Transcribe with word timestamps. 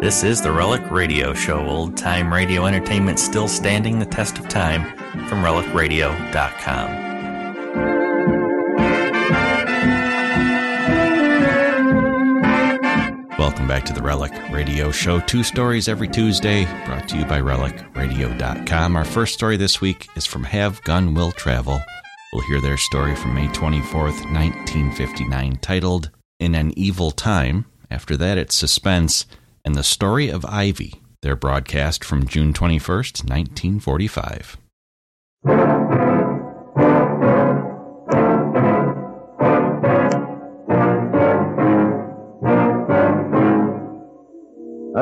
This 0.00 0.24
is 0.24 0.42
the 0.42 0.50
Relic 0.50 0.90
Radio 0.90 1.32
Show, 1.34 1.60
old 1.68 1.96
time 1.96 2.32
radio 2.32 2.66
entertainment 2.66 3.20
still 3.20 3.46
standing 3.46 4.00
the 4.00 4.06
test 4.06 4.38
of 4.38 4.48
time 4.48 4.82
from 5.28 5.44
relicradio.com. 5.44 7.11
Welcome 13.52 13.68
back 13.68 13.84
to 13.84 13.92
the 13.92 14.00
Relic 14.00 14.32
Radio 14.50 14.90
Show. 14.90 15.20
Two 15.20 15.44
stories 15.44 15.86
every 15.86 16.08
Tuesday, 16.08 16.64
brought 16.86 17.06
to 17.10 17.18
you 17.18 17.26
by 17.26 17.38
RelicRadio.com. 17.42 18.96
Our 18.96 19.04
first 19.04 19.34
story 19.34 19.58
this 19.58 19.78
week 19.78 20.08
is 20.16 20.24
from 20.24 20.44
Have 20.44 20.82
Gun 20.84 21.12
Will 21.12 21.32
Travel. 21.32 21.78
We'll 22.32 22.46
hear 22.46 22.62
their 22.62 22.78
story 22.78 23.14
from 23.14 23.34
May 23.34 23.48
24th, 23.48 24.24
1959, 24.32 25.56
titled 25.56 26.10
In 26.40 26.54
an 26.54 26.72
Evil 26.78 27.10
Time. 27.10 27.66
After 27.90 28.16
that, 28.16 28.38
it's 28.38 28.54
Suspense 28.54 29.26
and 29.66 29.74
the 29.74 29.84
Story 29.84 30.30
of 30.30 30.46
Ivy, 30.46 31.02
their 31.20 31.36
broadcast 31.36 32.06
from 32.06 32.26
June 32.26 32.54
21st, 32.54 33.28
1945. 33.28 34.56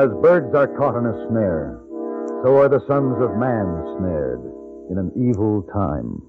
As 0.01 0.09
birds 0.19 0.55
are 0.55 0.67
caught 0.79 0.97
in 0.97 1.05
a 1.05 1.27
snare, 1.29 1.79
so 2.41 2.57
are 2.57 2.67
the 2.67 2.83
sons 2.87 3.21
of 3.21 3.37
man 3.37 3.67
snared 3.99 4.41
in 4.89 4.97
an 4.97 5.11
evil 5.15 5.61
time. 5.71 6.23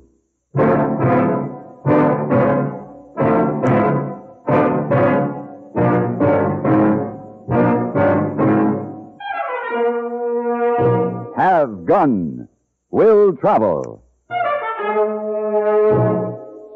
Have 11.34 11.86
Gun 11.86 12.48
Will 12.90 13.34
Travel. 13.36 14.04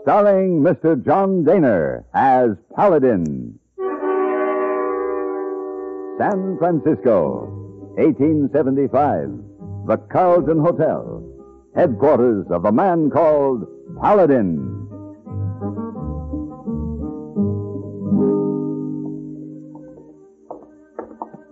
Starring 0.05 0.62
Mr. 0.62 1.05
John 1.05 1.44
Dehner 1.44 2.05
as 2.14 2.56
Paladin. 2.75 3.58
San 6.19 6.56
Francisco, 6.59 7.47
1875. 7.98 9.86
The 9.86 9.98
Carlton 10.11 10.59
Hotel, 10.59 11.22
headquarters 11.75 12.47
of 12.50 12.62
the 12.62 12.72
man 12.72 13.11
called 13.11 13.67
Paladin. 14.00 14.89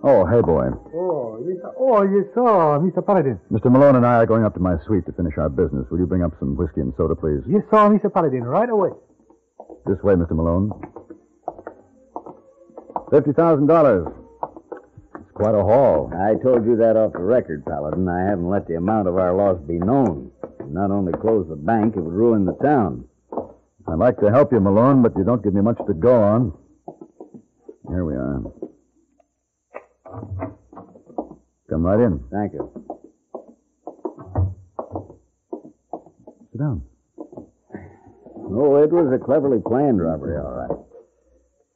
Oh, 0.03 0.25
hey, 0.25 0.41
boy. 0.41 0.69
Oh, 0.93 1.39
yes, 1.47 1.57
oh, 1.79 2.03
yes, 2.03 2.25
sir, 2.33 2.79
Mr. 2.81 3.05
Paladin. 3.05 3.39
Mr. 3.51 3.71
Malone 3.71 3.95
and 3.95 4.05
I 4.05 4.15
are 4.15 4.25
going 4.25 4.43
up 4.43 4.53
to 4.55 4.59
my 4.59 4.75
suite 4.85 5.05
to 5.05 5.13
finish 5.13 5.37
our 5.37 5.49
business. 5.49 5.85
Will 5.89 5.99
you 5.99 6.05
bring 6.05 6.23
up 6.23 6.33
some 6.39 6.55
whiskey 6.55 6.81
and 6.81 6.93
soda, 6.97 7.15
please? 7.15 7.41
Yes, 7.47 7.63
sir, 7.69 7.89
Mr. 7.89 8.11
Paladin, 8.11 8.43
right 8.43 8.69
away. 8.69 8.89
This 9.85 10.01
way, 10.03 10.15
Mr. 10.15 10.31
Malone. 10.31 10.71
$50,000. 13.11 14.24
Quite 15.35 15.53
a 15.53 15.63
haul. 15.63 16.09
I 16.15 16.41
told 16.41 16.65
you 16.65 16.77
that 16.77 16.95
off 16.95 17.11
the 17.11 17.19
record, 17.19 17.65
Paladin. 17.65 18.07
I 18.07 18.21
haven't 18.21 18.49
let 18.49 18.67
the 18.67 18.75
amount 18.75 19.09
of 19.09 19.17
our 19.17 19.35
loss 19.35 19.59
be 19.67 19.77
known. 19.77 20.31
It 20.61 20.71
not 20.71 20.91
only 20.91 21.11
close 21.11 21.45
the 21.49 21.57
bank, 21.57 21.97
it 21.97 21.99
would 21.99 22.13
ruin 22.13 22.45
the 22.45 22.53
town. 22.63 23.03
I'd 23.85 23.99
like 23.99 24.17
to 24.21 24.31
help 24.31 24.53
you, 24.53 24.61
Malone, 24.61 25.03
but 25.03 25.11
you 25.17 25.25
don't 25.25 25.43
give 25.43 25.53
me 25.53 25.61
much 25.61 25.77
to 25.87 25.93
go 25.93 26.23
on. 26.23 26.53
Here 27.89 28.05
we 28.05 28.13
are. 28.15 28.43
Come 31.69 31.83
right 31.83 31.99
in. 31.99 32.23
Thank 32.31 32.53
you. 32.53 32.71
Sit 36.53 36.59
down. 36.59 36.81
Oh, 38.37 38.77
it 38.81 38.89
was 38.89 39.11
a 39.13 39.23
cleverly 39.23 39.59
planned 39.59 40.01
robbery, 40.01 40.37
all 40.37 40.53
right. 40.53 40.79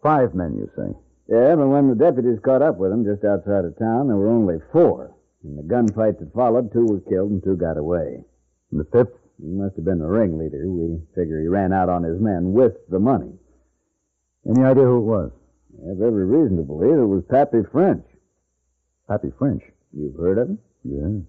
Five 0.01 0.33
men, 0.33 0.55
you 0.55 0.71
say? 0.77 0.95
Yeah, 1.29 1.55
but 1.55 1.67
when 1.67 1.89
the 1.89 1.95
deputies 1.95 2.39
caught 2.43 2.63
up 2.63 2.77
with 2.77 2.89
them 2.89 3.05
just 3.05 3.23
outside 3.23 3.63
of 3.63 3.77
town, 3.77 4.07
there 4.07 4.17
were 4.17 4.31
only 4.31 4.57
four. 4.73 5.13
In 5.43 5.55
the 5.55 5.61
gunfight 5.61 6.17
that 6.19 6.33
followed, 6.33 6.73
two 6.73 6.85
were 6.85 7.01
killed 7.01 7.29
and 7.29 7.43
two 7.43 7.55
got 7.55 7.77
away. 7.77 8.25
And 8.71 8.79
the 8.79 8.89
fifth? 8.91 9.13
He 9.37 9.47
must 9.47 9.75
have 9.75 9.85
been 9.85 9.99
the 9.99 10.07
ringleader. 10.07 10.67
We 10.67 10.99
figure 11.15 11.39
he 11.39 11.47
ran 11.47 11.71
out 11.71 11.87
on 11.87 12.03
his 12.03 12.19
men 12.19 12.51
with 12.51 12.73
the 12.89 12.99
money. 12.99 13.31
Any 14.49 14.63
idea 14.65 14.83
who 14.83 14.97
it 14.97 15.07
was? 15.07 15.31
I 15.85 15.89
have 15.89 16.01
every 16.01 16.25
reason 16.25 16.57
to 16.57 16.63
believe 16.63 16.97
it 16.97 17.05
was 17.05 17.23
Pappy 17.29 17.61
French. 17.71 18.03
Pappy 19.07 19.31
French. 19.37 19.63
You've 19.93 20.17
heard 20.17 20.39
of 20.39 20.49
him? 20.49 20.59
Yeah. 20.83 21.23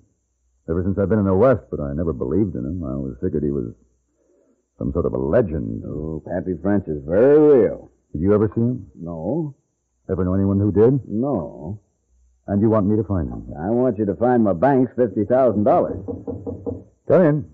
Ever 0.73 0.83
since 0.83 0.99
I've 0.99 1.09
been 1.09 1.21
in 1.21 1.25
the 1.27 1.35
West, 1.35 1.63
but 1.71 1.79
I 1.79 1.93
never 1.93 2.13
believed 2.13 2.57
in 2.57 2.65
him. 2.65 2.83
I 2.83 2.93
always 2.95 3.15
figured 3.21 3.45
he 3.45 3.51
was 3.51 3.75
some 4.79 4.93
sort 4.93 5.07
of 5.07 5.13
a 5.13 5.19
legend. 5.19 5.85
Oh, 5.85 6.23
Pappy 6.27 6.57
French 6.61 6.89
is 6.89 7.05
very 7.07 7.39
real. 7.39 7.93
Did 8.13 8.23
you 8.23 8.35
ever 8.35 8.51
see 8.55 8.61
him? 8.63 8.87
No. 8.97 9.55
Ever 10.11 10.25
know 10.25 10.35
anyone 10.35 10.59
who 10.59 10.73
did? 10.73 11.01
No. 11.09 11.81
And 12.47 12.61
you 12.61 12.69
want 12.69 12.87
me 12.87 12.97
to 12.97 13.05
find 13.05 13.29
him? 13.29 13.53
I 13.57 13.71
want 13.71 13.97
you 13.99 14.07
to 14.07 14.17
find 14.17 14.43
my 14.43 14.53
bank's 14.53 14.93
$50,000. 14.95 16.85
Come 17.07 17.23
in. 17.23 17.45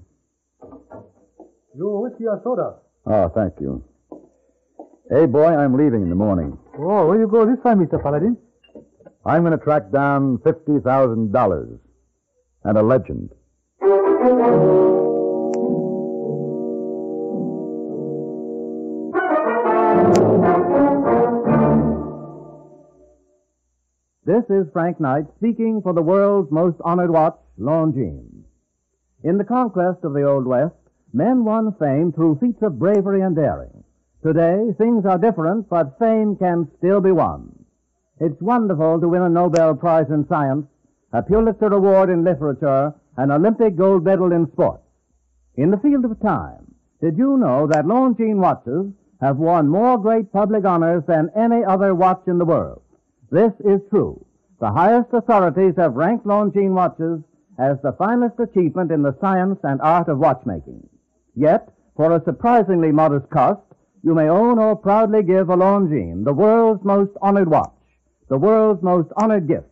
You 1.77 2.01
whiskey 2.01 2.27
or 2.27 2.41
soda? 2.43 2.77
Oh, 3.05 3.29
thank 3.29 3.61
you. 3.61 3.85
Hey, 5.11 5.27
boy, 5.27 5.55
I'm 5.55 5.77
leaving 5.77 6.03
in 6.03 6.09
the 6.09 6.15
morning. 6.15 6.59
Oh, 6.79 7.07
where 7.07 7.19
you 7.19 7.29
go 7.29 7.45
this 7.45 7.63
time, 7.63 7.79
Mr. 7.87 8.03
Paladin? 8.03 8.39
I'm 9.27 9.43
going 9.43 9.57
to 9.57 9.63
track 9.63 9.91
down 9.93 10.39
$50,000 10.39 11.79
and 12.65 12.79
a 12.79 12.83
legend. 12.83 13.31
This 24.27 24.43
is 24.51 24.67
Frank 24.73 24.99
Knight 24.99 25.27
speaking 25.37 25.81
for 25.83 25.93
the 25.93 26.03
world's 26.03 26.51
most 26.51 26.79
honored 26.81 27.13
watch, 27.13 27.39
Longines. 27.61 28.43
In 29.23 29.39
the 29.39 29.45
conquest 29.45 30.03
of 30.03 30.15
the 30.15 30.25
Old 30.25 30.47
West, 30.47 30.75
men 31.13 31.45
won 31.45 31.73
fame 31.79 32.11
through 32.11 32.39
feats 32.41 32.61
of 32.61 32.77
bravery 32.77 33.21
and 33.21 33.37
daring. 33.37 33.85
Today, 34.25 34.75
things 34.79 35.07
are 35.07 35.17
different, 35.17 35.69
but 35.69 35.97
fame 36.01 36.35
can 36.35 36.69
still 36.77 37.01
be 37.01 37.13
won. 37.13 37.55
It's 38.19 38.43
wonderful 38.43 39.01
to 39.01 39.09
win 39.09 39.23
a 39.23 39.29
Nobel 39.29 39.77
Prize 39.77 40.11
in 40.11 40.27
Science, 40.27 40.67
a 41.13 41.23
Pulitzer 41.23 41.73
Award 41.73 42.11
in 42.11 42.25
Literature, 42.25 42.95
an 43.17 43.31
Olympic 43.31 43.77
gold 43.77 44.03
medal 44.03 44.33
in 44.33 44.51
sports. 44.51 44.83
In 45.55 45.71
the 45.71 45.79
field 45.79 46.05
of 46.05 46.19
time, 46.19 46.75
did 47.01 47.17
you 47.17 47.37
know 47.37 47.69
that 47.69 47.87
Longines 47.87 48.41
watches 48.41 48.87
have 49.21 49.37
won 49.37 49.69
more 49.69 49.97
great 49.99 50.33
public 50.33 50.65
honors 50.65 51.05
than 51.07 51.31
any 51.37 51.65
other 51.65 51.95
watch 51.95 52.23
in 52.27 52.39
the 52.39 52.45
world? 52.45 52.83
This 53.31 53.53
is 53.61 53.81
true. 53.91 54.25
The 54.61 54.71
highest 54.71 55.13
authorities 55.13 55.75
have 55.77 55.95
ranked 55.95 56.27
Longines 56.27 56.75
watches 56.75 57.21
as 57.59 57.77
the 57.83 57.93
finest 57.93 58.39
achievement 58.39 58.93
in 58.93 59.03
the 59.03 59.17
science 59.21 59.59
and 59.63 59.81
art 59.81 60.09
of 60.09 60.19
watchmaking. 60.19 60.89
Yet, 61.35 61.73
for 61.97 62.13
a 62.13 62.23
surprisingly 62.25 62.93
modest 62.93 63.29
cost, 63.31 63.63
you 64.03 64.15
may 64.15 64.29
own 64.29 64.59
or 64.59 64.77
proudly 64.77 65.23
give 65.23 65.49
a 65.49 65.57
Longines, 65.57 66.25
the 66.25 66.33
world's 66.33 66.85
most 66.85 67.11
honored 67.21 67.49
watch, 67.49 67.73
the 68.29 68.39
world's 68.39 68.83
most 68.83 69.11
honored 69.17 69.49
gift, 69.49 69.67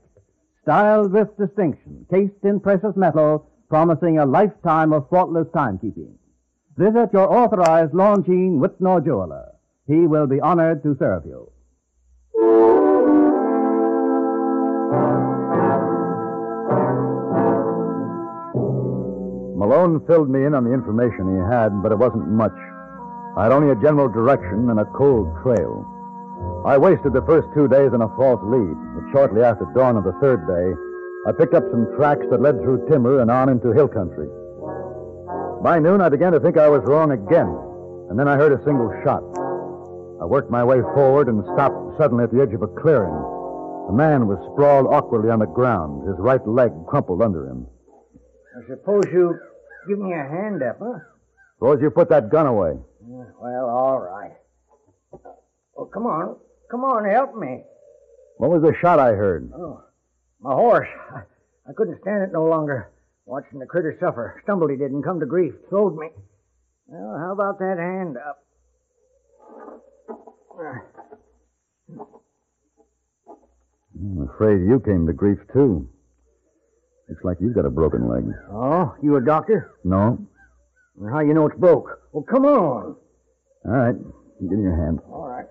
styled 0.62 1.12
with 1.12 1.36
distinction, 1.36 2.06
cased 2.10 2.42
in 2.42 2.58
precious 2.58 2.96
metal, 2.96 3.48
promising 3.68 4.18
a 4.18 4.26
lifetime 4.26 4.92
of 4.92 5.08
faultless 5.08 5.46
timekeeping. 5.48 6.14
Visit 6.76 7.10
your 7.12 7.32
authorized 7.32 7.92
Longines 7.92 8.58
Wittnauer 8.58 9.04
jeweler. 9.04 9.52
He 9.86 10.06
will 10.06 10.26
be 10.26 10.40
honored 10.40 10.82
to 10.82 10.96
serve 10.98 11.24
you. 11.26 11.50
Malone 19.64 20.04
filled 20.04 20.28
me 20.28 20.44
in 20.44 20.52
on 20.52 20.68
the 20.68 20.76
information 20.76 21.24
he 21.24 21.40
had, 21.40 21.72
but 21.80 21.88
it 21.88 21.96
wasn't 21.96 22.28
much. 22.28 22.52
I 23.32 23.48
had 23.48 23.52
only 23.52 23.72
a 23.72 23.80
general 23.80 24.12
direction 24.12 24.68
and 24.68 24.76
a 24.78 24.84
cold 24.92 25.32
trail. 25.40 25.88
I 26.68 26.76
wasted 26.76 27.16
the 27.16 27.24
first 27.24 27.48
two 27.56 27.64
days 27.66 27.96
on 27.96 28.04
a 28.04 28.12
false 28.12 28.44
lead, 28.44 28.76
but 28.92 29.08
shortly 29.08 29.40
after 29.40 29.64
dawn 29.72 29.96
of 29.96 30.04
the 30.04 30.12
third 30.20 30.44
day, 30.44 30.68
I 31.24 31.32
picked 31.32 31.56
up 31.56 31.64
some 31.72 31.88
tracks 31.96 32.28
that 32.28 32.44
led 32.44 32.60
through 32.60 32.84
timber 32.92 33.24
and 33.24 33.30
on 33.30 33.48
into 33.48 33.72
hill 33.72 33.88
country. 33.88 34.28
By 35.64 35.80
noon, 35.80 36.04
I 36.04 36.12
began 36.12 36.36
to 36.36 36.40
think 36.40 36.58
I 36.58 36.68
was 36.68 36.84
wrong 36.84 37.16
again, 37.16 37.48
and 38.12 38.20
then 38.20 38.28
I 38.28 38.36
heard 38.36 38.52
a 38.52 38.62
single 38.68 38.92
shot. 39.00 39.24
I 40.20 40.28
worked 40.28 40.52
my 40.52 40.62
way 40.62 40.84
forward 40.92 41.32
and 41.32 41.40
stopped 41.56 41.96
suddenly 41.96 42.24
at 42.24 42.30
the 42.36 42.42
edge 42.42 42.52
of 42.52 42.60
a 42.60 42.68
clearing. 42.68 43.16
A 43.88 43.96
man 43.96 44.28
was 44.28 44.36
sprawled 44.52 44.92
awkwardly 44.92 45.30
on 45.30 45.38
the 45.38 45.48
ground, 45.48 46.06
his 46.06 46.20
right 46.20 46.46
leg 46.46 46.68
crumpled 46.86 47.22
under 47.22 47.48
him. 47.48 47.64
I 48.60 48.68
suppose 48.68 49.04
you 49.10 49.40
give 49.88 49.98
me 49.98 50.12
a 50.12 50.16
hand 50.22 50.62
up, 50.62 50.78
huh? 50.80 50.98
Suppose 51.58 51.80
you 51.80 51.90
put 51.90 52.08
that 52.10 52.30
gun 52.30 52.46
away. 52.46 52.74
Yeah, 53.08 53.24
Well, 53.40 53.68
all 53.68 54.00
right. 54.00 54.32
Well, 55.74 55.86
come 55.86 56.06
on. 56.06 56.36
Come 56.70 56.84
on, 56.84 57.08
help 57.08 57.36
me. 57.36 57.62
What 58.38 58.50
was 58.50 58.62
the 58.62 58.74
shot 58.80 58.98
I 58.98 59.12
heard? 59.12 59.50
Oh, 59.54 59.82
my 60.40 60.52
horse. 60.54 60.88
I, 61.14 61.20
I 61.70 61.72
couldn't 61.74 62.00
stand 62.00 62.22
it 62.22 62.32
no 62.32 62.44
longer. 62.46 62.90
Watching 63.26 63.58
the 63.58 63.66
critter 63.66 63.96
suffer. 64.00 64.40
Stumbled 64.44 64.70
he 64.70 64.76
did 64.76 64.90
and 64.90 65.02
come 65.04 65.20
to 65.20 65.26
grief. 65.26 65.54
Throwed 65.68 65.96
me. 65.96 66.08
Well, 66.86 67.18
how 67.18 67.32
about 67.32 67.58
that 67.60 67.78
hand 67.78 68.16
up? 68.18 68.40
I'm 73.94 74.28
afraid 74.28 74.66
you 74.68 74.80
came 74.84 75.06
to 75.06 75.12
grief, 75.12 75.38
too. 75.52 75.88
Looks 77.08 77.24
like 77.24 77.36
you've 77.40 77.54
got 77.54 77.66
a 77.66 77.70
broken 77.70 78.08
leg. 78.08 78.24
Oh, 78.50 78.94
you 79.02 79.16
a 79.16 79.20
doctor? 79.20 79.72
No? 79.84 80.18
Well, 80.96 81.12
how 81.12 81.20
you 81.20 81.34
know 81.34 81.46
it's 81.46 81.58
broke? 81.58 82.00
Well, 82.12 82.24
come 82.24 82.44
on. 82.46 82.96
All 83.66 83.72
right. 83.72 83.94
Give 84.40 84.58
me 84.58 84.62
your 84.62 84.76
hand. 84.76 85.00
All 85.10 85.28
right. 85.28 85.46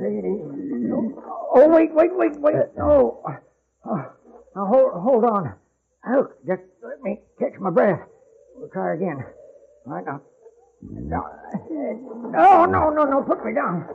Take 0.00 0.24
it 0.24 0.26
easy. 0.26 0.90
Oh, 0.92 1.52
oh 1.54 1.68
wait, 1.68 1.94
wait, 1.94 2.16
wait, 2.16 2.36
wait. 2.40 2.54
Uh, 2.54 2.82
uh. 2.82 2.82
Oh. 2.82 3.22
oh. 3.84 4.12
Now, 4.56 4.66
hold, 4.66 4.92
hold 4.94 5.24
on. 5.24 5.54
Look, 6.10 6.46
just 6.46 6.62
let 6.82 7.02
me 7.02 7.20
catch 7.38 7.58
my 7.60 7.70
breath. 7.70 8.00
We'll 8.56 8.70
try 8.70 8.94
again. 8.94 9.24
All 9.86 9.92
right, 9.92 10.04
now. 10.04 10.20
No, 10.80 11.24
no, 12.30 12.66
no, 12.66 12.90
no. 12.90 13.04
no. 13.04 13.22
Put 13.22 13.44
me 13.44 13.52
down. 13.54 13.86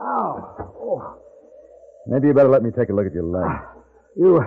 Oh. 0.00 0.54
oh. 0.80 1.18
Maybe 2.06 2.28
you 2.28 2.34
better 2.34 2.48
let 2.48 2.62
me 2.62 2.70
take 2.70 2.90
a 2.90 2.92
look 2.92 3.06
at 3.06 3.12
your 3.12 3.24
leg. 3.24 3.50
You, 4.16 4.44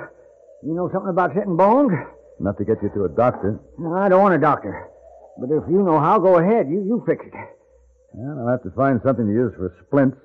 you 0.64 0.74
know 0.74 0.90
something 0.92 1.10
about 1.10 1.34
setting 1.34 1.56
bones? 1.56 1.92
Enough 2.40 2.58
to 2.58 2.66
get 2.66 2.82
you 2.82 2.90
to 2.96 3.06
a 3.06 3.10
doctor. 3.10 3.60
No, 3.78 3.94
I 3.94 4.10
don't 4.10 4.22
want 4.22 4.34
a 4.34 4.40
doctor. 4.40 4.88
But 5.40 5.52
if 5.52 5.64
you 5.70 5.84
know 5.84 6.00
how, 6.00 6.20
go 6.20 6.38
ahead. 6.38 6.70
You, 6.70 6.84
you 6.84 7.04
fix 7.08 7.26
it. 7.26 7.34
Well, 8.14 8.40
I'll 8.40 8.52
have 8.52 8.64
to 8.64 8.72
find 8.72 9.00
something 9.06 9.26
to 9.26 9.32
use 9.32 9.54
for 9.56 9.76
splints. 9.88 10.18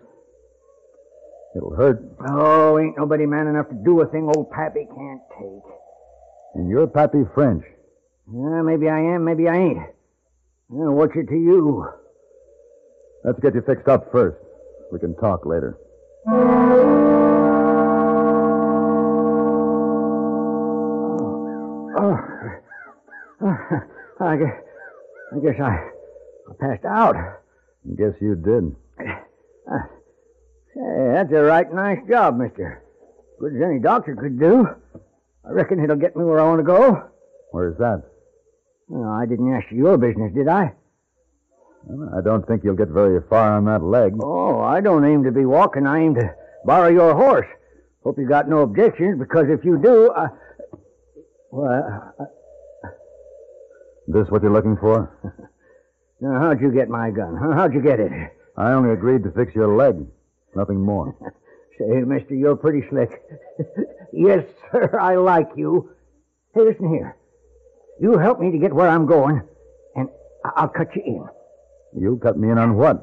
It'll 1.56 1.74
hurt. 1.74 2.02
Oh, 2.28 2.78
ain't 2.78 2.96
nobody 2.98 3.26
man 3.26 3.46
enough 3.46 3.68
to 3.68 3.74
do 3.84 4.00
a 4.00 4.06
thing 4.06 4.30
old 4.34 4.50
Pappy 4.50 4.86
can't 4.86 5.20
take. 5.38 5.62
And 6.54 6.68
you're 6.68 6.86
Pappy 6.86 7.22
French. 7.34 7.64
Yeah, 8.32 8.62
maybe 8.62 8.88
I 8.88 8.98
am, 8.98 9.24
maybe 9.24 9.48
I 9.48 9.56
ain't. 9.56 9.78
Yeah, 9.78 10.88
what's 10.88 11.14
it 11.14 11.28
to 11.28 11.34
you? 11.34 11.86
Let's 13.24 13.38
get 13.40 13.54
you 13.54 13.62
fixed 13.62 13.86
up 13.86 14.10
first. 14.10 14.38
We 14.90 14.98
can 14.98 15.14
talk 15.16 15.46
later. 15.46 15.78
I 24.20 24.36
guess, 24.36 24.54
I 25.34 25.38
guess 25.40 25.60
I, 25.60 25.90
I 26.50 26.54
passed 26.60 26.84
out. 26.84 27.16
Guess 27.96 28.14
you 28.20 28.34
did. 28.36 28.74
Uh, 29.70 29.78
Say, 30.74 31.12
that's 31.12 31.32
a 31.32 31.42
right 31.42 31.72
nice 31.72 32.00
job, 32.08 32.36
mister. 32.36 32.82
Good 33.38 33.56
as 33.56 33.62
any 33.62 33.78
doctor 33.78 34.16
could 34.16 34.40
do. 34.40 34.66
I 35.46 35.50
reckon 35.50 35.78
it'll 35.78 35.96
get 35.96 36.16
me 36.16 36.24
where 36.24 36.40
I 36.40 36.44
want 36.44 36.60
to 36.60 36.64
go. 36.64 37.10
Where's 37.52 37.78
that? 37.78 38.02
Well, 38.88 39.08
I 39.08 39.24
didn't 39.26 39.54
ask 39.54 39.70
you 39.70 39.78
your 39.78 39.98
business, 39.98 40.32
did 40.34 40.48
I? 40.48 40.72
Well, 41.84 42.18
I 42.18 42.22
don't 42.22 42.46
think 42.46 42.64
you'll 42.64 42.74
get 42.76 42.88
very 42.88 43.20
far 43.28 43.52
on 43.52 43.66
that 43.66 43.82
leg. 43.82 44.14
Oh, 44.20 44.60
I 44.60 44.80
don't 44.80 45.04
aim 45.04 45.22
to 45.24 45.30
be 45.30 45.44
walking. 45.44 45.86
I 45.86 46.00
aim 46.00 46.14
to 46.16 46.34
borrow 46.64 46.88
your 46.88 47.14
horse. 47.14 47.46
Hope 48.02 48.18
you 48.18 48.26
got 48.28 48.48
no 48.48 48.62
objections, 48.62 49.18
because 49.18 49.46
if 49.48 49.64
you 49.64 49.78
do, 49.78 50.12
I... 50.12 50.28
Well, 51.50 52.12
I... 52.18 52.24
This 54.06 54.28
what 54.28 54.42
you're 54.42 54.52
looking 54.52 54.76
for? 54.76 55.10
now, 56.20 56.38
how'd 56.40 56.60
you 56.60 56.70
get 56.72 56.88
my 56.88 57.10
gun? 57.10 57.36
Huh? 57.40 57.54
How'd 57.54 57.72
you 57.74 57.80
get 57.80 58.00
it? 58.00 58.12
I 58.56 58.72
only 58.72 58.92
agreed 58.92 59.22
to 59.24 59.30
fix 59.30 59.54
your 59.54 59.74
leg. 59.76 60.06
Nothing 60.54 60.80
more. 60.80 61.16
Say, 61.78 61.86
mister, 62.06 62.34
you're 62.34 62.54
pretty 62.54 62.86
slick. 62.88 63.10
yes, 64.12 64.44
sir, 64.70 64.96
I 65.00 65.16
like 65.16 65.48
you. 65.56 65.90
Hey, 66.54 66.60
listen 66.60 66.88
here. 66.88 67.16
You 68.00 68.18
help 68.18 68.38
me 68.38 68.52
to 68.52 68.58
get 68.58 68.72
where 68.72 68.88
I'm 68.88 69.06
going, 69.06 69.42
and 69.96 70.08
I'll 70.56 70.68
cut 70.68 70.94
you 70.94 71.02
in. 71.04 72.00
You 72.00 72.20
cut 72.22 72.38
me 72.38 72.50
in 72.50 72.58
on 72.58 72.76
what? 72.76 72.96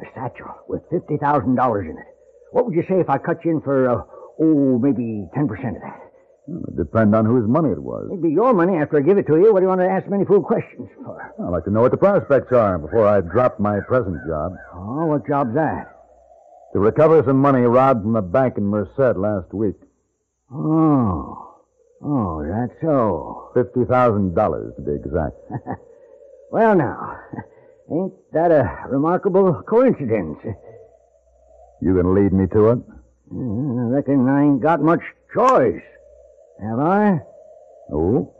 A 0.00 0.06
satchel 0.14 0.54
with 0.68 0.82
$50,000 0.90 1.80
in 1.82 1.90
it. 1.90 2.06
What 2.50 2.66
would 2.66 2.74
you 2.74 2.84
say 2.88 2.98
if 3.00 3.08
I 3.08 3.18
cut 3.18 3.44
you 3.44 3.52
in 3.52 3.60
for, 3.60 3.88
uh, 3.88 4.02
oh, 4.40 4.78
maybe 4.78 5.28
10% 5.36 5.50
of 5.76 5.82
that? 5.82 6.07
It 6.48 6.76
depend 6.76 7.14
on 7.14 7.26
whose 7.26 7.46
money 7.46 7.70
it 7.70 7.82
was. 7.82 8.06
It'd 8.10 8.22
be 8.22 8.30
your 8.30 8.54
money 8.54 8.78
after 8.78 8.96
I 8.96 9.00
give 9.02 9.18
it 9.18 9.26
to 9.26 9.36
you. 9.36 9.52
What 9.52 9.60
do 9.60 9.64
you 9.64 9.68
want 9.68 9.82
to 9.82 9.86
ask 9.88 10.06
me 10.08 10.16
any 10.16 10.24
fool 10.24 10.42
questions 10.42 10.88
for? 11.04 11.34
I'd 11.38 11.50
like 11.50 11.64
to 11.64 11.70
know 11.70 11.82
what 11.82 11.90
the 11.90 11.98
prospects 11.98 12.52
are 12.52 12.78
before 12.78 13.06
I 13.06 13.20
drop 13.20 13.60
my 13.60 13.80
present 13.80 14.16
job. 14.26 14.52
Oh, 14.74 15.06
what 15.06 15.26
job's 15.26 15.54
that? 15.54 15.94
To 16.72 16.78
recover 16.78 17.22
some 17.26 17.38
money 17.38 17.60
robbed 17.62 18.02
from 18.02 18.16
a 18.16 18.22
bank 18.22 18.56
in 18.56 18.64
Merced 18.64 19.18
last 19.18 19.52
week. 19.52 19.76
Oh. 20.52 21.56
Oh, 22.02 22.42
that's 22.48 22.80
so. 22.80 23.50
$50,000 23.54 24.76
to 24.76 24.82
be 24.82 24.92
exact. 24.92 25.36
Well, 26.50 26.74
now, 26.74 27.20
ain't 27.92 28.14
that 28.32 28.50
a 28.50 28.86
remarkable 28.88 29.62
coincidence? 29.68 30.38
You 31.82 31.94
gonna 31.94 32.12
lead 32.14 32.32
me 32.32 32.46
to 32.54 32.70
it? 32.70 32.78
Hmm, 33.30 33.80
I 33.80 33.96
reckon 33.96 34.26
I 34.26 34.44
ain't 34.44 34.62
got 34.62 34.80
much 34.80 35.02
choice. 35.34 35.82
Have 36.60 36.78
I? 36.80 37.20
No. 37.90 38.34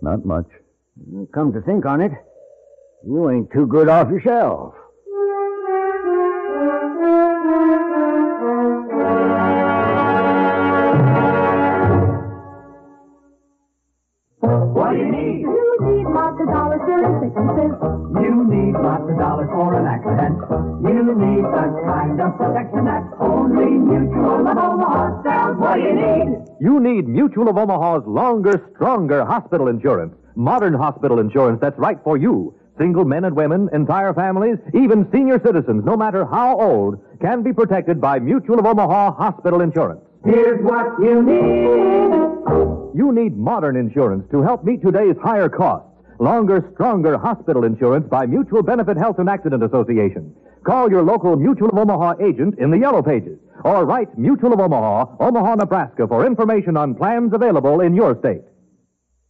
Not 0.00 0.24
much. 0.24 0.46
Come 1.34 1.52
to 1.52 1.60
think 1.62 1.84
on 1.86 2.00
it, 2.00 2.12
you 3.04 3.30
ain't 3.30 3.50
too 3.52 3.66
good 3.66 3.88
off 3.88 4.10
yourself. 4.10 4.74
What 14.40 14.90
do 14.90 14.96
you 14.98 15.10
need? 15.10 15.40
You 15.42 15.76
need 15.80 16.06
lots 16.06 16.40
of 16.40 16.46
dollars 16.48 16.80
for 16.84 16.98
sicknesses. 17.20 17.72
You 17.82 17.91
of 18.92 19.18
dollars 19.18 19.48
for 19.48 19.74
an 19.74 19.86
accident. 19.86 20.38
You 20.84 21.14
need 21.16 21.44
the 21.44 21.66
kind 21.86 22.20
of 22.20 22.36
protection 22.36 22.84
that 22.84 23.04
only 23.20 23.66
Mutual 23.66 24.46
of 24.46 24.58
Omaha 24.58 25.22
sells. 25.22 25.56
What 25.58 25.80
you 25.80 25.94
need? 25.94 26.28
You 26.60 26.80
need 26.80 27.08
Mutual 27.08 27.48
of 27.48 27.56
Omaha's 27.56 28.02
longer, 28.06 28.70
stronger 28.74 29.24
hospital 29.24 29.68
insurance. 29.68 30.14
Modern 30.34 30.74
hospital 30.74 31.18
insurance 31.20 31.58
that's 31.60 31.78
right 31.78 31.98
for 32.04 32.16
you. 32.16 32.54
Single 32.78 33.04
men 33.04 33.24
and 33.24 33.36
women, 33.36 33.68
entire 33.72 34.14
families, 34.14 34.56
even 34.74 35.08
senior 35.12 35.40
citizens, 35.44 35.84
no 35.84 35.96
matter 35.96 36.24
how 36.24 36.58
old, 36.58 36.98
can 37.20 37.42
be 37.42 37.52
protected 37.52 38.00
by 38.00 38.18
Mutual 38.18 38.58
of 38.58 38.66
Omaha 38.66 39.12
hospital 39.12 39.60
insurance. 39.60 40.00
Here's 40.24 40.62
what 40.62 40.98
you 41.00 41.22
need. 41.22 42.32
You 42.94 43.12
need 43.12 43.36
modern 43.36 43.76
insurance 43.76 44.24
to 44.30 44.42
help 44.42 44.64
meet 44.64 44.82
today's 44.82 45.16
higher 45.22 45.48
costs. 45.48 45.88
Longer, 46.22 46.70
stronger 46.74 47.18
hospital 47.18 47.64
insurance 47.64 48.06
by 48.08 48.26
Mutual 48.26 48.62
Benefit 48.62 48.96
Health 48.96 49.18
and 49.18 49.28
Accident 49.28 49.64
Association. 49.64 50.32
Call 50.62 50.88
your 50.88 51.02
local 51.02 51.34
Mutual 51.34 51.70
of 51.70 51.76
Omaha 51.76 52.14
agent 52.20 52.60
in 52.60 52.70
the 52.70 52.78
Yellow 52.78 53.02
Pages 53.02 53.40
or 53.64 53.84
write 53.84 54.16
Mutual 54.16 54.52
of 54.52 54.60
Omaha, 54.60 55.16
Omaha, 55.18 55.56
Nebraska 55.56 56.06
for 56.06 56.24
information 56.24 56.76
on 56.76 56.94
plans 56.94 57.32
available 57.32 57.80
in 57.80 57.96
your 57.96 58.16
state. 58.20 58.42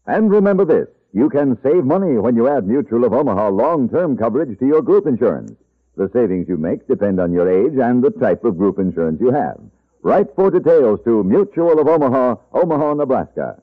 And 0.07 0.31
remember 0.31 0.67
this 0.67 0.87
you 1.15 1.31
can 1.31 1.57
save 1.63 1.87
money 1.87 2.19
when 2.19 2.37
you 2.37 2.47
add 2.47 2.69
Mutual 2.69 3.07
of 3.07 3.15
Omaha 3.15 3.49
long 3.49 3.89
term 3.89 4.19
coverage 4.19 4.59
to 4.59 4.67
your 4.67 4.83
group 4.83 5.07
insurance. 5.07 5.53
The 5.97 6.11
savings 6.13 6.47
you 6.47 6.59
make 6.59 6.87
depend 6.89 7.19
on 7.19 7.33
your 7.33 7.49
age 7.49 7.79
and 7.79 8.05
the 8.05 8.11
type 8.11 8.45
of 8.45 8.59
group 8.59 8.79
insurance 8.79 9.19
you 9.19 9.33
have. 9.33 9.59
Write 10.03 10.29
for 10.37 10.51
details 10.51 11.01
to 11.07 11.25
Mutual 11.25 11.81
of 11.81 11.89
Omaha, 11.89 12.35
Omaha, 12.53 12.93
Nebraska. 12.93 13.63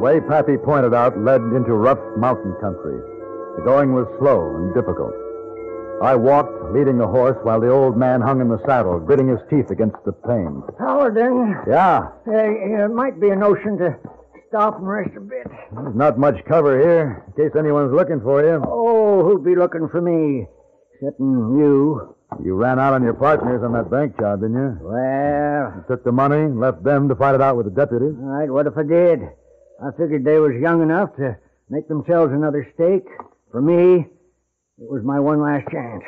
Way 0.00 0.20
Pappy 0.20 0.56
pointed 0.56 0.94
out 0.94 1.18
led 1.18 1.40
into 1.54 1.74
rough 1.74 1.98
mountain 2.16 2.54
country. 2.60 2.98
The 3.56 3.62
going 3.64 3.92
was 3.92 4.06
slow 4.18 4.56
and 4.56 4.74
difficult. 4.74 5.12
I 6.02 6.16
walked, 6.16 6.72
leading 6.72 6.96
the 6.96 7.06
horse, 7.06 7.36
while 7.42 7.60
the 7.60 7.68
old 7.70 7.96
man 7.96 8.22
hung 8.22 8.40
in 8.40 8.48
the 8.48 8.58
saddle, 8.66 8.98
gritting 9.00 9.28
his 9.28 9.40
teeth 9.50 9.70
against 9.70 9.96
the 10.06 10.12
pain. 10.12 10.62
Paladin, 10.78 11.56
Yeah, 11.68 11.98
uh, 11.98 12.08
there 12.26 12.88
might 12.88 13.20
be 13.20 13.28
a 13.28 13.36
notion 13.36 13.76
to 13.78 13.98
stop 14.48 14.78
and 14.78 14.88
rest 14.88 15.10
a 15.16 15.20
bit. 15.20 15.46
there's 15.72 15.94
not 15.94 16.18
much 16.18 16.42
cover 16.48 16.80
here, 16.80 17.22
in 17.26 17.32
case 17.50 17.54
anyone's 17.58 17.92
looking 17.92 18.20
for 18.22 18.42
you. 18.42 18.62
Oh, 18.66 19.22
who'd 19.24 19.44
be 19.44 19.54
looking 19.54 19.88
for 19.90 20.00
me? 20.00 20.46
Excepting 20.94 21.58
you. 21.58 22.16
You 22.42 22.54
ran 22.54 22.78
out 22.78 22.94
on 22.94 23.02
your 23.02 23.14
partners 23.14 23.62
on 23.62 23.72
that 23.74 23.90
bank 23.90 24.18
job, 24.18 24.40
didn't 24.40 24.56
you? 24.56 24.78
Well, 24.80 25.72
You 25.76 25.84
took 25.88 26.02
the 26.04 26.12
money, 26.12 26.48
left 26.48 26.82
them 26.82 27.08
to 27.08 27.14
fight 27.16 27.34
it 27.34 27.42
out 27.42 27.56
with 27.58 27.66
the 27.66 27.72
deputies. 27.72 28.14
all 28.18 28.28
right, 28.40 28.48
what 28.50 28.66
if 28.66 28.78
I 28.78 28.84
did? 28.84 29.20
I 29.82 29.90
figured 29.96 30.24
they 30.24 30.38
was 30.38 30.52
young 30.60 30.82
enough 30.82 31.16
to 31.16 31.36
make 31.70 31.88
themselves 31.88 32.32
another 32.32 32.70
stake. 32.74 33.06
For 33.50 33.62
me, 33.62 34.06
it 34.78 34.90
was 34.90 35.02
my 35.04 35.18
one 35.18 35.40
last 35.40 35.70
chance. 35.70 36.02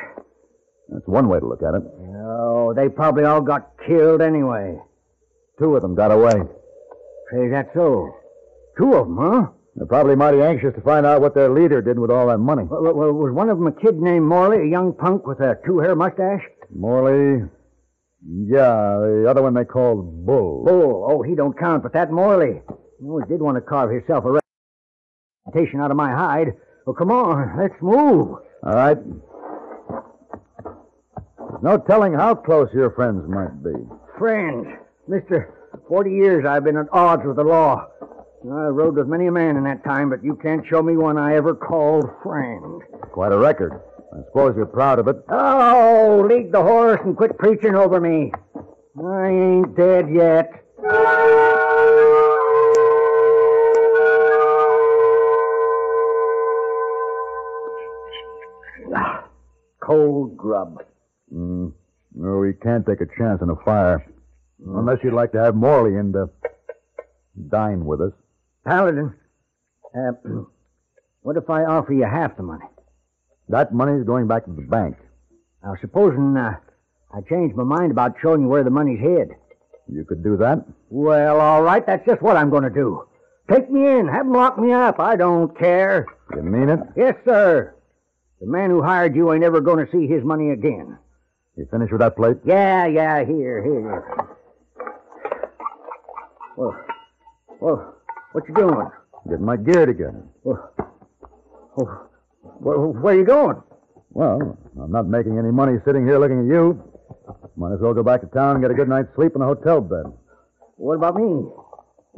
That's 0.89 1.07
one 1.07 1.27
way 1.27 1.39
to 1.39 1.47
look 1.47 1.63
at 1.63 1.73
it. 1.73 1.81
Oh, 2.25 2.73
they 2.75 2.89
probably 2.89 3.23
all 3.23 3.41
got 3.41 3.71
killed 3.87 4.21
anyway. 4.21 4.77
Two 5.59 5.75
of 5.75 5.81
them 5.81 5.95
got 5.95 6.11
away. 6.11 6.33
Say, 7.31 7.49
that 7.49 7.71
so? 7.73 8.13
Two 8.77 8.93
of 8.93 9.07
them, 9.07 9.17
huh? 9.19 9.47
They're 9.75 9.87
probably 9.87 10.15
mighty 10.15 10.41
anxious 10.41 10.75
to 10.75 10.81
find 10.81 11.05
out 11.05 11.21
what 11.21 11.33
their 11.33 11.49
leader 11.49 11.81
did 11.81 11.97
with 11.97 12.11
all 12.11 12.27
that 12.27 12.37
money. 12.37 12.63
Well, 12.63 12.83
well, 12.83 12.93
well, 12.93 13.11
was 13.11 13.33
one 13.33 13.49
of 13.49 13.57
them 13.57 13.67
a 13.67 13.71
kid 13.71 13.99
named 13.99 14.25
Morley, 14.25 14.61
a 14.61 14.69
young 14.69 14.93
punk 14.93 15.25
with 15.25 15.39
a 15.39 15.57
two-hair 15.65 15.95
mustache? 15.95 16.43
Morley. 16.69 17.43
Yeah, 18.25 18.99
the 18.99 19.25
other 19.27 19.41
one 19.41 19.55
they 19.55 19.65
called 19.65 20.25
Bull. 20.25 20.63
Bull. 20.63 21.07
Oh, 21.09 21.23
he 21.23 21.33
don't 21.33 21.57
count, 21.57 21.81
but 21.81 21.93
that 21.93 22.11
Morley. 22.11 22.61
He 22.99 23.07
always 23.07 23.27
did 23.27 23.41
want 23.41 23.55
to 23.55 23.61
carve 23.61 23.91
himself 23.91 24.25
a 24.25 24.39
reputation 25.47 25.79
out 25.79 25.91
of 25.91 25.97
my 25.97 26.11
hide. 26.11 26.53
Well, 26.85 26.95
come 26.95 27.11
on, 27.11 27.57
let's 27.57 27.81
move. 27.81 28.37
All 28.63 28.73
right. 28.73 28.97
There's 30.59 31.63
no 31.63 31.77
telling 31.77 32.13
how 32.13 32.35
close 32.35 32.69
your 32.73 32.91
friends 32.91 33.27
might 33.27 33.63
be. 33.63 33.73
Friends. 34.17 34.67
Mister, 35.07 35.53
40 35.87 36.11
years 36.11 36.45
I've 36.45 36.63
been 36.63 36.77
at 36.77 36.87
odds 36.91 37.23
with 37.25 37.35
the 37.35 37.43
law. 37.43 37.87
I 38.45 38.67
rode 38.67 38.95
with 38.97 39.07
many 39.07 39.27
a 39.27 39.31
man 39.31 39.55
in 39.55 39.63
that 39.63 39.83
time, 39.85 40.09
but 40.09 40.23
you 40.23 40.35
can't 40.35 40.65
show 40.67 40.81
me 40.81 40.97
one 40.97 41.17
I 41.17 41.35
ever 41.35 41.55
called 41.55 42.09
friend. 42.21 42.81
Quite 43.13 43.31
a 43.31 43.37
record. 43.37 43.81
I 44.13 44.17
suppose 44.27 44.55
you're 44.55 44.65
proud 44.65 44.99
of 44.99 45.07
it. 45.07 45.15
Oh, 45.29 46.25
lead 46.29 46.51
the 46.51 46.61
horse 46.61 46.99
and 47.03 47.15
quit 47.15 47.37
preaching 47.37 47.75
over 47.75 47.99
me. 48.01 48.31
I 49.01 49.27
ain't 49.27 49.75
dead 49.75 50.09
yet. 50.13 50.51
Cold 59.85 60.37
grub. 60.37 60.81
Mm. 61.33 61.73
No, 62.15 62.37
we 62.37 62.53
can't 62.53 62.85
take 62.85 63.01
a 63.01 63.07
chance 63.17 63.41
on 63.41 63.49
a 63.49 63.55
fire. 63.65 64.05
Unless 64.65 64.99
you'd 65.03 65.13
like 65.13 65.31
to 65.33 65.43
have 65.43 65.55
Morley 65.55 65.95
in 65.95 66.13
to 66.13 66.29
dine 67.49 67.83
with 67.85 67.99
us. 67.99 68.13
Paladin, 68.65 69.13
uh, 69.95 70.11
what 71.21 71.35
if 71.35 71.49
I 71.49 71.63
offer 71.63 71.91
you 71.91 72.05
half 72.05 72.37
the 72.37 72.43
money? 72.43 72.65
That 73.49 73.73
money's 73.73 74.05
going 74.05 74.27
back 74.27 74.45
to 74.45 74.53
the 74.53 74.61
bank. 74.61 74.95
Now, 75.63 75.75
supposing 75.81 76.37
uh, 76.37 76.55
I 77.13 77.21
change 77.21 77.53
my 77.55 77.63
mind 77.63 77.91
about 77.91 78.15
showing 78.21 78.41
you 78.41 78.47
where 78.47 78.63
the 78.63 78.69
money's 78.69 78.99
hid. 78.99 79.31
You 79.91 80.05
could 80.05 80.23
do 80.23 80.37
that? 80.37 80.65
Well, 80.89 81.41
all 81.41 81.61
right, 81.61 81.85
that's 81.85 82.05
just 82.05 82.21
what 82.21 82.37
I'm 82.37 82.49
going 82.49 82.63
to 82.63 82.69
do. 82.69 83.05
Take 83.51 83.69
me 83.69 83.85
in, 83.85 84.07
Have 84.07 84.25
them 84.25 84.33
lock 84.33 84.57
me 84.57 84.71
up. 84.71 84.99
I 84.99 85.17
don't 85.17 85.57
care. 85.57 86.05
You 86.33 86.43
mean 86.43 86.69
it? 86.69 86.79
Yes, 86.95 87.15
sir. 87.25 87.75
The 88.43 88.49
man 88.49 88.69
who 88.69 88.81
hired 88.83 89.15
you 89.15 89.31
ain't 89.31 89.45
ever 89.45 89.61
going 89.61 89.85
to 89.85 89.89
see 89.89 90.05
his 90.05 90.21
money 90.21 90.49
again. 90.49 90.97
You 91.55 91.65
finished 91.71 91.93
with 91.93 92.01
that 92.01 92.17
plate? 92.17 92.35
Yeah, 92.43 92.87
yeah, 92.87 93.23
here, 93.23 93.63
here. 93.63 94.27
Well, 96.57 96.77
well, 97.61 97.95
what 98.33 98.43
you 98.49 98.53
doing? 98.53 98.89
Getting 99.29 99.45
my 99.45 99.55
gear 99.55 99.85
together. 99.85 100.25
Well, 100.43 100.73
well, 101.77 102.09
well, 102.59 102.77
where 102.91 103.15
you 103.15 103.23
going? 103.23 103.63
Well, 104.09 104.57
I'm 104.77 104.91
not 104.91 105.07
making 105.07 105.37
any 105.37 105.51
money 105.51 105.77
sitting 105.85 106.05
here 106.05 106.19
looking 106.19 106.39
at 106.39 106.53
you. 106.53 106.83
Might 107.55 107.71
as 107.71 107.79
well 107.79 107.93
go 107.93 108.03
back 108.03 108.19
to 108.21 108.27
town 108.27 108.57
and 108.57 108.61
get 108.61 108.71
a 108.71 108.73
good 108.73 108.89
night's 108.89 109.15
sleep 109.15 109.37
in 109.37 109.41
a 109.41 109.45
hotel 109.45 109.79
bed. 109.79 110.03
What 110.75 110.95
about 110.95 111.15
me? 111.15 111.45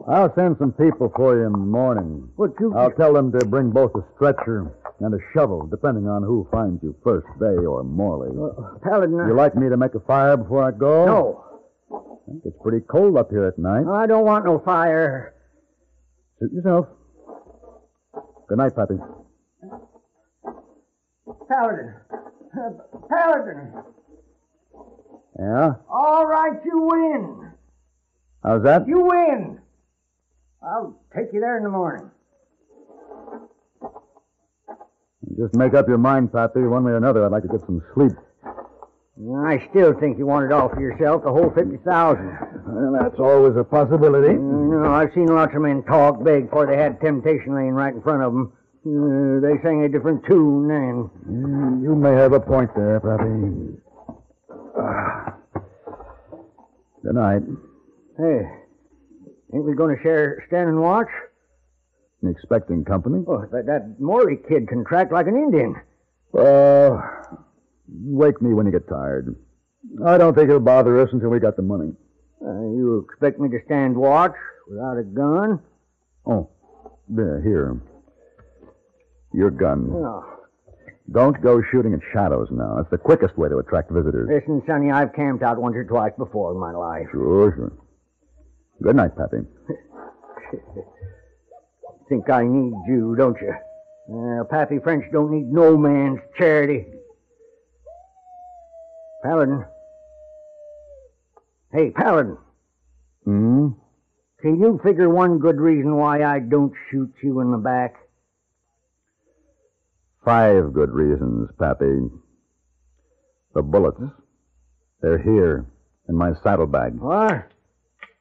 I'll 0.07 0.33
send 0.35 0.57
some 0.59 0.73
people 0.73 1.11
for 1.15 1.37
you 1.37 1.45
in 1.45 1.51
the 1.53 1.57
morning. 1.57 2.29
What 2.35 2.51
you? 2.59 2.73
I'll 2.75 2.91
tell 2.91 3.13
them 3.13 3.31
to 3.31 3.45
bring 3.45 3.71
both 3.71 3.95
a 3.95 4.03
stretcher 4.15 4.71
and 4.99 5.13
a 5.13 5.17
shovel, 5.33 5.65
depending 5.67 6.07
on 6.07 6.21
who 6.21 6.47
finds 6.51 6.83
you 6.83 6.95
first, 7.03 7.25
they 7.39 7.55
or 7.65 7.83
Morley. 7.83 8.29
Uh, 8.37 8.77
Paladin. 8.83 9.19
I- 9.19 9.27
You 9.27 9.33
like 9.33 9.55
me 9.55 9.69
to 9.69 9.77
make 9.77 9.95
a 9.95 9.99
fire 10.01 10.35
before 10.37 10.63
I 10.63 10.71
go? 10.71 11.05
No, 11.05 11.43
I 11.91 12.31
think 12.31 12.41
It's 12.45 12.57
pretty 12.61 12.81
cold 12.81 13.17
up 13.17 13.29
here 13.29 13.45
at 13.45 13.57
night. 13.57 13.87
I 13.87 14.05
don't 14.05 14.25
want 14.25 14.45
no 14.45 14.59
fire. 14.59 15.33
Suit 16.39 16.51
yourself. 16.51 16.87
Good 18.49 18.57
night, 18.57 18.75
Pappy. 18.75 18.95
Paladin. 21.47 21.93
Uh, 22.57 22.69
Paladin. 23.09 23.73
Yeah? 25.39 25.73
All 25.89 26.25
right, 26.25 26.59
you 26.65 26.81
win. 26.81 27.51
How's 28.43 28.63
that? 28.63 28.87
You 28.87 28.99
win. 29.05 29.59
I'll 30.65 30.99
take 31.15 31.27
you 31.33 31.39
there 31.39 31.57
in 31.57 31.63
the 31.63 31.69
morning. 31.69 32.09
Just 35.37 35.55
make 35.55 35.73
up 35.73 35.87
your 35.87 35.97
mind, 35.97 36.31
Pappy. 36.31 36.61
One 36.61 36.83
way 36.83 36.91
or 36.91 36.97
another, 36.97 37.25
I'd 37.25 37.31
like 37.31 37.43
to 37.43 37.49
get 37.49 37.61
some 37.61 37.81
sleep. 37.93 38.11
I 39.47 39.65
still 39.69 39.93
think 39.99 40.17
you 40.17 40.25
want 40.25 40.45
it 40.45 40.51
all 40.51 40.69
for 40.69 40.81
yourself, 40.81 41.23
the 41.23 41.31
whole 41.31 41.49
50000 41.49 41.83
Well, 42.67 42.97
that's 43.01 43.19
always 43.19 43.55
a 43.55 43.63
possibility. 43.63 44.33
No, 44.33 44.91
I've 44.93 45.13
seen 45.13 45.27
lots 45.27 45.55
of 45.55 45.61
men 45.61 45.83
talk 45.83 46.21
big 46.23 46.45
before 46.49 46.65
they 46.67 46.75
had 46.77 46.99
Temptation 46.99 47.55
Lane 47.55 47.71
right 47.73 47.93
in 47.93 48.01
front 48.01 48.23
of 48.23 48.33
them. 48.33 48.51
Uh, 48.85 49.39
they 49.39 49.61
sang 49.63 49.83
a 49.83 49.89
different 49.89 50.23
tune 50.25 50.67
then. 50.67 51.09
Mm, 51.27 51.81
You 51.83 51.95
may 51.95 52.11
have 52.11 52.33
a 52.33 52.39
point 52.39 52.69
there, 52.75 52.99
Pappy. 52.99 53.77
Ah. 54.77 55.33
Good 57.03 57.15
night. 57.15 57.41
Hey, 58.17 58.51
ain't 59.55 59.65
we 59.65 59.73
going 59.73 59.95
to 59.95 60.01
share 60.03 60.43
standing 60.47 60.79
watch? 60.79 61.07
Expecting 62.27 62.83
company? 62.83 63.23
Oh, 63.27 63.45
that, 63.51 63.65
that 63.67 63.95
Morley 63.99 64.37
kid 64.49 64.67
can 64.67 64.83
track 64.83 65.11
like 65.11 65.27
an 65.27 65.35
Indian. 65.35 65.75
Well, 66.31 67.03
wake 67.87 68.41
me 68.41 68.53
when 68.53 68.65
you 68.65 68.71
get 68.71 68.87
tired. 68.89 69.35
I 70.05 70.17
don't 70.17 70.33
think 70.33 70.49
it'll 70.49 70.59
bother 70.59 70.99
us 70.99 71.09
until 71.13 71.29
we 71.29 71.39
got 71.39 71.55
the 71.55 71.61
money. 71.61 71.93
Uh, 72.41 72.61
you 72.71 73.07
expect 73.07 73.39
me 73.39 73.47
to 73.49 73.59
stand 73.65 73.95
watch 73.95 74.33
without 74.67 74.97
a 74.97 75.03
gun? 75.03 75.59
Oh, 76.25 76.49
there, 77.07 77.41
here. 77.41 77.79
Your 79.33 79.51
gun. 79.51 79.89
Oh. 79.93 80.25
Don't 81.11 81.39
go 81.41 81.61
shooting 81.71 81.93
at 81.93 81.99
shadows 82.11 82.47
now. 82.51 82.79
It's 82.79 82.89
the 82.89 82.97
quickest 82.97 83.37
way 83.37 83.49
to 83.49 83.59
attract 83.59 83.91
visitors. 83.91 84.27
Listen, 84.31 84.63
Sonny, 84.65 84.91
I've 84.91 85.13
camped 85.13 85.43
out 85.43 85.61
once 85.61 85.75
or 85.75 85.83
twice 85.83 86.13
before 86.17 86.51
in 86.53 86.59
my 86.59 86.71
life. 86.71 87.05
Sure, 87.11 87.53
sure. 87.55 87.71
Good 88.81 88.95
night, 88.95 89.15
Pappy. 89.15 89.37
Think 92.09 92.29
I 92.29 92.43
need 92.43 92.73
you, 92.87 93.15
don't 93.17 93.37
you? 93.41 93.53
Uh, 94.07 94.43
Pappy 94.45 94.77
French 94.83 95.05
don't 95.11 95.31
need 95.31 95.51
no 95.51 95.75
man's 95.77 96.19
charity. 96.37 96.85
Paladin. 99.23 99.65
Hey, 101.71 101.89
Paladin, 101.91 102.37
Hmm? 103.25 103.69
can 104.39 104.59
you 104.59 104.79
figure 104.83 105.09
one 105.09 105.39
good 105.39 105.59
reason 105.59 105.95
why 105.95 106.23
I 106.23 106.39
don't 106.39 106.71
shoot 106.91 107.11
you 107.23 107.39
in 107.41 107.51
the 107.51 107.57
back? 107.57 107.95
Five 110.23 110.73
good 110.73 110.91
reasons, 110.91 111.49
Pappy. 111.59 112.07
The 113.55 113.61
bullets. 113.63 113.99
They're 115.01 115.17
here, 115.17 115.65
in 116.07 116.15
my 116.15 116.33
saddlebag. 116.43 116.99
What? 116.99 117.51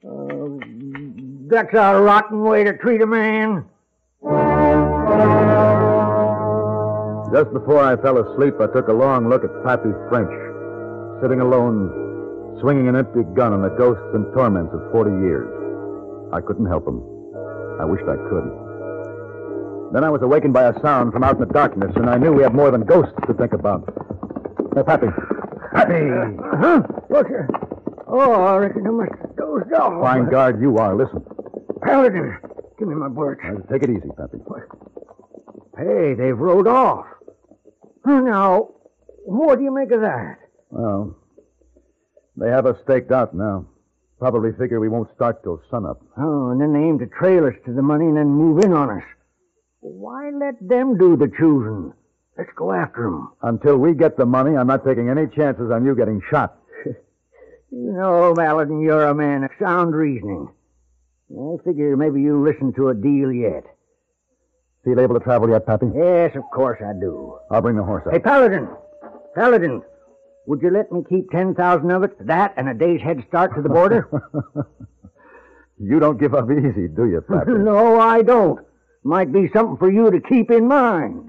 Uh, 0.06 0.48
that's 1.48 1.72
a 1.72 2.00
rotten 2.00 2.42
way 2.42 2.64
to 2.64 2.76
treat 2.76 3.00
a 3.00 3.06
man. 3.06 3.64
Just 7.32 7.52
before 7.52 7.80
I 7.80 7.96
fell 7.96 8.18
asleep, 8.18 8.54
I 8.60 8.66
took 8.66 8.88
a 8.88 8.92
long 8.92 9.28
look 9.28 9.44
at 9.44 9.50
Pappy 9.64 9.90
French, 10.08 10.30
sitting 11.22 11.40
alone, 11.40 12.58
swinging 12.60 12.88
an 12.88 12.96
empty 12.96 13.22
gun 13.34 13.52
on 13.52 13.62
the 13.62 13.70
ghosts 13.70 14.04
and 14.14 14.30
torments 14.34 14.74
of 14.74 14.92
40 14.92 15.10
years. 15.24 15.48
I 16.32 16.40
couldn't 16.40 16.66
help 16.66 16.86
him. 16.86 17.00
I 17.80 17.84
wished 17.84 18.04
I 18.04 18.16
could. 18.28 18.44
Then 19.92 20.04
I 20.04 20.10
was 20.10 20.20
awakened 20.22 20.52
by 20.52 20.68
a 20.68 20.80
sound 20.80 21.12
from 21.12 21.24
out 21.24 21.34
in 21.34 21.40
the 21.40 21.52
darkness, 21.52 21.92
and 21.96 22.10
I 22.10 22.18
knew 22.18 22.32
we 22.32 22.42
had 22.42 22.54
more 22.54 22.70
than 22.70 22.82
ghosts 22.84 23.14
to 23.26 23.34
think 23.34 23.52
about. 23.52 23.82
Hey, 24.74 24.82
Pappy. 24.82 25.08
Pappy! 25.72 26.06
Huh? 26.60 26.82
Look 27.08 27.26
here. 27.28 27.48
Oh, 28.06 28.44
I 28.44 28.56
reckon 28.58 28.86
I 28.86 28.90
must 28.90 29.33
Oh, 29.54 29.60
dozed 29.60 29.72
off. 29.72 30.02
Fine 30.02 30.30
guard 30.30 30.60
you 30.60 30.78
are. 30.78 30.96
Listen. 30.96 31.24
Paladin, 31.82 32.38
give 32.78 32.88
me 32.88 32.94
my 32.94 33.08
bullet. 33.08 33.38
Now, 33.42 33.58
take 33.70 33.82
it 33.82 33.90
easy, 33.90 34.08
Pappy. 34.16 34.38
Hey, 35.76 36.14
they've 36.14 36.38
rode 36.38 36.66
off. 36.66 37.06
Now, 38.06 38.70
what 39.24 39.58
do 39.58 39.64
you 39.64 39.74
make 39.74 39.90
of 39.90 40.00
that? 40.00 40.38
Well, 40.70 41.16
they 42.36 42.48
have 42.48 42.66
us 42.66 42.76
staked 42.84 43.12
out 43.12 43.34
now. 43.34 43.66
Probably 44.18 44.52
figure 44.58 44.80
we 44.80 44.88
won't 44.88 45.14
start 45.14 45.42
till 45.42 45.60
sunup. 45.70 46.00
Oh, 46.16 46.50
and 46.50 46.60
then 46.60 46.72
they 46.72 46.80
aim 46.80 46.98
to 47.00 47.06
trail 47.06 47.46
us 47.46 47.54
to 47.66 47.72
the 47.72 47.82
money 47.82 48.06
and 48.06 48.16
then 48.16 48.28
move 48.28 48.64
in 48.64 48.72
on 48.72 48.90
us. 48.90 49.04
Why 49.80 50.30
let 50.30 50.54
them 50.66 50.96
do 50.96 51.16
the 51.16 51.28
choosing? 51.38 51.92
Let's 52.38 52.50
go 52.56 52.72
after 52.72 53.02
them. 53.02 53.32
Until 53.42 53.76
we 53.76 53.94
get 53.94 54.16
the 54.16 54.26
money, 54.26 54.56
I'm 54.56 54.66
not 54.66 54.84
taking 54.84 55.08
any 55.08 55.26
chances 55.26 55.70
on 55.70 55.84
you 55.84 55.94
getting 55.94 56.22
shot. 56.30 56.56
You 57.74 57.92
know, 57.92 58.32
Paladin, 58.36 58.80
you're 58.80 59.06
a 59.06 59.14
man 59.14 59.42
of 59.42 59.50
sound 59.60 59.94
reasoning. 59.94 60.48
I 61.30 61.56
figure 61.64 61.96
maybe 61.96 62.22
you 62.22 62.40
listen 62.40 62.72
to 62.74 62.88
a 62.88 62.94
deal 62.94 63.32
yet. 63.32 63.64
Feel 64.84 65.00
able 65.00 65.18
to 65.18 65.24
travel 65.24 65.48
yet, 65.50 65.66
Pappy? 65.66 65.86
Yes, 65.94 66.36
of 66.36 66.44
course 66.52 66.78
I 66.80 66.92
do. 66.92 67.38
I'll 67.50 67.62
bring 67.62 67.76
the 67.76 67.82
horse 67.82 68.06
up. 68.06 68.12
Hey, 68.12 68.20
Paladin! 68.20 68.68
Paladin! 69.34 69.82
Would 70.46 70.62
you 70.62 70.70
let 70.70 70.92
me 70.92 71.02
keep 71.08 71.30
10,000 71.30 71.90
of 71.90 72.04
it? 72.04 72.26
That 72.26 72.54
and 72.56 72.68
a 72.68 72.74
day's 72.74 73.00
head 73.00 73.24
start 73.26 73.54
to 73.56 73.62
the 73.62 73.68
border? 73.68 74.08
You 75.80 75.98
don't 75.98 76.20
give 76.20 76.34
up 76.34 76.48
easy, 76.50 76.88
do 76.88 77.06
you, 77.06 77.20
Pappy? 77.20 77.50
no, 77.58 77.98
I 78.00 78.22
don't. 78.22 78.64
Might 79.02 79.32
be 79.32 79.50
something 79.52 79.76
for 79.76 79.90
you 79.90 80.10
to 80.10 80.20
keep 80.20 80.50
in 80.50 80.68
mind. 80.68 81.28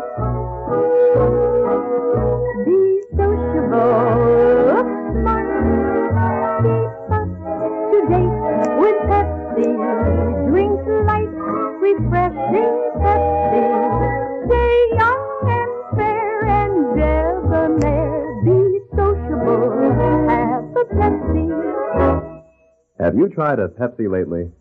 Tried 23.55 23.59
a 23.63 23.67
Pepsi 23.67 24.09
lately? 24.09 24.51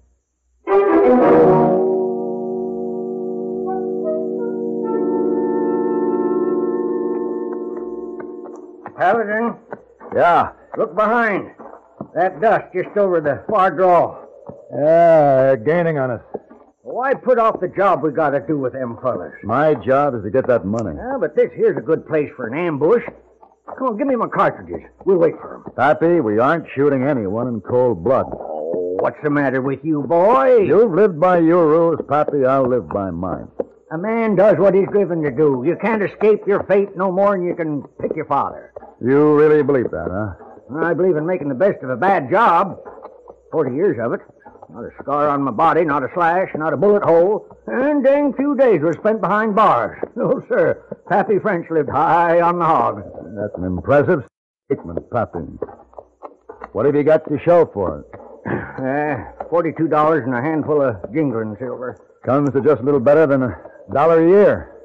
Paladin, 8.97 9.55
Yeah. 10.15 10.51
look 10.77 10.95
behind. 10.95 11.51
That 12.15 12.41
dust 12.41 12.67
just 12.75 12.97
over 12.97 13.21
the 13.21 13.41
far 13.49 13.71
draw. 13.71 14.17
Yeah, 14.73 15.43
they're 15.43 15.57
gaining 15.57 15.99
on 15.99 16.11
us. 16.11 16.23
Why 16.83 17.15
put 17.15 17.39
off 17.39 17.61
the 17.61 17.69
job 17.69 18.03
we 18.03 18.11
got 18.11 18.31
to 18.31 18.41
do 18.41 18.59
with 18.59 18.73
them 18.73 18.99
fellers? 19.01 19.35
My 19.45 19.75
job 19.75 20.15
is 20.15 20.23
to 20.25 20.31
get 20.31 20.47
that 20.49 20.65
money. 20.65 20.97
Yeah, 20.97 21.19
but 21.21 21.37
this 21.37 21.51
here's 21.55 21.77
a 21.77 21.81
good 21.81 22.07
place 22.07 22.31
for 22.37 22.47
an 22.47 22.55
ambush. 22.59 23.05
Come 23.79 23.89
on, 23.89 23.97
give 23.97 24.07
me 24.09 24.17
my 24.17 24.27
cartridges. 24.27 24.83
We'll 25.05 25.19
wait 25.19 25.39
for 25.41 25.55
'em. 25.55 25.73
Pappy, 25.77 26.21
we 26.21 26.39
aren't 26.39 26.67
shooting 26.75 27.05
anyone 27.05 27.47
in 27.47 27.61
cold 27.61 28.03
blood. 28.03 28.27
Oh, 29.01 29.05
what's 29.05 29.23
the 29.23 29.31
matter 29.31 29.63
with 29.63 29.81
you, 29.83 30.03
boy? 30.03 30.59
You've 30.59 30.93
lived 30.93 31.19
by 31.19 31.39
your 31.39 31.67
rules, 31.69 32.01
Pappy. 32.07 32.45
I'll 32.45 32.69
live 32.69 32.87
by 32.87 33.11
mine. 33.11 33.49
A 33.91 33.97
man 33.97 34.37
does 34.37 34.59
what 34.59 34.75
he's 34.75 34.89
driven 34.93 35.23
to 35.23 35.31
do. 35.31 35.65
You 35.67 35.77
can't 35.81 36.03
escape 36.03 36.41
your 36.47 36.65
fate 36.65 36.95
no 36.99 37.11
more 37.11 37.35
than 37.35 37.47
you 37.47 37.55
can 37.55 37.83
pick 37.99 38.15
your 38.15 38.27
father. 38.27 38.75
You 39.01 39.39
really 39.39 39.63
believe 39.63 39.91
that, 39.91 40.09
huh? 40.11 40.85
I 40.85 40.93
believe 40.93 41.17
in 41.17 41.25
making 41.25 41.49
the 41.49 41.55
best 41.55 41.83
of 41.83 41.89
a 41.89 41.97
bad 41.97 42.31
job. 42.31 42.79
Forty 43.51 43.75
years 43.75 43.97
of 44.03 44.13
it. 44.13 44.21
Not 44.69 44.85
a 44.85 44.91
scar 45.03 45.31
on 45.31 45.45
my 45.45 45.51
body, 45.51 45.83
not 45.87 46.03
a 46.03 46.09
slash, 46.13 46.51
not 46.55 46.75
a 46.75 46.77
bullet 46.77 47.03
hole. 47.03 47.47
And 47.67 48.05
dang 48.05 48.35
few 48.35 48.55
days 48.55 48.83
were 48.83 48.93
spent 48.93 49.23
behind 49.23 49.55
bars. 49.57 49.99
No, 50.15 50.25
oh, 50.37 50.45
sir. 50.47 50.85
Pappy 51.09 51.39
French 51.39 51.71
lived 51.71 51.89
high 51.89 52.43
on 52.43 52.59
the 52.59 52.67
hog. 52.67 53.03
That's 53.35 53.57
an 53.57 53.65
impressive 53.65 54.25
statement, 54.67 55.11
Pappy. 55.11 55.39
What 56.73 56.85
have 56.85 56.95
you 56.95 57.03
got 57.03 57.27
to 57.29 57.39
show 57.43 57.65
for 57.73 58.01
it? 58.01 58.20
Uh, 58.81 59.45
Forty-two 59.51 59.89
dollars 59.89 60.25
and 60.25 60.35
a 60.35 60.41
handful 60.41 60.81
of 60.81 60.97
jingling 61.13 61.57
silver. 61.59 61.99
Comes 62.25 62.51
to 62.53 62.63
just 62.63 62.81
a 62.81 62.85
little 62.85 63.01
better 63.01 63.27
than 63.27 63.43
a 63.43 63.57
dollar 63.93 64.25
a 64.25 64.29
year. 64.29 64.77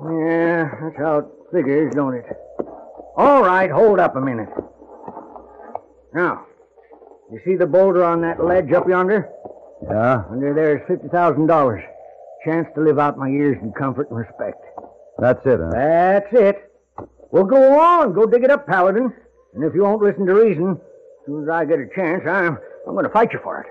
Yeah, 0.00 0.70
that's 0.82 0.96
how 0.98 1.18
it 1.18 1.24
figures, 1.52 1.94
don't 1.94 2.14
it? 2.14 2.26
All 3.16 3.42
right, 3.42 3.70
hold 3.70 4.00
up 4.00 4.16
a 4.16 4.20
minute. 4.20 4.48
Now, 6.12 6.46
you 7.30 7.40
see 7.44 7.56
the 7.56 7.66
boulder 7.66 8.04
on 8.04 8.20
that 8.22 8.44
ledge 8.44 8.72
up 8.72 8.88
yonder? 8.88 9.28
Yeah? 9.82 10.24
Under 10.30 10.52
there 10.52 10.76
is 10.78 10.82
fifty 10.88 11.08
thousand 11.08 11.46
dollars. 11.46 11.82
Chance 12.44 12.68
to 12.74 12.80
live 12.82 12.98
out 12.98 13.16
my 13.16 13.28
years 13.28 13.56
in 13.62 13.72
comfort 13.72 14.10
and 14.10 14.18
respect. 14.18 14.62
That's 15.18 15.44
it, 15.46 15.60
huh? 15.60 15.70
That's 15.72 16.32
it. 16.32 16.72
Well, 17.30 17.44
go 17.44 17.78
on. 17.78 18.12
Go 18.12 18.26
dig 18.26 18.44
it 18.44 18.50
up, 18.50 18.66
Paladin. 18.66 19.12
And 19.54 19.64
if 19.64 19.74
you 19.74 19.82
won't 19.82 20.02
listen 20.02 20.26
to 20.26 20.34
reason, 20.34 20.72
as 20.72 20.78
soon 21.30 21.44
as 21.44 21.48
I 21.48 21.64
get 21.64 21.78
a 21.78 21.86
chance, 21.94 22.22
I'm, 22.26 22.58
I'm 22.86 22.94
going 22.94 23.04
to 23.04 23.10
fight 23.10 23.32
you 23.32 23.38
for 23.42 23.60
it. 23.60 23.66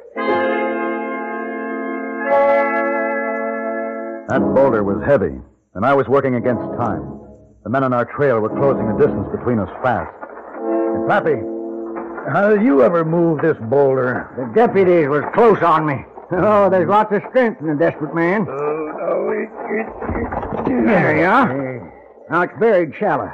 That 4.30 4.40
boulder 4.40 4.84
was 4.84 5.04
heavy, 5.06 5.36
and 5.74 5.86
I 5.86 5.94
was 5.94 6.08
working 6.08 6.36
against 6.36 6.62
time. 6.78 7.20
The 7.64 7.70
men 7.70 7.84
on 7.84 7.92
our 7.92 8.06
trail 8.06 8.40
were 8.40 8.50
closing 8.50 8.88
the 8.88 8.98
distance 8.98 9.28
between 9.36 9.60
us 9.60 9.70
fast. 9.84 10.16
And 10.64 11.10
Pappy, 11.10 11.36
how 12.32 12.56
did 12.56 12.64
you 12.64 12.82
ever 12.82 13.04
move 13.04 13.42
this 13.42 13.58
boulder? 13.70 14.32
The 14.38 14.46
deputies 14.56 15.10
was 15.10 15.24
close 15.34 15.62
on 15.62 15.86
me. 15.86 16.06
Oh, 16.32 16.70
there's 16.70 16.88
lots 16.88 17.12
of 17.12 17.22
strength 17.30 17.60
in 17.62 17.70
a 17.70 17.76
desperate 17.76 18.16
man. 18.16 18.46
Oh, 18.48 19.34
there 20.66 21.18
you 21.18 21.26
are. 21.26 21.92
Now 22.30 22.42
it's 22.44 22.54
buried 22.60 22.94
shallow. 22.98 23.32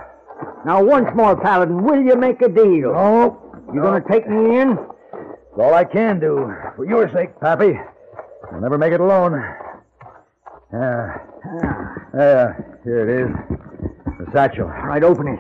Now 0.65 0.81
once 0.83 1.09
more, 1.13 1.39
Paladin, 1.39 1.83
will 1.83 2.01
you 2.01 2.15
make 2.15 2.41
a 2.41 2.49
deal? 2.49 2.93
Oh, 2.95 3.44
You 3.73 3.82
going 3.82 4.01
to 4.01 4.08
oh. 4.08 4.12
take 4.12 4.30
me 4.30 4.60
in? 4.60 4.71
it's 4.71 5.60
all 5.60 5.73
I 5.73 5.84
can 5.84 6.19
do. 6.19 6.54
For 6.75 6.86
your 6.86 7.12
sake, 7.13 7.39
Pappy. 7.39 7.80
I'll 8.51 8.62
never 8.62 8.78
make 8.78 8.93
it 8.93 8.99
alone. 8.99 9.34
Yeah. 10.71 11.17
There, 12.13 12.80
here 12.84 13.10
it 13.10 13.21
is. 13.21 14.25
The 14.25 14.32
satchel. 14.32 14.67
All 14.67 14.88
right, 14.88 15.04
open 15.04 15.28
it. 15.28 15.39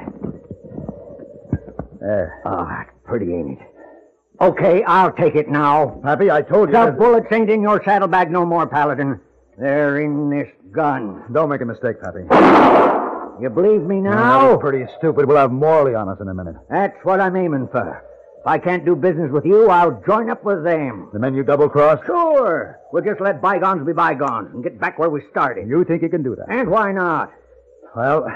There. 1.99 2.41
Oh, 2.45 2.65
that's 2.67 2.89
pretty, 3.03 3.33
ain't 3.33 3.59
it? 3.59 3.67
Okay, 4.41 4.83
I'll 4.83 5.13
take 5.13 5.35
it 5.35 5.47
now. 5.49 5.99
Pappy, 6.03 6.29
I 6.29 6.41
told 6.41 6.69
you. 6.69 6.73
The 6.73 6.85
that- 6.85 6.97
bullets 6.97 7.27
ain't 7.31 7.49
in 7.49 7.61
your 7.61 7.81
saddlebag 7.83 8.31
no 8.31 8.45
more, 8.45 8.67
Paladin. 8.67 9.19
They're 9.57 10.01
in 10.01 10.29
this 10.29 10.49
gun. 10.71 11.23
Don't 11.31 11.49
make 11.49 11.61
a 11.61 11.65
mistake, 11.65 12.01
Pappy. 12.01 12.25
You 13.41 13.49
believe 13.49 13.81
me 13.81 13.99
Now, 13.99 14.51
that's 14.51 14.61
pretty 14.61 14.85
stupid. 14.97 15.25
We'll 15.25 15.37
have 15.37 15.51
Morley 15.51 15.93
on 15.93 16.07
us 16.07 16.19
in 16.21 16.27
a 16.27 16.33
minute. 16.33 16.55
That's 16.69 16.95
what 17.03 17.19
I'm 17.19 17.35
aiming 17.35 17.67
for. 17.69 18.03
If 18.45 18.49
I 18.49 18.59
can't 18.59 18.85
do 18.85 18.95
business 18.95 19.31
with 19.31 19.43
you, 19.43 19.71
I'll 19.71 19.99
join 20.05 20.29
up 20.29 20.43
with 20.43 20.63
them. 20.63 21.09
The 21.11 21.17
men 21.17 21.33
you 21.33 21.41
double 21.41 21.67
crossed? 21.67 22.05
Sure. 22.05 22.79
We'll 22.93 23.03
just 23.03 23.19
let 23.19 23.41
bygones 23.41 23.83
be 23.87 23.91
bygones 23.91 24.53
and 24.53 24.63
get 24.63 24.79
back 24.79 24.99
where 24.99 25.09
we 25.09 25.23
started. 25.31 25.67
You 25.67 25.83
think 25.83 26.03
you 26.03 26.09
can 26.09 26.21
do 26.21 26.35
that? 26.35 26.45
And 26.47 26.69
why 26.69 26.91
not? 26.91 27.33
Well, 27.95 28.27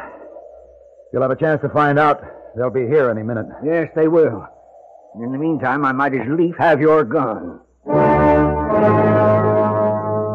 you'll 1.13 1.21
have 1.21 1.29
a 1.29 1.35
chance 1.35 1.61
to 1.61 1.69
find 1.69 1.99
out. 1.99 2.23
They'll 2.57 2.71
be 2.71 2.87
here 2.87 3.11
any 3.11 3.21
minute. 3.21 3.45
Yes, 3.63 3.91
they 3.95 4.07
will. 4.07 4.47
In 5.21 5.31
the 5.31 5.37
meantime, 5.37 5.85
I 5.85 5.91
might 5.91 6.15
as 6.15 6.27
lief 6.27 6.55
have 6.57 6.81
your 6.81 7.03
gun. 7.03 7.59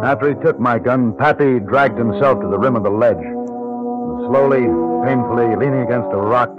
After 0.05 0.29
he 0.29 0.41
took 0.41 0.61
my 0.61 0.79
gun, 0.79 1.17
Pappy 1.17 1.59
dragged 1.59 1.99
himself 1.99 2.41
to 2.43 2.47
the 2.47 2.59
rim 2.59 2.77
of 2.77 2.85
the 2.85 2.91
ledge. 2.91 3.17
And 3.17 4.27
slowly, 4.29 4.69
painfully, 5.05 5.57
leaning 5.57 5.83
against 5.83 6.13
a 6.13 6.17
rock, 6.17 6.57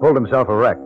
pulled 0.00 0.16
himself 0.16 0.48
erect. 0.48 0.80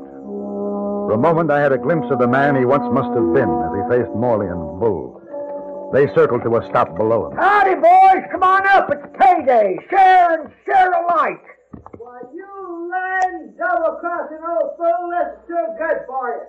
For 1.04 1.12
a 1.12 1.18
moment, 1.18 1.50
I 1.50 1.60
had 1.60 1.72
a 1.72 1.78
glimpse 1.78 2.10
of 2.10 2.18
the 2.18 2.26
man 2.26 2.56
he 2.56 2.64
once 2.64 2.84
must 2.90 3.12
have 3.14 3.32
been 3.34 3.50
as 3.50 3.72
he 3.76 3.82
faced 3.92 4.14
Morley 4.16 4.46
and 4.46 4.80
Bull. 4.80 5.20
They 5.92 6.06
circled 6.14 6.42
to 6.44 6.56
a 6.56 6.64
stop 6.68 6.96
below 6.96 7.30
him. 7.30 7.36
Howdy, 7.36 7.74
boys. 7.74 8.24
Come 8.32 8.42
on 8.42 8.66
up. 8.68 8.90
It's 8.90 9.06
payday. 9.20 9.78
Share 9.90 10.40
and 10.40 10.50
share 10.64 10.90
alike. 10.90 11.44
Why, 11.98 12.20
you 12.32 12.90
lying, 12.90 13.52
double-crossing 13.58 14.42
old 14.48 14.76
fool, 14.76 15.10
that's 15.12 15.36
too 15.46 15.66
good 15.78 16.04
for 16.06 16.28
you. 16.34 16.44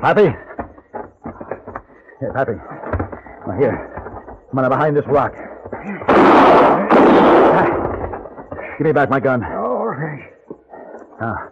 Pappy? 0.00 0.28
Here, 2.20 2.32
Pappy. 2.34 2.56
Now, 3.46 3.56
here. 3.58 3.76
Come 4.50 4.58
on, 4.58 4.62
now, 4.64 4.68
behind 4.68 4.96
this 4.96 5.06
rock. 5.06 5.34
Ah, 6.08 7.66
give 8.78 8.86
me 8.86 8.92
back 8.92 9.08
my 9.08 9.18
gun. 9.20 9.42
All 9.44 9.86
right. 9.86 10.32
Now, 11.20 11.48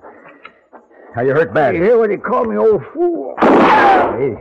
how 1.15 1.23
you 1.23 1.33
hurt 1.33 1.55
bad? 1.55 1.75
You 1.75 1.83
hear 1.83 1.99
what 1.99 2.11
he 2.11 2.17
called 2.17 2.49
me, 2.49 2.57
old 2.57 2.83
fool? 2.93 3.35
Hey, 3.41 4.35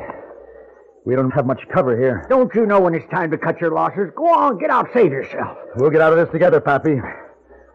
we 1.06 1.16
don't 1.16 1.32
have 1.32 1.46
much 1.46 1.62
cover 1.74 1.98
here. 1.98 2.26
Don't 2.30 2.54
you 2.56 2.66
know 2.66 2.80
when 2.80 2.96
it's 2.96 3.10
time 3.12 3.30
to 3.32 3.38
cut 3.38 3.60
your 3.62 3.72
losses? 3.72 4.10
Go 4.16 4.28
on, 4.28 4.58
get 4.58 4.70
out, 4.70 4.88
save 4.94 5.12
yourself. 5.12 5.58
We'll 5.76 5.90
get 5.92 6.02
out 6.02 6.14
of 6.14 6.20
this 6.20 6.30
together, 6.32 6.60
Pappy. 6.62 7.00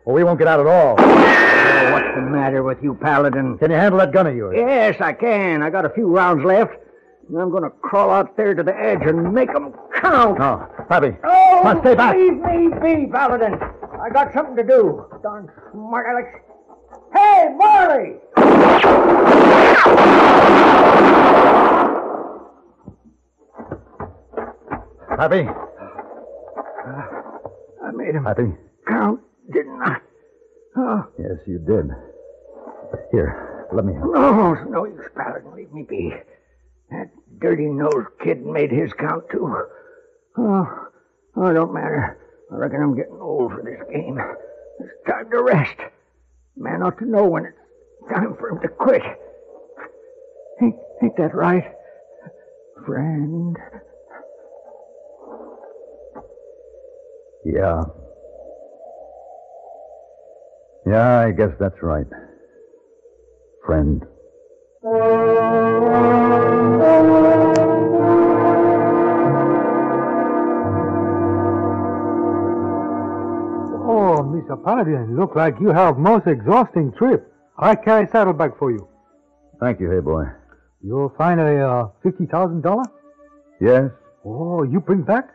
or 0.04 0.14
we 0.14 0.24
won't 0.24 0.38
get 0.38 0.48
out 0.48 0.60
at 0.60 0.66
all. 0.66 0.96
Oh, 0.98 1.92
what's 1.92 2.14
the 2.14 2.22
matter 2.22 2.62
with 2.62 2.78
you, 2.82 2.94
Paladin? 2.94 3.58
Can 3.58 3.70
you 3.70 3.76
handle 3.76 3.98
that 3.98 4.12
gun 4.12 4.26
of 4.26 4.34
yours? 4.34 4.54
Yes, 4.56 5.00
I 5.00 5.12
can. 5.12 5.62
I 5.62 5.70
got 5.70 5.84
a 5.84 5.90
few 5.90 6.06
rounds 6.08 6.44
left. 6.44 6.72
And 7.28 7.36
I'm 7.38 7.50
going 7.50 7.62
to 7.62 7.70
crawl 7.70 8.10
out 8.10 8.36
there 8.38 8.54
to 8.54 8.62
the 8.62 8.74
edge 8.74 9.02
and 9.02 9.34
make 9.34 9.52
them 9.52 9.74
count. 9.94 10.38
No. 10.38 10.66
Pappy. 10.88 11.14
Oh, 11.24 11.62
on, 11.62 11.80
stay 11.82 11.94
back. 11.94 12.16
leave 12.16 12.32
me 12.38 12.68
be, 13.04 13.12
Paladin. 13.12 13.60
I 14.00 14.08
got 14.10 14.32
something 14.32 14.56
to 14.56 14.62
do. 14.64 15.04
Darn 15.22 15.50
smart 15.72 16.06
Alex. 16.08 16.28
Hey, 17.12 17.48
Morley! 17.54 18.16
Pappy. 25.16 25.46
Ah, 26.86 27.08
I 27.84 27.90
made 27.92 28.14
him 28.14 28.24
Pappy. 28.24 28.52
count, 28.86 29.20
didn't 29.52 29.80
I? 29.82 29.96
Oh, 30.76 31.06
Yes, 31.18 31.38
you 31.46 31.58
did. 31.58 31.90
Here, 33.10 33.66
let 33.72 33.84
me 33.84 33.94
help. 33.94 34.14
no, 34.14 34.52
it's 34.54 34.70
no 34.70 34.84
use, 34.86 35.08
Paladin. 35.16 35.52
Leave 35.54 35.72
me 35.72 35.82
be. 35.88 36.12
That 36.90 37.10
dirty-nosed 37.40 38.06
kid 38.22 38.44
made 38.46 38.70
his 38.70 38.92
count, 38.94 39.24
too. 39.30 39.56
Oh, 40.38 40.86
oh, 41.36 41.52
don't 41.52 41.74
matter. 41.74 42.18
I 42.52 42.56
reckon 42.56 42.80
I'm 42.82 42.96
getting 42.96 43.18
old 43.20 43.52
for 43.52 43.62
this 43.62 43.80
game. 43.92 44.18
It's 44.80 44.90
time 45.08 45.30
to 45.30 45.42
rest. 45.42 45.76
Man 46.56 46.82
ought 46.82 46.98
to 46.98 47.04
know 47.04 47.26
when 47.26 47.44
it's 47.46 47.58
time 48.08 48.36
for 48.38 48.50
him 48.50 48.60
to 48.62 48.68
quit. 48.68 49.02
Ain't, 50.62 50.74
ain't 51.02 51.16
that 51.16 51.34
right, 51.34 51.64
friend? 52.86 53.56
Yeah. 57.44 57.82
Yeah, 60.86 61.20
I 61.20 61.30
guess 61.32 61.50
that's 61.60 61.82
right. 61.82 62.06
Friend. 63.66 64.02
Oh, 73.90 74.22
Mr. 74.22 74.62
Paladin, 74.64 75.16
look 75.18 75.34
like 75.36 75.54
you 75.60 75.68
have 75.68 75.98
most 75.98 76.26
exhausting 76.26 76.92
trip. 76.98 77.30
I 77.58 77.74
carry 77.74 78.06
saddlebag 78.06 78.56
for 78.58 78.70
you. 78.70 78.88
Thank 79.60 79.80
you, 79.80 79.90
hey 79.90 80.00
boy. 80.00 80.24
You'll 80.82 81.12
find 81.18 81.40
a 81.40 81.66
uh, 81.68 81.88
fifty 82.02 82.26
thousand 82.26 82.62
dollar. 82.62 82.84
Yes? 83.60 83.90
Oh, 84.24 84.62
you 84.62 84.80
bring 84.80 85.02
back? 85.02 85.28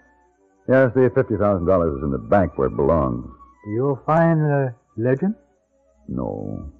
Yes, 0.69 0.91
the 0.93 1.09
$50,000 1.09 1.97
is 1.97 2.03
in 2.03 2.11
the 2.11 2.17
bank 2.17 2.57
where 2.57 2.67
it 2.67 2.75
belongs. 2.77 3.25
You'll 3.67 4.01
find 4.05 4.39
a 4.41 4.73
legend. 4.95 5.35
No. 6.07 6.71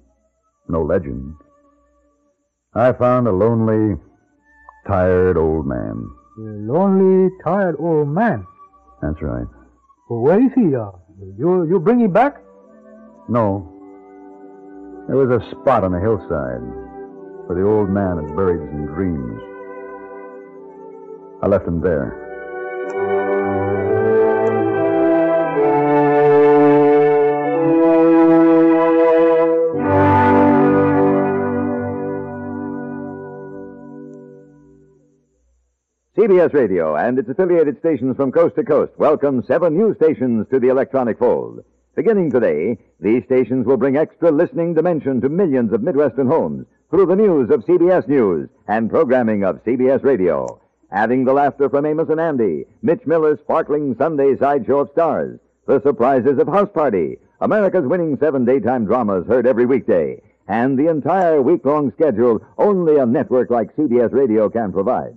No 0.68 0.82
legend. 0.82 1.34
I 2.74 2.92
found 2.94 3.28
a 3.28 3.32
lonely, 3.32 4.00
tired 4.86 5.36
old 5.36 5.66
man. 5.66 6.08
A 6.38 6.40
lonely, 6.40 7.30
tired 7.44 7.76
old 7.78 8.08
man. 8.08 8.46
That's 9.02 9.20
right. 9.20 9.46
Well, 10.08 10.20
where 10.20 10.40
is 10.40 10.52
he? 10.54 10.74
Uh, 10.74 10.92
you 11.38 11.66
you 11.68 11.78
bring 11.78 12.00
him 12.00 12.12
back? 12.12 12.42
No. 13.28 13.70
There 15.06 15.16
was 15.16 15.30
a 15.30 15.50
spot 15.50 15.84
on 15.84 15.92
the 15.92 16.00
hillside 16.00 16.62
where 17.46 17.58
the 17.58 17.66
old 17.66 17.90
man 17.90 18.16
had 18.16 18.34
buried 18.34 18.60
some 18.70 18.86
dreams. 18.86 19.38
I 21.42 21.46
left 21.46 21.68
him 21.68 21.82
there. 21.82 22.20
CBS 36.16 36.54
Radio 36.54 36.96
and 36.96 37.18
its 37.18 37.28
affiliated 37.28 37.78
stations 37.80 38.16
from 38.16 38.32
coast 38.32 38.54
to 38.56 38.64
coast 38.64 38.92
welcome 38.96 39.44
seven 39.46 39.76
new 39.76 39.94
stations 39.96 40.46
to 40.50 40.58
the 40.58 40.68
electronic 40.68 41.18
fold. 41.18 41.62
Beginning 41.94 42.28
today, 42.28 42.76
these 42.98 43.22
stations 43.24 43.66
will 43.66 43.76
bring 43.76 43.96
extra 43.96 44.32
listening 44.32 44.74
dimension 44.74 45.20
to 45.20 45.28
millions 45.28 45.72
of 45.72 45.80
Midwestern 45.80 46.26
homes 46.26 46.66
through 46.90 47.06
the 47.06 47.14
news 47.14 47.50
of 47.50 47.64
CBS 47.64 48.08
News 48.08 48.48
and 48.66 48.90
programming 48.90 49.44
of 49.44 49.62
CBS 49.62 50.02
Radio. 50.02 50.60
Adding 50.90 51.24
the 51.24 51.32
laughter 51.32 51.68
from 51.68 51.86
Amos 51.86 52.08
and 52.08 52.20
Andy, 52.20 52.66
Mitch 52.82 53.06
Miller's 53.06 53.38
sparkling 53.40 53.94
Sunday 53.96 54.36
sideshow 54.36 54.80
of 54.80 54.90
stars, 54.90 55.38
the 55.66 55.80
surprises 55.82 56.38
of 56.40 56.48
House 56.48 56.68
Party, 56.74 57.18
America's 57.40 57.86
winning 57.86 58.18
seven 58.18 58.44
daytime 58.44 58.86
dramas 58.86 59.24
heard 59.28 59.46
every 59.46 59.64
weekday, 59.64 60.20
and 60.48 60.76
the 60.76 60.88
entire 60.90 61.40
week-long 61.42 61.92
schedule 61.92 62.44
only 62.58 62.96
a 62.96 63.06
network 63.06 63.50
like 63.50 63.74
CBS 63.76 64.12
Radio 64.12 64.48
can 64.48 64.72
provide. 64.72 65.14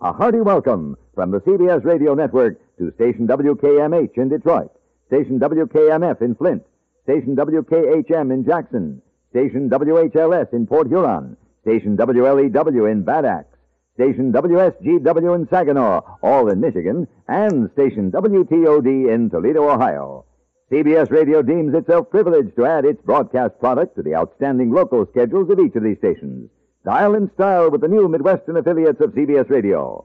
A 0.00 0.12
hearty 0.12 0.40
welcome 0.40 0.96
from 1.14 1.30
the 1.30 1.40
CBS 1.40 1.84
Radio 1.84 2.14
Network 2.14 2.58
to 2.78 2.92
station 2.96 3.28
WKMH 3.28 4.18
in 4.18 4.28
Detroit, 4.28 4.72
station 5.06 5.38
WKMF 5.38 6.20
in 6.20 6.34
Flint, 6.34 6.62
station 7.04 7.36
WKHM 7.36 8.32
in 8.32 8.44
Jackson, 8.44 9.00
station 9.30 9.70
WHLS 9.70 10.52
in 10.52 10.66
Port 10.66 10.88
Huron, 10.88 11.36
station 11.62 11.96
WLEW 11.96 12.90
in 12.90 13.02
Bad 13.02 13.24
Axe, 13.24 13.56
station 13.94 14.32
WSGW 14.32 15.34
in 15.36 15.48
Saginaw, 15.48 16.00
all 16.22 16.50
in 16.50 16.60
Michigan, 16.60 17.06
and 17.28 17.70
station 17.72 18.10
WTOD 18.10 19.12
in 19.14 19.30
Toledo, 19.30 19.70
Ohio. 19.70 20.24
CBS 20.70 21.10
Radio 21.10 21.42
deems 21.42 21.74
itself 21.74 22.10
privileged 22.10 22.56
to 22.56 22.66
add 22.66 22.84
its 22.84 23.00
broadcast 23.02 23.58
product 23.60 23.94
to 23.94 24.02
the 24.02 24.16
outstanding 24.16 24.72
local 24.72 25.06
schedules 25.06 25.48
of 25.48 25.60
each 25.60 25.76
of 25.76 25.84
these 25.84 25.98
stations. 25.98 26.50
Dial 26.84 27.14
in 27.14 27.30
style 27.34 27.70
with 27.70 27.80
the 27.80 27.88
new 27.88 28.08
Midwestern 28.08 28.56
affiliates 28.56 29.00
of 29.00 29.12
CBS 29.12 29.48
Radio. 29.48 30.04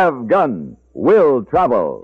Have 0.00 0.28
Gun 0.28 0.78
Will 0.94 1.44
Travel. 1.44 2.00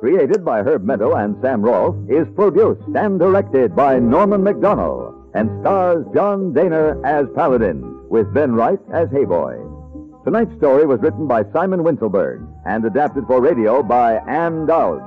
Created 0.00 0.44
by 0.44 0.62
Herb 0.62 0.82
Meadow 0.82 1.14
and 1.14 1.36
Sam 1.40 1.62
Rolfe, 1.62 1.94
is 2.10 2.26
produced 2.34 2.82
and 2.96 3.20
directed 3.20 3.76
by 3.76 4.00
Norman 4.00 4.42
Macdonnell 4.42 5.14
and 5.34 5.48
stars 5.60 6.04
John 6.12 6.52
Dehner 6.52 7.00
as 7.04 7.26
Paladin, 7.36 8.08
with 8.08 8.34
Ben 8.34 8.56
Wright 8.56 8.80
as 8.92 9.08
Hayboy. 9.10 10.24
Tonight's 10.24 10.56
story 10.56 10.84
was 10.84 10.98
written 10.98 11.28
by 11.28 11.44
Simon 11.52 11.84
Wincelberg 11.84 12.44
and 12.66 12.84
adapted 12.84 13.24
for 13.28 13.40
radio 13.40 13.84
by 13.84 14.14
Ann 14.26 14.66
Dowd. 14.66 15.00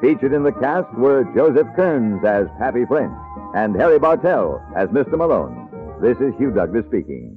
Featured 0.00 0.32
in 0.32 0.44
the 0.44 0.52
cast 0.52 0.94
were 0.94 1.24
Joseph 1.34 1.66
Kearns 1.74 2.24
as 2.24 2.46
Pappy 2.56 2.84
French 2.86 3.18
and 3.56 3.74
Harry 3.74 3.98
Bartell 3.98 4.62
as 4.76 4.88
Mr. 4.90 5.18
Malone. 5.18 5.68
This 6.00 6.18
is 6.18 6.32
Hugh 6.38 6.52
Douglas 6.52 6.86
speaking. 6.86 7.36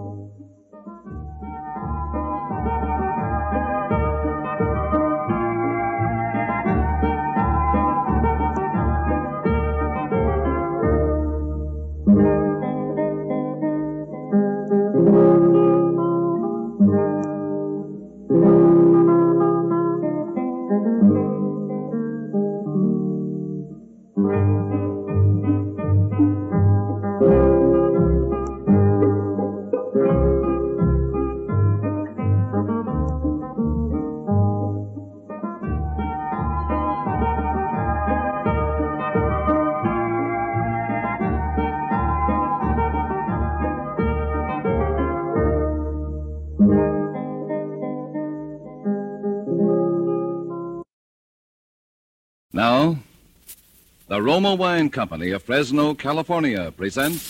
Roma 54.31 54.55
Wine 54.55 54.89
Company 54.89 55.31
of 55.31 55.43
Fresno, 55.43 55.93
California 55.93 56.71
presents 56.77 57.21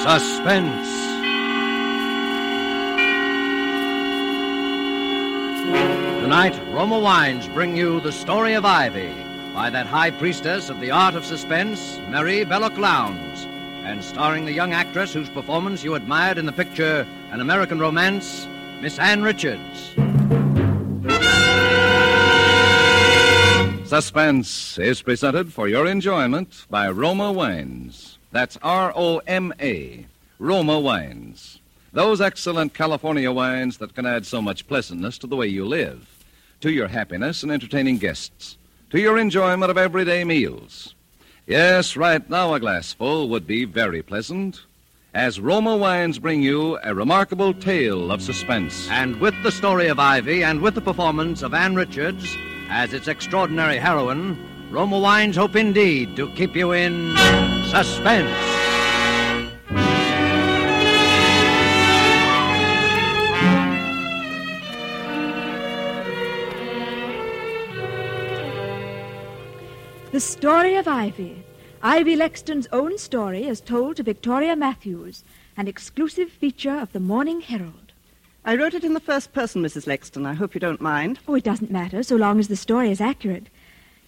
Suspense. 0.00 0.88
Tonight, 6.22 6.56
Roma 6.68 7.00
Wines 7.00 7.48
bring 7.48 7.76
you 7.76 7.98
the 7.98 8.12
story 8.12 8.54
of 8.54 8.64
Ivy 8.64 9.12
by 9.52 9.70
that 9.70 9.86
high 9.86 10.12
priestess 10.12 10.70
of 10.70 10.78
the 10.78 10.92
art 10.92 11.16
of 11.16 11.24
suspense, 11.24 11.98
Mary 12.10 12.44
Belloc 12.44 12.78
Lowndes, 12.78 13.44
and 13.82 14.04
starring 14.04 14.44
the 14.44 14.52
young 14.52 14.72
actress 14.72 15.12
whose 15.12 15.28
performance 15.28 15.82
you 15.82 15.96
admired 15.96 16.38
in 16.38 16.46
the 16.46 16.52
picture 16.52 17.04
An 17.32 17.40
American 17.40 17.80
Romance, 17.80 18.46
Miss 18.80 19.00
Ann 19.00 19.24
Richards. 19.24 19.77
Suspense 23.88 24.78
is 24.78 25.00
presented 25.00 25.50
for 25.50 25.66
your 25.66 25.86
enjoyment 25.86 26.66
by 26.68 26.90
Roma 26.90 27.32
Wines. 27.32 28.18
That's 28.30 28.58
R 28.62 28.92
O 28.94 29.22
M 29.26 29.50
A, 29.60 30.04
Roma 30.38 30.78
Wines. 30.78 31.60
Those 31.94 32.20
excellent 32.20 32.74
California 32.74 33.32
wines 33.32 33.78
that 33.78 33.94
can 33.94 34.04
add 34.04 34.26
so 34.26 34.42
much 34.42 34.68
pleasantness 34.68 35.16
to 35.16 35.26
the 35.26 35.36
way 35.36 35.46
you 35.46 35.64
live, 35.64 36.22
to 36.60 36.70
your 36.70 36.88
happiness 36.88 37.42
in 37.42 37.50
entertaining 37.50 37.96
guests, 37.96 38.58
to 38.90 39.00
your 39.00 39.16
enjoyment 39.16 39.70
of 39.70 39.78
everyday 39.78 40.22
meals. 40.22 40.94
Yes, 41.46 41.96
right 41.96 42.28
now 42.28 42.52
a 42.52 42.60
glassful 42.60 43.30
would 43.30 43.46
be 43.46 43.64
very 43.64 44.02
pleasant. 44.02 44.66
As 45.14 45.40
Roma 45.40 45.74
Wines 45.74 46.18
bring 46.18 46.42
you 46.42 46.78
a 46.84 46.94
remarkable 46.94 47.54
tale 47.54 48.12
of 48.12 48.20
suspense. 48.20 48.86
And 48.90 49.18
with 49.18 49.42
the 49.42 49.50
story 49.50 49.88
of 49.88 49.98
Ivy 49.98 50.44
and 50.44 50.60
with 50.60 50.74
the 50.74 50.82
performance 50.82 51.40
of 51.40 51.54
Ann 51.54 51.74
Richards 51.74 52.36
as 52.68 52.92
its 52.92 53.08
extraordinary 53.08 53.78
heroine, 53.78 54.36
Roma 54.70 54.98
Wines 54.98 55.36
hope 55.36 55.56
indeed 55.56 56.16
to 56.16 56.30
keep 56.34 56.54
you 56.54 56.72
in 56.72 57.16
suspense. 57.70 58.28
The 70.10 70.20
story 70.20 70.74
of 70.74 70.88
Ivy. 70.88 71.44
Ivy 71.80 72.16
Lexton's 72.16 72.66
own 72.72 72.98
story 72.98 73.46
as 73.46 73.60
told 73.60 73.96
to 73.96 74.02
Victoria 74.02 74.56
Matthews, 74.56 75.22
an 75.56 75.68
exclusive 75.68 76.30
feature 76.30 76.76
of 76.76 76.92
the 76.92 76.98
Morning 76.98 77.40
Herald. 77.40 77.87
I 78.44 78.54
wrote 78.56 78.74
it 78.74 78.84
in 78.84 78.94
the 78.94 79.00
first 79.00 79.32
person, 79.32 79.62
Mrs. 79.62 79.86
Lexton. 79.86 80.24
I 80.26 80.34
hope 80.34 80.54
you 80.54 80.60
don't 80.60 80.80
mind. 80.80 81.18
Oh, 81.28 81.34
it 81.34 81.44
doesn't 81.44 81.70
matter 81.70 82.02
so 82.02 82.16
long 82.16 82.38
as 82.38 82.48
the 82.48 82.56
story 82.56 82.90
is 82.90 83.00
accurate. 83.00 83.48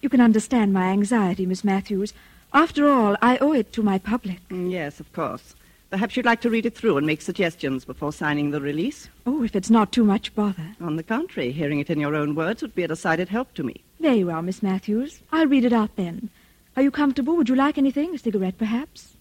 You 0.01 0.09
can 0.09 0.21
understand 0.21 0.73
my 0.73 0.89
anxiety, 0.91 1.45
Miss 1.45 1.63
Matthews. 1.65 2.15
After 2.53 2.89
all, 2.89 3.17
I 3.21 3.37
owe 3.39 3.53
it 3.53 3.73
to 3.75 3.83
my 3.83 3.99
public. 3.99 4.41
Mm, 4.49 4.71
Yes, 4.71 4.99
of 4.99 5.13
course. 5.13 5.55
Perhaps 5.91 6.17
you'd 6.17 6.25
like 6.27 6.41
to 6.43 6.51
read 6.51 6.65
it 6.67 6.77
through 6.77 6.97
and 6.97 7.07
make 7.07 7.21
suggestions 7.21 7.85
before 7.85 8.13
signing 8.13 8.51
the 8.51 8.61
release. 8.61 9.09
Oh, 9.27 9.43
if 9.43 9.57
it's 9.57 9.71
not 9.71 9.91
too 9.93 10.05
much 10.05 10.35
bother. 10.37 10.75
On 10.81 10.97
the 10.97 11.03
contrary, 11.03 11.51
hearing 11.51 11.81
it 11.81 11.91
in 11.91 11.99
your 12.01 12.15
own 12.15 12.35
words 12.37 12.63
would 12.63 12.75
be 12.77 12.85
a 12.85 12.89
decided 12.89 13.29
help 13.29 13.53
to 13.55 13.65
me. 13.65 13.83
Very 13.99 14.23
well, 14.25 14.41
Miss 14.41 14.63
Matthews. 14.63 15.21
I'll 15.33 15.49
read 15.49 15.65
it 15.65 15.73
out 15.73 15.97
then. 15.97 16.31
Are 16.77 16.83
you 16.83 16.93
comfortable? 16.93 17.37
Would 17.37 17.49
you 17.49 17.57
like 17.57 17.77
anything? 17.77 18.15
A 18.15 18.19
cigarette, 18.19 18.57
perhaps? 18.57 19.17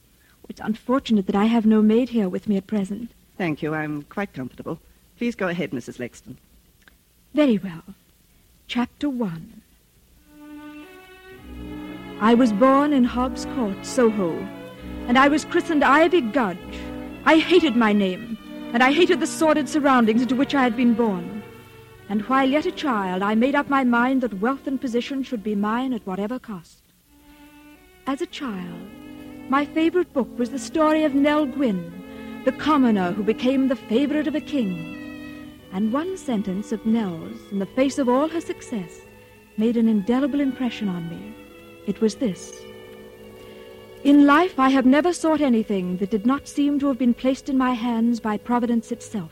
It's 0.47 0.61
unfortunate 0.61 1.25
that 1.25 1.35
I 1.35 1.45
have 1.45 1.65
no 1.65 1.81
maid 1.81 2.09
here 2.09 2.29
with 2.29 2.47
me 2.47 2.55
at 2.57 2.67
present. 2.67 3.11
Thank 3.37 3.63
you. 3.63 3.73
I'm 3.73 4.03
quite 4.03 4.33
comfortable. 4.33 4.79
Please 5.19 5.35
go 5.35 5.49
ahead, 5.49 5.71
Mrs. 5.71 5.99
Lexton. 5.99 6.37
Very 7.33 7.57
well. 7.57 7.83
Chapter 8.67 9.09
1 9.09 9.61
I 12.21 12.33
was 12.33 12.53
born 12.53 12.93
in 12.93 13.03
Hobbs 13.03 13.45
Court, 13.53 13.85
Soho, 13.85 14.31
and 15.09 15.19
I 15.19 15.27
was 15.27 15.43
christened 15.43 15.83
Ivy 15.83 16.21
Gudge. 16.21 16.79
I 17.25 17.37
hated 17.37 17.75
my 17.75 17.91
name, 17.91 18.37
and 18.71 18.81
I 18.81 18.93
hated 18.93 19.19
the 19.19 19.27
sordid 19.27 19.67
surroundings 19.67 20.21
into 20.21 20.37
which 20.37 20.55
I 20.55 20.63
had 20.63 20.77
been 20.77 20.93
born. 20.93 21.43
And 22.07 22.21
while 22.29 22.47
yet 22.47 22.65
a 22.65 22.71
child, 22.71 23.21
I 23.21 23.35
made 23.35 23.55
up 23.55 23.67
my 23.67 23.83
mind 23.83 24.21
that 24.21 24.39
wealth 24.39 24.67
and 24.67 24.79
position 24.79 25.23
should 25.23 25.43
be 25.43 25.53
mine 25.53 25.91
at 25.91 26.07
whatever 26.07 26.39
cost. 26.39 26.81
As 28.07 28.21
a 28.21 28.25
child, 28.25 28.87
my 29.49 29.65
favorite 29.65 30.13
book 30.13 30.29
was 30.39 30.51
the 30.51 30.59
story 30.59 31.03
of 31.03 31.13
Nell 31.13 31.45
Gwynn, 31.45 31.91
the 32.45 32.53
commoner 32.53 33.11
who 33.11 33.23
became 33.23 33.67
the 33.67 33.75
favorite 33.75 34.25
of 34.25 34.35
a 34.35 34.39
king. 34.39 34.95
And 35.71 35.93
one 35.93 36.17
sentence 36.17 36.71
of 36.71 36.85
Nell's, 36.85 37.39
in 37.51 37.59
the 37.59 37.65
face 37.65 37.99
of 37.99 38.09
all 38.09 38.27
her 38.27 38.41
success, 38.41 39.01
made 39.57 39.77
an 39.77 39.87
indelible 39.87 40.39
impression 40.39 40.89
on 40.89 41.07
me. 41.09 41.35
It 41.85 42.01
was 42.01 42.15
this 42.15 42.61
In 44.03 44.25
life, 44.25 44.57
I 44.57 44.69
have 44.69 44.85
never 44.85 45.13
sought 45.13 45.41
anything 45.41 45.97
that 45.97 46.09
did 46.09 46.25
not 46.25 46.47
seem 46.47 46.79
to 46.79 46.87
have 46.87 46.97
been 46.97 47.13
placed 47.13 47.49
in 47.49 47.57
my 47.57 47.73
hands 47.73 48.19
by 48.19 48.37
Providence 48.37 48.91
itself. 48.91 49.31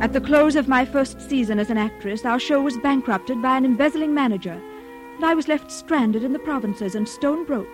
At 0.00 0.12
the 0.12 0.20
close 0.20 0.54
of 0.54 0.68
my 0.68 0.84
first 0.84 1.20
season 1.28 1.58
as 1.58 1.70
an 1.70 1.76
actress, 1.76 2.24
our 2.24 2.38
show 2.38 2.62
was 2.62 2.78
bankrupted 2.78 3.42
by 3.42 3.56
an 3.56 3.64
embezzling 3.64 4.14
manager, 4.14 4.58
and 5.16 5.24
I 5.24 5.34
was 5.34 5.48
left 5.48 5.72
stranded 5.72 6.22
in 6.22 6.32
the 6.32 6.38
provinces 6.38 6.94
and 6.94 7.08
stone 7.08 7.44
broke. 7.44 7.66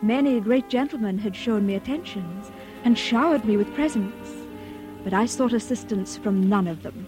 Many 0.00 0.40
great 0.40 0.68
gentlemen 0.68 1.18
had 1.18 1.36
shown 1.36 1.66
me 1.66 1.74
attentions 1.74 2.50
and 2.84 2.98
showered 2.98 3.44
me 3.44 3.56
with 3.56 3.74
presents, 3.74 4.37
but 5.08 5.16
I 5.16 5.24
sought 5.24 5.54
assistance 5.54 6.18
from 6.18 6.50
none 6.50 6.68
of 6.68 6.82
them. 6.82 7.06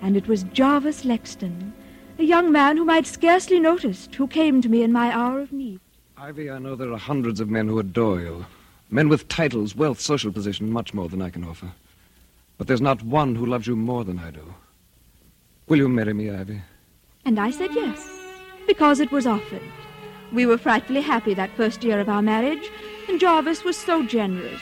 And 0.00 0.16
it 0.16 0.26
was 0.26 0.42
Jarvis 0.42 1.04
Lexton, 1.04 1.72
a 2.18 2.24
young 2.24 2.50
man 2.50 2.76
whom 2.76 2.90
I'd 2.90 3.06
scarcely 3.06 3.60
noticed, 3.60 4.12
who 4.16 4.26
came 4.26 4.60
to 4.60 4.68
me 4.68 4.82
in 4.82 4.90
my 4.90 5.12
hour 5.12 5.38
of 5.38 5.52
need. 5.52 5.78
Ivy, 6.16 6.50
I 6.50 6.58
know 6.58 6.74
there 6.74 6.92
are 6.92 6.98
hundreds 6.98 7.38
of 7.38 7.48
men 7.48 7.68
who 7.68 7.78
adore 7.78 8.20
you. 8.20 8.46
Men 8.90 9.08
with 9.08 9.28
titles, 9.28 9.76
wealth, 9.76 10.00
social 10.00 10.32
position, 10.32 10.72
much 10.72 10.92
more 10.92 11.08
than 11.08 11.22
I 11.22 11.30
can 11.30 11.44
offer. 11.44 11.70
But 12.58 12.66
there's 12.66 12.80
not 12.80 13.00
one 13.04 13.36
who 13.36 13.46
loves 13.46 13.68
you 13.68 13.76
more 13.76 14.02
than 14.02 14.18
I 14.18 14.32
do. 14.32 14.52
Will 15.68 15.78
you 15.78 15.88
marry 15.88 16.14
me, 16.14 16.30
Ivy? 16.30 16.62
And 17.24 17.38
I 17.38 17.52
said 17.52 17.70
yes, 17.74 18.10
because 18.66 18.98
it 18.98 19.12
was 19.12 19.24
offered. 19.24 19.62
We 20.32 20.46
were 20.46 20.58
frightfully 20.58 21.02
happy 21.02 21.34
that 21.34 21.56
first 21.56 21.84
year 21.84 22.00
of 22.00 22.08
our 22.08 22.22
marriage, 22.22 22.72
and 23.08 23.20
Jarvis 23.20 23.62
was 23.62 23.76
so 23.76 24.02
generous, 24.04 24.60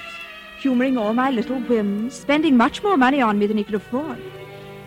humoring 0.61 0.99
all 0.99 1.14
my 1.14 1.31
little 1.31 1.59
whims, 1.61 2.14
spending 2.14 2.57
much 2.57 2.83
more 2.83 2.96
money 2.96 3.20
on 3.20 3.38
me 3.38 3.46
than 3.46 3.57
he 3.57 3.64
could 3.64 3.75
afford. 3.75 4.18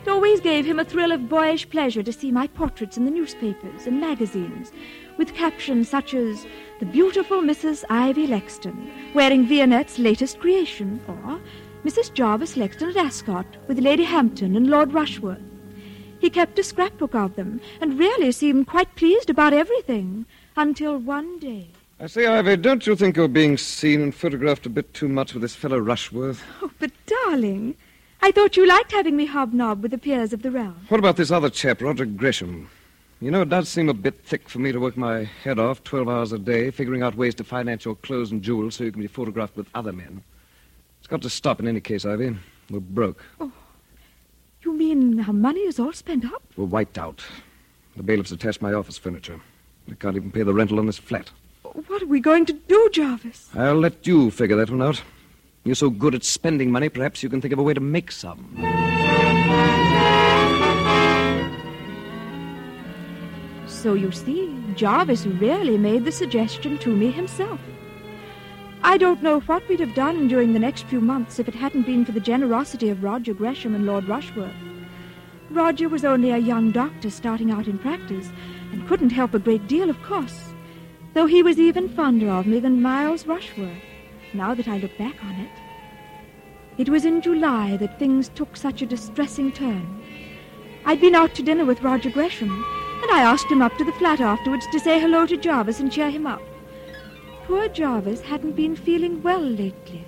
It 0.04 0.10
always 0.10 0.40
gave 0.42 0.66
him 0.66 0.80
a 0.80 0.86
thrill 0.86 1.12
of 1.12 1.30
boyish 1.30 1.70
pleasure 1.70 2.04
to 2.04 2.12
see 2.14 2.32
my 2.32 2.48
portraits 2.48 2.98
in 2.98 3.06
the 3.06 3.12
newspapers 3.12 3.88
and 3.88 4.02
magazines, 4.02 4.72
with 5.18 5.34
captions 5.34 5.90
such 5.90 6.14
as 6.14 6.46
The 6.80 6.86
Beautiful 6.86 7.42
Mrs. 7.42 7.84
Ivy 7.90 8.28
Lexton, 8.28 8.92
wearing 9.14 9.48
Vionette's 9.48 10.00
latest 10.00 10.40
creation, 10.40 11.00
or 11.08 11.40
Mrs. 11.84 12.14
Jarvis 12.14 12.56
Lexton 12.56 12.90
at 12.90 12.98
Ascot, 12.98 13.46
with 13.68 13.80
Lady 13.80 14.04
Hampton 14.04 14.56
and 14.56 14.70
Lord 14.70 14.94
Rushworth. 14.94 15.42
He 16.20 16.30
kept 16.30 16.60
a 16.60 16.64
scrapbook 16.64 17.16
of 17.16 17.36
them, 17.36 17.60
and 17.82 18.00
really 18.00 18.32
seemed 18.32 18.68
quite 18.68 18.96
pleased 18.96 19.30
about 19.30 19.54
everything, 19.54 20.26
until 20.56 20.98
one 20.98 21.40
day. 21.40 21.73
I 22.00 22.08
say, 22.08 22.26
Ivy, 22.26 22.58
don't 22.58 22.86
you 22.88 22.96
think 22.96 23.16
you're 23.16 23.28
being 23.28 23.58
seen 23.58 24.02
and 24.02 24.14
photographed 24.14 24.66
a 24.66 24.70
bit 24.70 24.94
too 24.94 25.08
much 25.08 25.34
with 25.34 25.42
this 25.42 25.56
fellow 25.56 25.78
Rushworth? 25.78 26.44
Oh, 26.62 26.72
but 26.80 26.92
darling, 27.06 27.76
I 28.22 28.32
thought 28.32 28.58
you 28.58 28.66
liked 28.66 28.92
having 28.92 29.16
me 29.16 29.26
hobnob 29.26 29.82
with 29.82 29.92
the 29.92 29.98
peers 29.98 30.34
of 30.34 30.42
the 30.42 30.52
realm. 30.52 30.86
What 30.90 31.00
about 31.00 31.18
this 31.18 31.32
other 31.32 31.50
chap, 31.50 31.82
Roderick 31.82 32.18
Gresham? 32.18 32.70
You 33.22 33.32
know, 33.32 33.44
it 33.44 33.50
does 33.50 33.70
seem 33.70 33.90
a 33.90 33.94
bit 33.94 34.20
thick 34.26 34.50
for 34.50 34.60
me 34.60 34.72
to 34.72 34.80
work 34.80 34.98
my 34.98 35.24
head 35.24 35.60
off 35.60 35.84
12 35.84 36.10
hours 36.10 36.32
a 36.34 36.40
day, 36.40 36.72
figuring 36.72 37.04
out 37.04 37.16
ways 37.16 37.36
to 37.36 37.44
finance 37.44 37.86
your 37.86 37.96
clothes 37.96 38.32
and 38.32 38.42
jewels 38.42 38.76
so 38.76 38.84
you 38.84 38.92
can 38.92 39.02
be 39.02 39.08
photographed 39.08 39.56
with 39.56 39.68
other 39.76 39.94
men. 39.94 40.24
It's 41.00 41.08
got 41.08 41.22
to 41.22 41.30
stop 41.30 41.60
in 41.60 41.68
any 41.68 41.80
case, 41.80 42.06
Ivy. 42.06 42.36
We're 42.70 42.80
broke. 42.80 43.24
Oh, 43.40 43.52
you 44.64 44.74
mean 44.74 45.20
our 45.22 45.32
money 45.32 45.62
is 45.62 45.80
all 45.80 45.94
spent 45.94 46.26
up? 46.26 46.42
We're 46.58 46.66
wiped 46.66 46.98
out. 46.98 47.24
The 47.96 48.04
bailiffs 48.04 48.32
have 48.32 48.40
attached 48.40 48.62
my 48.62 48.74
office 48.74 48.98
furniture. 48.98 49.40
I 49.90 49.94
can't 49.94 50.16
even 50.16 50.32
pay 50.32 50.44
the 50.44 50.54
rental 50.54 50.80
on 50.80 50.88
this 50.88 50.98
flat. 50.98 51.30
What 51.74 52.04
are 52.04 52.08
we 52.08 52.20
going 52.20 52.46
to 52.46 52.54
do, 52.54 52.90
Jarvis? 52.92 53.50
I'll 53.56 53.80
let 53.80 54.06
you 54.06 54.30
figure 54.30 54.56
that 54.58 54.70
one 54.70 54.84
out. 54.84 55.02
You're 55.64 55.74
so 55.74 55.90
good 55.90 56.14
at 56.14 56.24
spending 56.24 56.72
money, 56.72 56.88
perhaps 56.88 57.24
you 57.24 57.30
can 57.30 57.42
think 57.42 57.52
of 57.52 57.58
a 57.58 57.64
way 57.64 57.74
to 57.74 57.80
make 57.80 58.12
some. 58.12 58.56
So 63.66 63.96
you 63.96 64.12
see, 64.12 64.56
Jarvis 64.76 65.26
really 65.26 65.78
made 65.78 66.06
the 66.06 66.12
suggestion 66.12 66.78
to 66.80 66.90
me 66.90 67.10
himself. 67.10 67.60
I 68.84 68.98
don't 68.98 69.24
know 69.24 69.40
what 69.42 69.68
we'd 69.68 69.80
have 69.80 69.96
done 69.96 70.28
during 70.28 70.54
the 70.54 70.60
next 70.60 70.84
few 70.86 71.02
months 71.02 71.40
if 71.40 71.48
it 71.48 71.56
hadn't 71.56 71.88
been 71.88 72.06
for 72.06 72.12
the 72.12 72.20
generosity 72.20 72.90
of 72.90 73.04
Roger 73.04 73.34
Gresham 73.34 73.74
and 73.74 73.86
Lord 73.86 74.08
Rushworth. 74.08 74.54
Roger 75.50 75.90
was 75.90 76.06
only 76.06 76.30
a 76.30 76.38
young 76.38 76.72
doctor 76.72 77.10
starting 77.10 77.50
out 77.50 77.68
in 77.68 77.80
practice 77.80 78.30
and 78.72 78.88
couldn't 78.88 79.12
help 79.12 79.34
a 79.34 79.40
great 79.40 79.68
deal, 79.68 79.90
of 79.90 80.02
course, 80.04 80.53
though 81.14 81.26
he 81.26 81.44
was 81.44 81.60
even 81.60 81.90
fonder 81.90 82.30
of 82.30 82.48
me 82.48 82.60
than 82.60 82.82
Miles 82.82 83.28
Rushworth, 83.28 83.84
now 84.34 84.54
that 84.54 84.68
I 84.68 84.78
look 84.78 84.98
back 84.98 85.24
on 85.24 85.36
it. 85.36 85.52
It 86.78 86.90
was 86.90 87.06
in 87.06 87.22
July 87.22 87.78
that 87.78 88.00
things 88.00 88.30
took 88.30 88.58
such 88.58 88.82
a 88.82 88.86
distressing 88.88 89.52
turn. 89.52 90.02
I'd 90.86 91.00
been 91.00 91.16
out 91.16 91.36
to 91.36 91.44
dinner 91.44 91.66
with 91.66 91.84
Roger 91.84 92.10
Gresham, 92.10 92.52
and 93.02 93.12
I 93.12 93.22
asked 93.22 93.52
him 93.52 93.62
up 93.62 93.78
to 93.78 93.84
the 93.84 93.92
flat 93.94 94.22
afterwards 94.22 94.66
to 94.72 94.80
say 94.80 95.00
hello 95.00 95.28
to 95.28 95.38
Jarvis 95.38 95.80
and 95.80 95.92
cheer 95.92 96.10
him 96.10 96.26
up. 96.26 96.42
poor 97.46 97.68
Jarvis 97.68 98.22
hadn't 98.22 98.56
been 98.56 98.76
feeling 98.76 99.22
well 99.22 99.42
lately. 99.42 100.06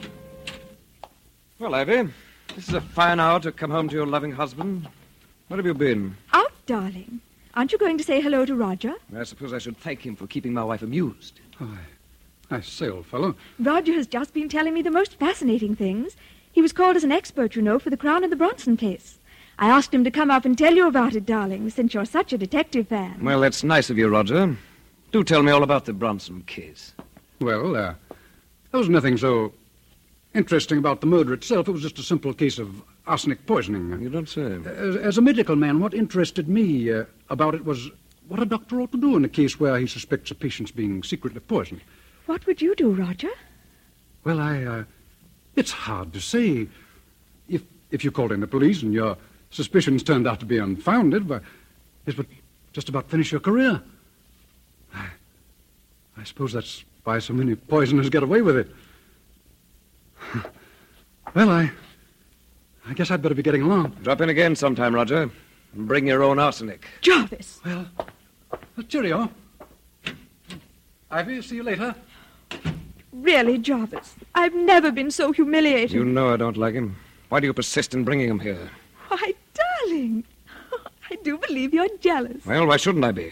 Well, 1.59 1.75
Ivy, 1.75 2.09
this 2.55 2.67
is 2.67 2.73
a 2.73 2.81
fine 2.81 3.19
hour 3.19 3.39
to 3.41 3.51
come 3.51 3.69
home 3.69 3.89
to 3.89 3.95
your 3.95 4.07
loving 4.07 4.31
husband. 4.31 4.87
Where 5.47 5.57
have 5.57 5.65
you 5.65 5.73
been? 5.73 6.17
Out, 6.33 6.51
darling. 6.65 7.21
Aren't 7.55 7.71
you 7.71 7.77
going 7.77 7.97
to 7.97 8.03
say 8.03 8.19
hello 8.19 8.45
to 8.45 8.53
Roger? 8.53 8.95
I 9.15 9.23
suppose 9.23 9.53
I 9.53 9.59
should 9.59 9.77
thank 9.77 10.05
him 10.05 10.17
for 10.17 10.27
keeping 10.27 10.53
my 10.53 10.63
wife 10.63 10.81
amused. 10.81 11.39
I 12.51 12.59
say, 12.59 12.89
old 12.89 13.05
fellow. 13.05 13.33
Roger 13.59 13.93
has 13.93 14.07
just 14.07 14.33
been 14.33 14.49
telling 14.49 14.73
me 14.73 14.81
the 14.81 14.91
most 14.91 15.17
fascinating 15.17 15.73
things. 15.73 16.17
He 16.51 16.61
was 16.61 16.73
called 16.73 16.97
as 16.97 17.05
an 17.05 17.13
expert, 17.13 17.55
you 17.55 17.61
know, 17.61 17.79
for 17.79 17.89
the 17.89 17.97
Crown 17.97 18.23
and 18.23 18.31
the 18.31 18.35
Bronson 18.35 18.75
case. 18.75 19.19
I 19.57 19.69
asked 19.69 19.93
him 19.93 20.03
to 20.03 20.11
come 20.11 20.29
up 20.29 20.43
and 20.43 20.57
tell 20.57 20.75
you 20.75 20.85
about 20.85 21.15
it, 21.15 21.25
darling, 21.25 21.69
since 21.69 21.93
you're 21.93 22.05
such 22.05 22.33
a 22.33 22.37
detective 22.37 22.89
fan. 22.89 23.23
Well, 23.23 23.39
that's 23.39 23.63
nice 23.63 23.89
of 23.89 23.97
you, 23.97 24.09
Roger. 24.09 24.57
Do 25.13 25.23
tell 25.23 25.41
me 25.41 25.51
all 25.51 25.63
about 25.63 25.85
the 25.85 25.93
Bronson 25.93 26.41
case. 26.41 26.93
Well, 27.39 27.73
uh, 27.73 27.93
there 28.71 28.79
was 28.79 28.89
nothing 28.89 29.15
so 29.15 29.53
interesting 30.33 30.77
about 30.77 30.99
the 30.99 31.07
murder 31.07 31.33
itself. 31.33 31.69
It 31.69 31.71
was 31.71 31.81
just 31.81 31.99
a 31.99 32.03
simple 32.03 32.33
case 32.33 32.59
of 32.59 32.83
arsenic 33.07 33.45
poisoning. 33.45 34.01
You 34.01 34.09
don't 34.09 34.29
say. 34.29 34.57
As, 34.65 34.95
as 34.95 35.17
a 35.17 35.21
medical 35.21 35.55
man, 35.55 35.79
what 35.79 35.93
interested 35.93 36.47
me 36.47 36.91
uh, 36.91 37.05
about 37.29 37.55
it 37.55 37.65
was 37.65 37.89
what 38.27 38.41
a 38.41 38.45
doctor 38.45 38.81
ought 38.81 38.91
to 38.91 38.97
do 38.97 39.15
in 39.15 39.25
a 39.25 39.29
case 39.29 39.59
where 39.59 39.77
he 39.77 39.87
suspects 39.87 40.31
a 40.31 40.35
patient's 40.35 40.71
being 40.71 41.03
secretly 41.03 41.39
poisoned. 41.39 41.81
What 42.25 42.45
would 42.47 42.61
you 42.61 42.73
do, 42.75 42.91
Roger? 42.91 43.29
Well, 44.23 44.39
I, 44.39 44.63
uh, 44.63 44.83
it's 45.55 45.71
hard 45.71 46.13
to 46.13 46.21
say. 46.21 46.67
If 47.47 47.61
if 47.91 48.03
you 48.03 48.11
called 48.11 48.31
in 48.31 48.39
the 48.39 48.47
police 48.47 48.81
and 48.81 48.93
your 48.93 49.17
suspicions 49.51 50.03
turned 50.03 50.27
out 50.27 50.39
to 50.39 50.45
be 50.45 50.57
unfounded, 50.57 51.27
but 51.27 51.43
it 52.05 52.17
would 52.17 52.27
just 52.73 52.89
about 52.89 53.09
finish 53.09 53.31
your 53.31 53.41
career. 53.41 53.81
I, 54.93 55.07
I 56.17 56.23
suppose 56.23 56.53
that's 56.53 56.83
why 57.03 57.19
so 57.19 57.33
many 57.33 57.55
poisoners 57.55 58.09
get 58.09 58.23
away 58.23 58.41
with 58.41 58.57
it. 58.57 58.69
well, 61.35 61.49
I, 61.49 61.71
I 62.87 62.93
guess 62.93 63.09
I'd 63.09 63.21
better 63.21 63.35
be 63.35 63.41
getting 63.41 63.63
along. 63.63 63.95
Drop 64.03 64.21
in 64.21 64.29
again 64.29 64.55
sometime, 64.55 64.93
Roger. 64.93 65.29
And 65.73 65.87
bring 65.87 66.07
your 66.07 66.23
own 66.23 66.39
arsenic. 66.39 66.87
Jarvis! 67.01 67.59
Well, 67.65 67.87
well 68.49 68.85
cheerio. 68.87 69.29
Ivy, 71.09 71.41
see 71.41 71.55
you 71.55 71.63
later. 71.63 71.95
Really, 73.11 73.57
Jarvis, 73.57 74.15
I've 74.35 74.53
never 74.53 74.91
been 74.91 75.09
so 75.09 75.31
humiliated. 75.31 75.91
You 75.91 76.03
know 76.03 76.33
I 76.33 76.37
don't 76.37 76.57
like 76.57 76.73
him. 76.73 76.95
Why 77.29 77.39
do 77.39 77.47
you 77.47 77.53
persist 77.53 77.93
in 77.93 78.03
bringing 78.03 78.29
him 78.29 78.39
here? 78.39 78.69
Why, 79.07 79.33
darling, 79.53 80.25
I 81.09 81.15
do 81.23 81.37
believe 81.37 81.73
you're 81.73 81.97
jealous. 81.99 82.45
Well, 82.45 82.67
why 82.67 82.77
shouldn't 82.77 83.05
I 83.05 83.11
be? 83.11 83.31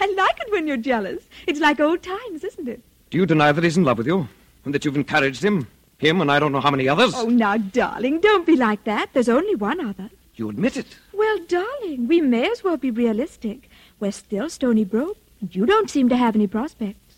I 0.00 0.14
like 0.16 0.40
it 0.40 0.50
when 0.50 0.66
you're 0.66 0.76
jealous. 0.78 1.22
It's 1.46 1.60
like 1.60 1.78
old 1.80 2.02
times, 2.02 2.42
isn't 2.44 2.68
it? 2.68 2.80
Do 3.10 3.18
you 3.18 3.26
deny 3.26 3.52
that 3.52 3.62
he's 3.62 3.76
in 3.76 3.84
love 3.84 3.98
with 3.98 4.06
you? 4.06 4.26
And 4.64 4.74
that 4.74 4.84
you've 4.84 4.96
encouraged 4.96 5.44
him? 5.44 5.68
Him 6.00 6.22
and 6.22 6.32
I 6.32 6.38
don't 6.38 6.50
know 6.50 6.60
how 6.60 6.70
many 6.70 6.88
others? 6.88 7.12
Oh, 7.14 7.28
now, 7.28 7.58
darling, 7.58 8.20
don't 8.20 8.46
be 8.46 8.56
like 8.56 8.84
that. 8.84 9.10
There's 9.12 9.28
only 9.28 9.54
one 9.54 9.80
other. 9.86 10.08
You 10.34 10.48
admit 10.48 10.78
it. 10.78 10.96
Well, 11.12 11.38
darling, 11.46 12.08
we 12.08 12.22
may 12.22 12.50
as 12.50 12.64
well 12.64 12.78
be 12.78 12.90
realistic. 12.90 13.68
We're 14.00 14.12
still 14.12 14.48
stony 14.48 14.84
broke, 14.84 15.18
and 15.42 15.54
you 15.54 15.66
don't 15.66 15.90
seem 15.90 16.08
to 16.08 16.16
have 16.16 16.34
any 16.34 16.46
prospects. 16.46 17.16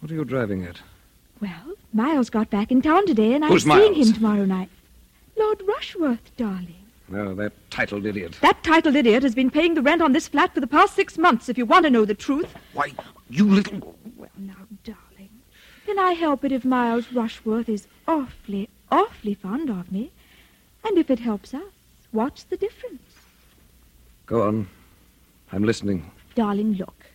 What 0.00 0.10
are 0.10 0.14
you 0.14 0.24
driving 0.24 0.64
at? 0.64 0.80
Well, 1.40 1.76
Miles 1.92 2.28
got 2.28 2.50
back 2.50 2.72
in 2.72 2.82
town 2.82 3.06
today, 3.06 3.34
and 3.34 3.44
Who's 3.44 3.64
I'm 3.68 3.78
seeing 3.78 3.92
Miles? 3.92 4.08
him 4.08 4.14
tomorrow 4.14 4.44
night. 4.44 4.70
Lord 5.36 5.62
Rushworth, 5.64 6.36
darling. 6.36 6.74
No, 7.08 7.34
that 7.36 7.52
titled 7.70 8.04
idiot. 8.04 8.36
That 8.40 8.64
titled 8.64 8.96
idiot 8.96 9.22
has 9.22 9.36
been 9.36 9.50
paying 9.50 9.74
the 9.74 9.82
rent 9.82 10.02
on 10.02 10.12
this 10.12 10.26
flat 10.26 10.54
for 10.54 10.60
the 10.60 10.66
past 10.66 10.96
six 10.96 11.16
months, 11.18 11.48
if 11.48 11.56
you 11.56 11.66
want 11.66 11.84
to 11.84 11.90
know 11.90 12.04
the 12.04 12.14
truth. 12.14 12.52
Why, 12.72 12.92
you 13.30 13.48
little... 13.48 13.96
Well, 14.16 14.30
now, 14.36 14.54
darling, 14.82 15.00
can 15.84 15.98
I 15.98 16.12
help 16.12 16.44
it 16.44 16.52
if 16.52 16.64
Miles 16.64 17.12
Rushworth 17.12 17.68
is 17.68 17.86
awfully, 18.08 18.68
awfully 18.90 19.34
fond 19.34 19.70
of 19.70 19.92
me? 19.92 20.10
And 20.84 20.98
if 20.98 21.10
it 21.10 21.18
helps 21.18 21.54
us, 21.54 21.72
what's 22.10 22.44
the 22.44 22.56
difference? 22.56 23.02
Go 24.26 24.42
on. 24.42 24.68
I'm 25.52 25.64
listening. 25.64 26.10
Darling, 26.34 26.74
look. 26.74 27.06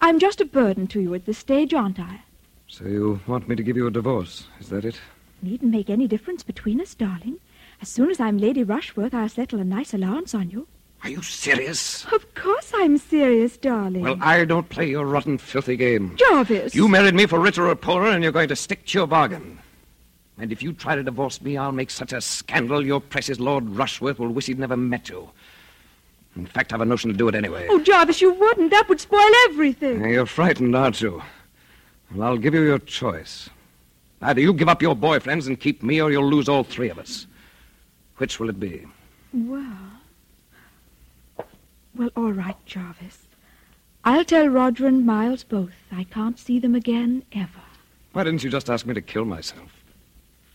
I'm 0.00 0.18
just 0.18 0.40
a 0.40 0.44
burden 0.44 0.86
to 0.88 1.00
you 1.00 1.14
at 1.14 1.26
this 1.26 1.38
stage, 1.38 1.74
aren't 1.74 1.98
I? 1.98 2.20
So 2.68 2.84
you 2.84 3.20
want 3.26 3.48
me 3.48 3.56
to 3.56 3.62
give 3.62 3.76
you 3.76 3.86
a 3.86 3.90
divorce, 3.90 4.46
is 4.60 4.68
that 4.68 4.84
it? 4.84 5.00
Needn't 5.42 5.72
make 5.72 5.88
any 5.90 6.06
difference 6.06 6.42
between 6.42 6.80
us, 6.80 6.94
darling. 6.94 7.38
As 7.80 7.88
soon 7.88 8.10
as 8.10 8.20
I'm 8.20 8.38
Lady 8.38 8.62
Rushworth, 8.62 9.14
I'll 9.14 9.28
settle 9.28 9.60
a 9.60 9.64
nice 9.64 9.94
allowance 9.94 10.34
on 10.34 10.50
you. 10.50 10.66
Are 11.04 11.10
you 11.10 11.22
serious? 11.22 12.04
Of 12.12 12.34
course 12.34 12.72
I'm 12.74 12.98
serious, 12.98 13.56
darling. 13.56 14.02
Well, 14.02 14.16
I 14.20 14.44
don't 14.44 14.68
play 14.68 14.88
your 14.90 15.06
rotten, 15.06 15.38
filthy 15.38 15.76
game. 15.76 16.16
Jarvis! 16.16 16.74
You 16.74 16.88
married 16.88 17.14
me 17.14 17.26
for 17.26 17.38
richer 17.38 17.68
or 17.68 17.74
poorer, 17.76 18.08
and 18.10 18.22
you're 18.22 18.32
going 18.32 18.48
to 18.48 18.56
stick 18.56 18.84
to 18.86 18.98
your 18.98 19.06
bargain. 19.06 19.58
And 20.38 20.52
if 20.52 20.62
you 20.62 20.72
try 20.72 20.94
to 20.96 21.02
divorce 21.02 21.40
me, 21.40 21.56
I'll 21.56 21.72
make 21.72 21.90
such 21.90 22.12
a 22.12 22.20
scandal 22.20 22.84
your 22.84 23.00
precious 23.00 23.40
Lord 23.40 23.68
Rushworth 23.68 24.18
will 24.18 24.28
wish 24.28 24.46
he'd 24.46 24.58
never 24.58 24.76
met 24.76 25.08
you. 25.08 25.30
In 26.36 26.46
fact, 26.46 26.72
I've 26.72 26.80
a 26.80 26.84
notion 26.84 27.10
to 27.10 27.16
do 27.16 27.28
it 27.28 27.34
anyway. 27.34 27.66
Oh, 27.70 27.80
Jarvis, 27.80 28.20
you 28.20 28.32
wouldn't. 28.32 28.70
That 28.70 28.88
would 28.88 29.00
spoil 29.00 29.30
everything. 29.48 30.08
You're 30.08 30.26
frightened, 30.26 30.76
aren't 30.76 31.00
you? 31.00 31.22
Well, 32.14 32.28
I'll 32.28 32.38
give 32.38 32.54
you 32.54 32.62
your 32.62 32.78
choice. 32.78 33.50
Either 34.22 34.40
you 34.40 34.52
give 34.52 34.68
up 34.68 34.82
your 34.82 34.94
boyfriends 34.96 35.46
and 35.46 35.58
keep 35.58 35.82
me, 35.82 36.00
or 36.00 36.10
you'll 36.10 36.28
lose 36.28 36.48
all 36.48 36.64
three 36.64 36.90
of 36.90 36.98
us. 36.98 37.26
Which 38.18 38.38
will 38.38 38.48
it 38.50 38.60
be? 38.60 38.86
Well. 39.32 39.76
Well, 41.98 42.10
all 42.16 42.32
right, 42.32 42.56
Jarvis. 42.64 43.26
I'll 44.04 44.24
tell 44.24 44.48
Roger 44.48 44.86
and 44.86 45.04
Miles 45.04 45.42
both. 45.42 45.74
I 45.90 46.04
can't 46.04 46.38
see 46.38 46.60
them 46.60 46.76
again 46.76 47.24
ever. 47.32 47.60
Why 48.12 48.22
didn't 48.22 48.44
you 48.44 48.50
just 48.50 48.70
ask 48.70 48.86
me 48.86 48.94
to 48.94 49.02
kill 49.02 49.24
myself? 49.24 49.82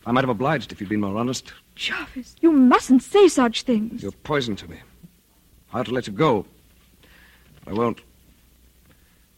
I 0.06 0.12
might 0.14 0.24
have 0.24 0.30
obliged 0.30 0.72
if 0.72 0.80
you'd 0.80 0.90
been 0.90 1.02
more 1.02 1.18
honest. 1.18 1.54
Jarvis, 1.76 2.36
you 2.40 2.52
mustn't 2.52 3.04
say 3.04 3.28
such 3.28 3.64
things. 3.64 4.02
You're 4.02 4.12
poison 4.12 4.56
to 4.56 4.70
me. 4.70 4.78
I 5.74 5.80
ought 5.80 5.86
to 5.88 5.94
let 5.94 6.08
you 6.08 6.14
go. 6.14 6.46
But 7.64 7.74
I 7.74 7.78
won't. 7.78 8.00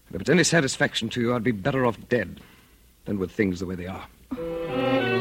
And 0.08 0.16
if 0.16 0.22
it's 0.22 0.30
any 0.30 0.44
satisfaction 0.44 1.10
to 1.10 1.22
you, 1.22 1.34
I'd 1.34 1.44
be 1.44 1.52
better 1.52 1.86
off 1.86 1.98
dead 2.08 2.40
than 3.06 3.18
with 3.18 3.32
things 3.32 3.60
the 3.60 3.66
way 3.66 3.76
they 3.76 3.88
are. 3.88 4.08
Oh. 4.38 5.15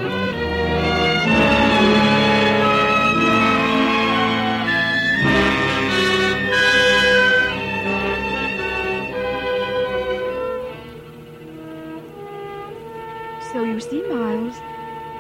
See, 13.85 14.03
Miles, 14.03 14.57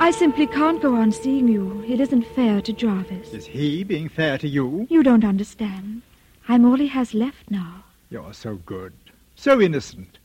I 0.00 0.10
simply 0.10 0.46
can't 0.46 0.80
go 0.80 0.94
on 0.96 1.12
seeing 1.12 1.48
you. 1.48 1.84
It 1.86 2.00
isn't 2.00 2.26
fair 2.34 2.60
to 2.62 2.72
Jarvis. 2.72 3.32
Is 3.32 3.46
he 3.46 3.84
being 3.84 4.08
fair 4.08 4.38
to 4.38 4.48
you? 4.48 4.86
You 4.90 5.02
don't 5.02 5.24
understand. 5.24 6.02
I'm 6.48 6.64
all 6.64 6.76
he 6.76 6.88
has 6.88 7.14
left 7.14 7.50
now. 7.50 7.84
You're 8.10 8.32
so 8.32 8.56
good, 8.66 8.92
so 9.34 9.60
innocent. 9.60 10.18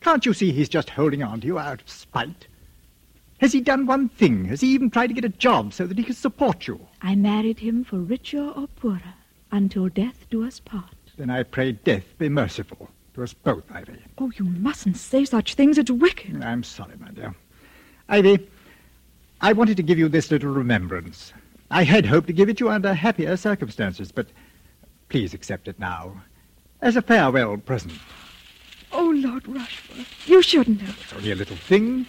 Can't 0.00 0.24
you 0.24 0.32
see 0.32 0.52
he's 0.52 0.68
just 0.68 0.90
holding 0.90 1.22
on 1.22 1.40
to 1.40 1.46
you 1.46 1.58
out 1.58 1.80
of 1.80 1.88
spite? 1.88 2.46
Has 3.38 3.52
he 3.52 3.60
done 3.60 3.86
one 3.86 4.08
thing? 4.08 4.46
Has 4.46 4.60
he 4.60 4.68
even 4.68 4.90
tried 4.90 5.08
to 5.08 5.14
get 5.14 5.24
a 5.24 5.30
job 5.30 5.72
so 5.72 5.86
that 5.86 5.98
he 5.98 6.04
can 6.04 6.14
support 6.14 6.66
you? 6.66 6.80
I 7.02 7.14
married 7.14 7.58
him 7.58 7.84
for 7.84 7.98
richer 7.98 8.50
or 8.50 8.66
poorer, 8.68 9.14
until 9.50 9.88
death 9.88 10.26
do 10.30 10.46
us 10.46 10.60
part. 10.60 10.94
Then 11.16 11.30
I 11.30 11.42
pray 11.42 11.72
death 11.72 12.04
be 12.18 12.28
merciful 12.28 12.90
to 13.14 13.22
us 13.22 13.34
both, 13.34 13.64
Ivy. 13.70 13.98
Oh, 14.18 14.30
you 14.36 14.44
mustn't 14.44 14.96
say 14.96 15.24
such 15.24 15.54
things. 15.54 15.78
It's 15.78 15.90
wicked. 15.90 16.42
I'm 16.42 16.62
sorry, 16.62 16.94
my 16.98 17.10
dear. 17.10 17.34
Ivy, 18.10 18.44
I 19.40 19.52
wanted 19.52 19.76
to 19.76 19.84
give 19.84 19.96
you 19.96 20.08
this 20.08 20.32
little 20.32 20.50
remembrance. 20.50 21.32
I 21.70 21.84
had 21.84 22.04
hoped 22.04 22.26
to 22.26 22.32
give 22.32 22.48
it 22.48 22.58
you 22.58 22.68
under 22.68 22.92
happier 22.92 23.36
circumstances, 23.36 24.10
but 24.10 24.26
please 25.08 25.32
accept 25.32 25.68
it 25.68 25.78
now 25.78 26.20
as 26.82 26.96
a 26.96 27.02
farewell 27.02 27.56
present. 27.58 27.92
Oh, 28.90 29.12
Lord 29.14 29.46
Rushworth, 29.46 30.28
you 30.28 30.42
shouldn't 30.42 30.80
have. 30.80 30.98
It's 31.00 31.12
only 31.12 31.30
a 31.30 31.36
little 31.36 31.56
thing, 31.56 32.04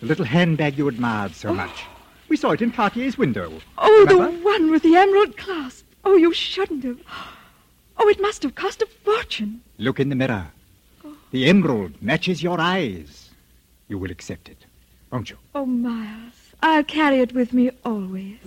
the 0.00 0.06
little 0.06 0.24
handbag 0.24 0.78
you 0.78 0.88
admired 0.88 1.34
so 1.34 1.50
oh. 1.50 1.54
much. 1.54 1.84
We 2.30 2.38
saw 2.38 2.52
it 2.52 2.62
in 2.62 2.72
Cartier's 2.72 3.18
window. 3.18 3.52
Oh, 3.76 4.06
Remember? 4.08 4.34
the 4.34 4.42
one 4.42 4.70
with 4.70 4.82
the 4.82 4.96
emerald 4.96 5.36
clasp. 5.36 5.84
Oh, 6.02 6.16
you 6.16 6.32
shouldn't 6.32 6.84
have. 6.84 6.98
Oh, 7.98 8.08
it 8.08 8.22
must 8.22 8.42
have 8.42 8.54
cost 8.54 8.80
a 8.80 8.86
fortune. 8.86 9.60
Look 9.76 10.00
in 10.00 10.08
the 10.08 10.14
mirror. 10.14 10.46
Oh. 11.04 11.14
The 11.30 11.46
emerald 11.46 12.00
matches 12.00 12.42
your 12.42 12.58
eyes. 12.58 13.28
You 13.88 13.98
will 13.98 14.10
accept 14.10 14.48
it, 14.48 14.64
won't 15.12 15.30
you? 15.30 15.36
Oh, 15.54 15.66
Miles, 15.66 16.54
I'll 16.62 16.82
carry 16.82 17.20
it 17.20 17.32
with 17.34 17.52
me 17.52 17.70
always. 17.84 18.38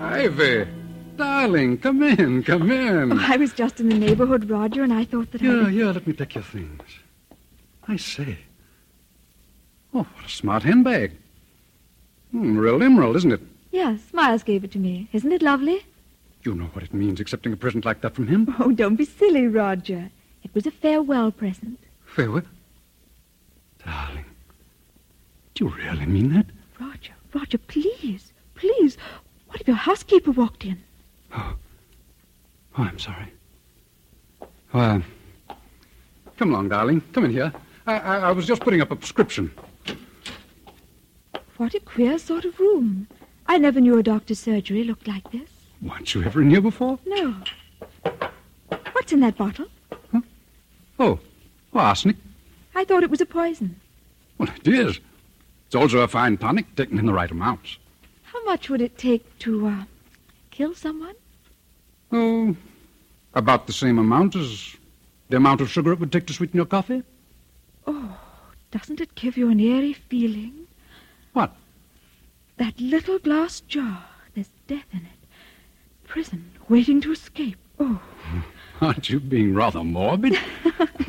Ivy, 0.00 0.66
darling, 1.16 1.78
come 1.78 2.02
in, 2.02 2.42
come 2.42 2.70
in. 2.70 3.12
Oh, 3.12 3.18
I 3.28 3.36
was 3.36 3.52
just 3.52 3.80
in 3.80 3.88
the 3.88 3.94
neighborhood, 3.98 4.48
Roger, 4.50 4.82
and 4.82 4.92
I 4.92 5.04
thought 5.04 5.30
that 5.32 5.40
Yeah, 5.42 5.66
I... 5.66 5.70
yeah, 5.70 5.90
let 5.90 6.06
me 6.06 6.12
take 6.12 6.34
your 6.34 6.44
things. 6.44 6.82
I 7.86 7.96
say. 7.96 8.38
Oh, 9.94 10.06
what 10.14 10.26
a 10.26 10.28
smart 10.28 10.62
handbag. 10.62 11.12
Hmm, 12.32 12.56
real 12.58 12.82
emerald, 12.82 13.16
isn't 13.16 13.32
it? 13.32 13.40
Yes, 13.70 14.12
Miles 14.12 14.42
gave 14.42 14.64
it 14.64 14.72
to 14.72 14.78
me. 14.78 15.08
Isn't 15.12 15.32
it 15.32 15.42
lovely? 15.42 15.84
You 16.42 16.54
know 16.54 16.66
what 16.72 16.84
it 16.84 16.94
means 16.94 17.20
accepting 17.20 17.52
a 17.52 17.56
present 17.56 17.84
like 17.84 18.00
that 18.00 18.14
from 18.14 18.26
him? 18.26 18.54
Oh, 18.58 18.72
don't 18.72 18.96
be 18.96 19.04
silly, 19.04 19.46
Roger. 19.46 20.10
It 20.42 20.54
was 20.54 20.66
a 20.66 20.70
farewell 20.70 21.30
present. 21.30 21.78
Farewell? 22.04 22.42
Darling, 23.84 24.24
do 25.54 25.64
you 25.64 25.70
really 25.70 26.06
mean 26.06 26.32
that? 26.34 26.46
Roger, 26.78 27.12
Roger, 27.34 27.58
please, 27.58 28.32
please. 28.54 28.96
What 29.48 29.60
if 29.60 29.68
your 29.68 29.76
housekeeper 29.76 30.32
walked 30.32 30.64
in? 30.64 30.78
Oh, 31.34 31.54
oh 32.78 32.82
I'm 32.82 32.98
sorry. 32.98 33.32
Oh, 34.74 34.78
uh, 34.78 35.00
come 36.36 36.50
along, 36.50 36.68
darling. 36.68 37.02
Come 37.12 37.24
in 37.24 37.32
here. 37.32 37.52
I, 37.86 37.98
I, 37.98 38.16
I 38.18 38.32
was 38.32 38.46
just 38.46 38.62
putting 38.62 38.80
up 38.80 38.90
a 38.90 38.96
prescription. 38.96 39.50
What 41.56 41.74
a 41.74 41.80
queer 41.80 42.18
sort 42.18 42.44
of 42.44 42.58
room. 42.58 43.08
I 43.50 43.58
never 43.58 43.80
knew 43.80 43.98
a 43.98 44.02
doctor's 44.04 44.38
surgery 44.38 44.84
looked 44.84 45.08
like 45.08 45.28
this. 45.32 45.50
Weren't 45.82 46.14
you 46.14 46.22
ever 46.22 46.40
in 46.40 46.50
here 46.50 46.60
before? 46.60 47.00
No. 47.04 47.34
What's 48.92 49.12
in 49.12 49.18
that 49.22 49.36
bottle? 49.36 49.66
Oh, 50.14 50.22
oh, 51.00 51.18
arsenic. 51.74 52.14
I 52.76 52.84
thought 52.84 53.02
it 53.02 53.10
was 53.10 53.20
a 53.20 53.26
poison. 53.26 53.80
Well, 54.38 54.50
it 54.54 54.68
is. 54.68 55.00
It's 55.66 55.74
also 55.74 55.98
a 55.98 56.06
fine 56.06 56.36
tonic 56.36 56.76
taken 56.76 56.96
in 56.96 57.06
the 57.06 57.12
right 57.12 57.28
amounts. 57.28 57.78
How 58.22 58.40
much 58.44 58.70
would 58.70 58.80
it 58.80 58.96
take 58.96 59.36
to 59.40 59.66
uh, 59.66 59.84
kill 60.52 60.72
someone? 60.72 61.16
Oh, 62.12 62.54
about 63.34 63.66
the 63.66 63.72
same 63.72 63.98
amount 63.98 64.36
as 64.36 64.76
the 65.28 65.38
amount 65.38 65.60
of 65.60 65.68
sugar 65.68 65.90
it 65.92 65.98
would 65.98 66.12
take 66.12 66.28
to 66.28 66.32
sweeten 66.32 66.56
your 66.56 66.66
coffee. 66.66 67.02
Oh, 67.84 68.16
doesn't 68.70 69.00
it 69.00 69.16
give 69.16 69.36
you 69.36 69.50
an 69.50 69.58
eerie 69.58 69.94
feeling? 69.94 70.68
What? 71.32 71.52
That 72.60 72.78
little 72.78 73.18
glass 73.18 73.60
jar. 73.60 74.04
There's 74.34 74.50
death 74.66 74.84
in 74.92 74.98
it. 74.98 75.28
Prison, 76.06 76.50
waiting 76.68 77.00
to 77.00 77.10
escape. 77.12 77.56
Oh. 77.78 78.02
Aren't 78.82 79.08
you 79.08 79.18
being 79.18 79.54
rather 79.54 79.82
morbid? 79.82 80.38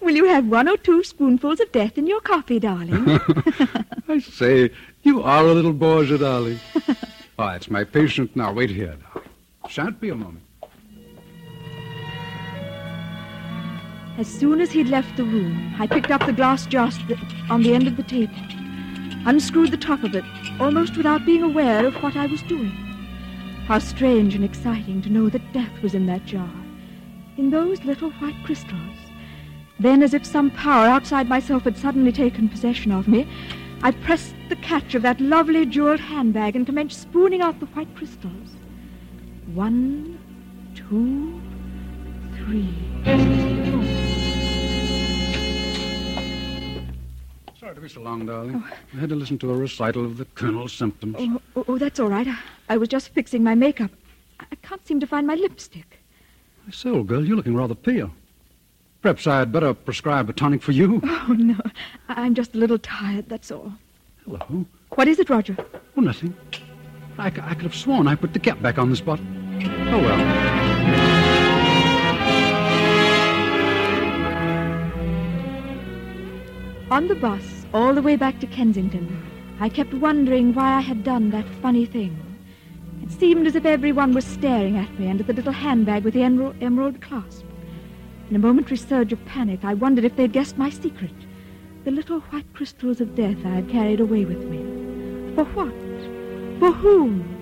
Will 0.00 0.16
you 0.16 0.24
have 0.24 0.46
one 0.46 0.70
or 0.70 0.78
two 0.78 1.04
spoonfuls 1.04 1.60
of 1.60 1.70
death 1.70 1.98
in 1.98 2.06
your 2.06 2.22
coffee, 2.22 2.58
darling? 2.58 3.20
I 4.08 4.20
say, 4.20 4.70
you 5.02 5.22
are 5.22 5.44
a 5.44 5.52
little 5.52 5.74
Borgia, 5.74 6.16
darling. 6.16 6.58
oh, 7.38 7.48
it's 7.48 7.68
my 7.68 7.84
patient 7.84 8.34
now. 8.34 8.50
Wait 8.54 8.70
here, 8.70 8.96
darling. 9.12 9.28
Shan't 9.68 10.00
be 10.00 10.08
a 10.08 10.14
moment. 10.14 10.44
As 14.16 14.28
soon 14.28 14.62
as 14.62 14.70
he'd 14.70 14.88
left 14.88 15.14
the 15.18 15.24
room, 15.24 15.74
I 15.78 15.86
picked 15.86 16.10
up 16.10 16.24
the 16.24 16.32
glass 16.32 16.64
jar 16.64 16.90
on 17.50 17.62
the 17.62 17.74
end 17.74 17.86
of 17.86 17.98
the 17.98 18.02
table, 18.02 18.34
unscrewed 19.26 19.70
the 19.70 19.76
top 19.76 20.02
of 20.04 20.14
it, 20.14 20.24
almost 20.58 20.96
without 20.96 21.26
being 21.26 21.42
aware 21.42 21.86
of 21.86 21.94
what 22.02 22.16
I 22.16 22.26
was 22.26 22.42
doing. 22.42 22.70
How 23.66 23.78
strange 23.78 24.34
and 24.34 24.44
exciting 24.44 25.02
to 25.02 25.10
know 25.10 25.28
that 25.28 25.52
death 25.52 25.82
was 25.82 25.94
in 25.94 26.06
that 26.06 26.24
jar, 26.24 26.52
in 27.36 27.50
those 27.50 27.84
little 27.84 28.10
white 28.12 28.42
crystals. 28.44 28.96
Then, 29.78 30.02
as 30.02 30.12
if 30.12 30.26
some 30.26 30.50
power 30.50 30.86
outside 30.86 31.28
myself 31.28 31.62
had 31.64 31.76
suddenly 31.76 32.12
taken 32.12 32.48
possession 32.48 32.92
of 32.92 33.08
me, 33.08 33.28
I 33.82 33.92
pressed 33.92 34.34
the 34.48 34.56
catch 34.56 34.94
of 34.94 35.02
that 35.02 35.20
lovely 35.20 35.64
jeweled 35.64 36.00
handbag 36.00 36.54
and 36.54 36.66
commenced 36.66 37.00
spooning 37.00 37.40
out 37.40 37.60
the 37.60 37.66
white 37.66 37.94
crystals. 37.96 38.50
One, 39.54 40.18
two, 40.74 41.40
three. 42.36 43.99
Sorry 47.70 47.76
to 47.76 47.82
be 47.82 47.88
so 47.88 48.00
long, 48.00 48.26
darling. 48.26 48.64
I 48.92 48.98
had 48.98 49.10
to 49.10 49.14
listen 49.14 49.38
to 49.38 49.52
a 49.52 49.56
recital 49.56 50.04
of 50.04 50.16
the 50.16 50.24
Colonel's 50.34 50.72
symptoms. 50.72 51.14
Oh, 51.16 51.40
oh, 51.54 51.64
oh 51.68 51.78
that's 51.78 52.00
all 52.00 52.08
right. 52.08 52.26
I, 52.26 52.36
I, 52.68 52.76
was 52.76 52.88
just 52.88 53.10
fixing 53.10 53.44
my 53.44 53.54
makeup. 53.54 53.92
I, 54.40 54.46
I 54.50 54.56
can't 54.56 54.84
seem 54.84 54.98
to 54.98 55.06
find 55.06 55.24
my 55.24 55.36
lipstick. 55.36 56.00
I 56.66 56.72
say, 56.72 56.90
old 56.90 57.06
girl, 57.06 57.24
you're 57.24 57.36
looking 57.36 57.54
rather 57.54 57.76
pale. 57.76 58.10
Perhaps 59.02 59.28
I'd 59.28 59.52
better 59.52 59.72
prescribe 59.72 60.28
a 60.28 60.32
tonic 60.32 60.62
for 60.62 60.72
you. 60.72 61.00
Oh, 61.28 61.32
no. 61.32 61.60
I'm 62.08 62.34
just 62.34 62.56
a 62.56 62.58
little 62.58 62.78
tired, 62.80 63.28
that's 63.28 63.52
all. 63.52 63.72
Hello. 64.24 64.66
What 64.96 65.06
is 65.06 65.20
it, 65.20 65.30
Roger? 65.30 65.56
Oh, 65.96 66.00
nothing. 66.00 66.34
I, 67.18 67.26
I 67.26 67.30
could 67.30 67.62
have 67.62 67.76
sworn 67.76 68.08
I 68.08 68.16
put 68.16 68.32
the 68.32 68.40
cap 68.40 68.60
back 68.60 68.78
on 68.78 68.90
this 68.90 69.00
bottle. 69.00 69.24
Oh, 69.62 69.98
well. 70.00 71.20
On 76.90 77.06
the 77.06 77.14
bus, 77.14 77.59
all 77.72 77.94
the 77.94 78.02
way 78.02 78.16
back 78.16 78.40
to 78.40 78.46
Kensington, 78.46 79.22
I 79.60 79.68
kept 79.68 79.94
wondering 79.94 80.54
why 80.54 80.74
I 80.74 80.80
had 80.80 81.04
done 81.04 81.30
that 81.30 81.48
funny 81.62 81.86
thing. 81.86 82.16
It 83.02 83.12
seemed 83.12 83.46
as 83.46 83.54
if 83.54 83.64
everyone 83.64 84.12
was 84.12 84.24
staring 84.24 84.76
at 84.76 84.98
me 84.98 85.08
and 85.08 85.20
at 85.20 85.26
the 85.26 85.32
little 85.32 85.52
handbag 85.52 86.04
with 86.04 86.14
the 86.14 86.22
emerald, 86.22 86.56
emerald 86.60 87.00
clasp. 87.00 87.44
In 88.28 88.36
a 88.36 88.38
momentary 88.38 88.76
surge 88.76 89.12
of 89.12 89.24
panic, 89.24 89.64
I 89.64 89.74
wondered 89.74 90.04
if 90.04 90.16
they'd 90.16 90.32
guessed 90.32 90.58
my 90.58 90.70
secret. 90.70 91.14
The 91.84 91.90
little 91.90 92.20
white 92.20 92.52
crystals 92.54 93.00
of 93.00 93.14
death 93.14 93.38
I 93.44 93.50
had 93.50 93.68
carried 93.68 94.00
away 94.00 94.24
with 94.24 94.44
me. 94.44 94.58
For 95.34 95.44
what? 95.44 95.74
For 96.58 96.72
whom? 96.72 97.36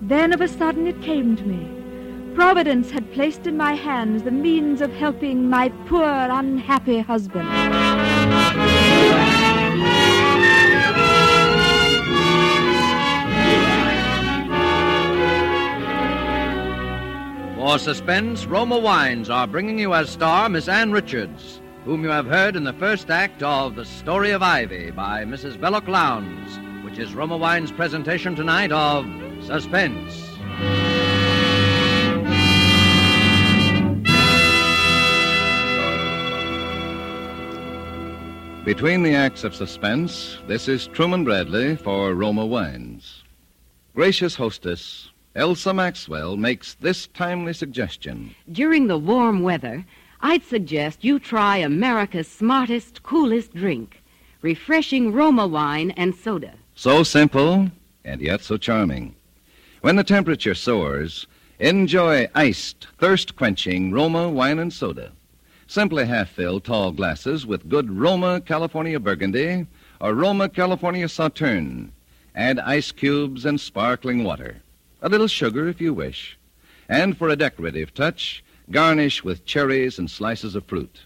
Then 0.00 0.32
of 0.32 0.40
a 0.40 0.48
sudden 0.48 0.86
it 0.86 1.02
came 1.02 1.36
to 1.36 1.44
me. 1.44 2.34
Providence 2.34 2.90
had 2.90 3.12
placed 3.12 3.46
in 3.46 3.56
my 3.56 3.74
hands 3.74 4.22
the 4.22 4.30
means 4.30 4.80
of 4.80 4.92
helping 4.92 5.50
my 5.50 5.70
poor, 5.86 6.04
unhappy 6.04 7.00
husband. 7.00 7.48
Suspense, 17.78 18.44
Roma 18.46 18.78
Wines 18.78 19.30
are 19.30 19.46
bringing 19.46 19.78
you 19.78 19.94
as 19.94 20.10
star 20.10 20.48
Miss 20.48 20.68
Ann 20.68 20.92
Richards, 20.92 21.60
whom 21.84 22.02
you 22.02 22.10
have 22.10 22.26
heard 22.26 22.56
in 22.56 22.64
the 22.64 22.72
first 22.72 23.10
act 23.10 23.42
of 23.42 23.76
The 23.76 23.84
Story 23.84 24.32
of 24.32 24.42
Ivy 24.42 24.90
by 24.90 25.24
Mrs. 25.24 25.60
Belloc 25.60 25.86
Lowndes, 25.86 26.58
which 26.84 26.98
is 26.98 27.14
Roma 27.14 27.36
Wines' 27.36 27.72
presentation 27.72 28.34
tonight 28.34 28.72
of 28.72 29.06
Suspense. 29.44 30.24
Between 38.64 39.02
the 39.02 39.14
acts 39.14 39.44
of 39.44 39.54
suspense, 39.54 40.38
this 40.46 40.68
is 40.68 40.88
Truman 40.88 41.24
Bradley 41.24 41.76
for 41.76 42.12
Roma 42.14 42.44
Wines. 42.44 43.24
Gracious 43.94 44.34
hostess, 44.34 45.10
Elsa 45.34 45.72
Maxwell 45.72 46.36
makes 46.36 46.74
this 46.74 47.06
timely 47.08 47.52
suggestion. 47.52 48.34
During 48.50 48.86
the 48.86 48.98
warm 48.98 49.42
weather, 49.42 49.84
I'd 50.20 50.42
suggest 50.42 51.04
you 51.04 51.18
try 51.18 51.58
America's 51.58 52.28
smartest, 52.28 53.02
coolest 53.02 53.54
drink 53.54 54.02
refreshing 54.42 55.12
Roma 55.12 55.46
wine 55.46 55.90
and 55.92 56.14
soda. 56.14 56.54
So 56.74 57.02
simple, 57.02 57.70
and 58.04 58.20
yet 58.20 58.40
so 58.40 58.56
charming. 58.56 59.14
When 59.80 59.96
the 59.96 60.04
temperature 60.04 60.54
soars, 60.54 61.26
enjoy 61.58 62.28
iced, 62.34 62.86
thirst 62.98 63.36
quenching 63.36 63.92
Roma 63.92 64.28
wine 64.28 64.58
and 64.58 64.72
soda. 64.72 65.12
Simply 65.66 66.06
half 66.06 66.30
fill 66.30 66.60
tall 66.60 66.92
glasses 66.92 67.46
with 67.46 67.68
good 67.68 67.90
Roma 67.90 68.40
California 68.40 68.98
Burgundy 68.98 69.66
or 70.00 70.14
Roma 70.14 70.48
California 70.48 71.08
Sauterne. 71.08 71.92
Add 72.34 72.60
ice 72.60 72.92
cubes 72.92 73.44
and 73.44 73.60
sparkling 73.60 74.24
water. 74.24 74.62
A 75.00 75.08
little 75.08 75.28
sugar 75.28 75.68
if 75.68 75.80
you 75.80 75.94
wish. 75.94 76.36
And 76.88 77.16
for 77.16 77.28
a 77.28 77.36
decorative 77.36 77.94
touch, 77.94 78.42
garnish 78.70 79.22
with 79.22 79.44
cherries 79.44 79.98
and 79.98 80.10
slices 80.10 80.56
of 80.56 80.64
fruit. 80.64 81.02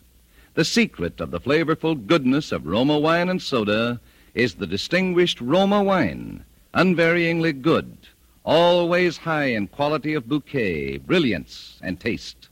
The 0.54 0.64
secret 0.64 1.20
of 1.20 1.30
the 1.30 1.40
flavorful 1.40 2.06
goodness 2.06 2.52
of 2.52 2.66
Roma 2.66 2.98
wine 2.98 3.28
and 3.28 3.40
soda 3.40 4.00
is 4.34 4.54
the 4.54 4.66
distinguished 4.66 5.40
Roma 5.42 5.82
wine, 5.82 6.44
unvaryingly 6.72 7.60
good, 7.60 7.98
always 8.44 9.18
high 9.18 9.46
in 9.46 9.66
quality 9.66 10.14
of 10.14 10.28
bouquet, 10.28 10.96
brilliance, 10.96 11.78
and 11.82 12.00
taste. 12.00 12.48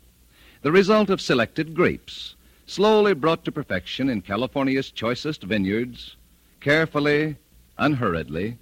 The 0.60 0.72
result 0.72 1.08
of 1.08 1.22
selected 1.22 1.74
grapes, 1.74 2.34
slowly 2.66 3.14
brought 3.14 3.46
to 3.46 3.52
perfection 3.52 4.10
in 4.10 4.20
California's 4.20 4.90
choicest 4.90 5.42
vineyards, 5.42 6.16
carefully, 6.60 7.36
unhurriedly, 7.78 8.58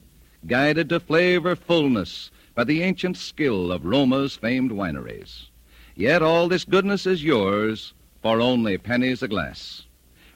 guided 0.47 0.89
to 0.91 1.01
flavor 1.01 1.57
fullness 1.57 2.31
by 2.59 2.65
the 2.65 2.83
ancient 2.83 3.17
skill 3.17 3.71
of 3.71 3.85
Roma's 3.85 4.35
famed 4.35 4.73
wineries. 4.73 5.47
Yet 5.95 6.25
all 6.25 6.49
this 6.49 6.65
goodness 6.65 7.07
is 7.07 7.23
yours 7.23 7.93
for 8.21 8.41
only 8.41 8.77
pennies 8.77 9.23
a 9.23 9.29
glass. 9.29 9.85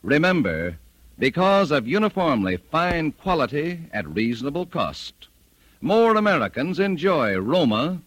Remember, 0.04 0.78
because 1.18 1.72
of 1.72 1.88
uniformly 1.88 2.58
fine 2.58 3.10
quality 3.10 3.80
at 3.92 4.06
reasonable 4.08 4.66
cost, 4.66 5.14
more 5.80 6.14
Americans 6.14 6.78
enjoy 6.78 7.36
Roma 7.38 8.00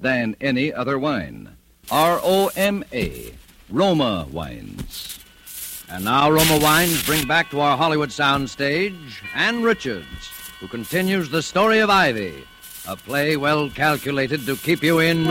than 0.00 0.34
any 0.40 0.72
other 0.72 0.98
wine. 0.98 1.54
R 1.90 2.18
O 2.22 2.50
M 2.56 2.82
A, 2.94 3.34
Roma 3.68 4.26
Wines. 4.32 5.18
And 5.90 6.06
now 6.06 6.30
Roma 6.30 6.58
Wines 6.62 7.04
bring 7.04 7.26
back 7.26 7.50
to 7.50 7.60
our 7.60 7.76
Hollywood 7.76 8.08
soundstage 8.08 9.22
Ann 9.34 9.62
Richards, 9.62 10.30
who 10.58 10.68
continues 10.68 11.28
the 11.28 11.42
story 11.42 11.80
of 11.80 11.90
Ivy, 11.90 12.32
a 12.88 12.96
play 12.96 13.36
well 13.36 13.68
calculated 13.68 14.46
to 14.46 14.56
keep 14.56 14.82
you 14.82 14.98
in 14.98 15.26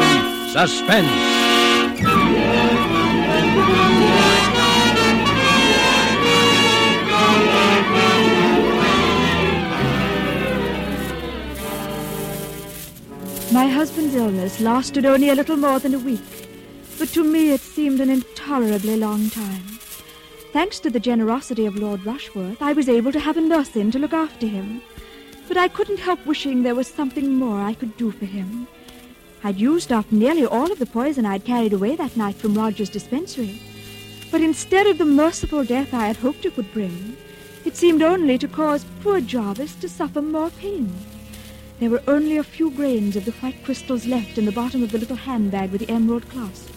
suspense. 0.52 1.08
My 13.52 13.68
husband's 13.68 14.14
illness 14.14 14.60
lasted 14.62 15.08
only 15.08 15.30
a 15.30 15.36
little 15.36 15.58
more 15.58 15.80
than 15.80 15.96
a 15.96 16.00
week, 16.00 16.20
but 17.00 17.10
to 17.10 17.24
me 17.24 17.54
it 17.54 17.62
seemed 17.62 18.00
an 18.00 18.12
intolerably 18.12 18.98
long 18.98 19.32
time. 19.32 19.64
Thanks 20.54 20.80
to 20.82 20.92
the 20.92 21.00
generosity 21.00 21.66
of 21.66 21.76
Lord 21.76 22.06
Rushworth, 22.06 22.62
I 22.62 22.74
was 22.74 22.88
able 22.88 23.12
to 23.12 23.20
have 23.20 23.38
a 23.38 23.42
nurse 23.42 23.76
in 23.76 23.90
to 23.92 24.00
look 24.00 24.14
after 24.14 24.46
him. 24.46 24.82
But 25.48 25.58
I 25.58 25.68
couldn't 25.68 26.00
help 26.00 26.26
wishing 26.26 26.64
there 26.64 26.76
was 26.76 26.88
something 26.88 27.32
more 27.32 27.62
I 27.62 27.74
could 27.74 27.96
do 27.98 28.12
for 28.12 28.26
him. 28.26 28.68
I'd 29.44 29.58
used 29.58 29.92
up 29.92 30.12
nearly 30.12 30.46
all 30.46 30.72
of 30.72 30.80
the 30.80 30.86
poison 30.86 31.26
I'd 31.26 31.46
carried 31.46 31.74
away 31.74 31.96
that 31.96 32.18
night 32.18 32.36
from 32.36 32.54
Roger's 32.54 32.90
dispensary. 32.90 33.62
But 34.30 34.42
instead 34.42 34.88
of 34.88 34.98
the 34.98 35.06
merciful 35.06 35.64
death 35.64 35.94
I 35.94 36.08
had 36.08 36.18
hoped 36.18 36.46
it 36.46 36.58
would 36.58 36.74
bring, 36.74 37.16
it 37.64 37.78
seemed 37.78 38.02
only 38.02 38.38
to 38.38 38.48
cause 38.48 38.86
poor 39.02 39.22
Jarvis 39.22 39.76
to 39.76 39.88
suffer 39.88 40.22
more 40.22 40.50
pain. 40.50 40.94
There 41.80 41.90
were 41.90 42.04
only 42.08 42.38
a 42.38 42.44
few 42.44 42.72
grains 42.72 43.16
of 43.16 43.26
the 43.26 43.32
white 43.34 43.64
crystals 43.64 44.06
left 44.08 44.38
in 44.38 44.46
the 44.46 44.52
bottom 44.52 44.84
of 44.84 44.92
the 44.92 44.98
little 44.98 45.16
handbag 45.16 45.72
with 45.72 45.82
the 45.82 45.92
emerald 45.92 46.28
clasp, 46.30 46.70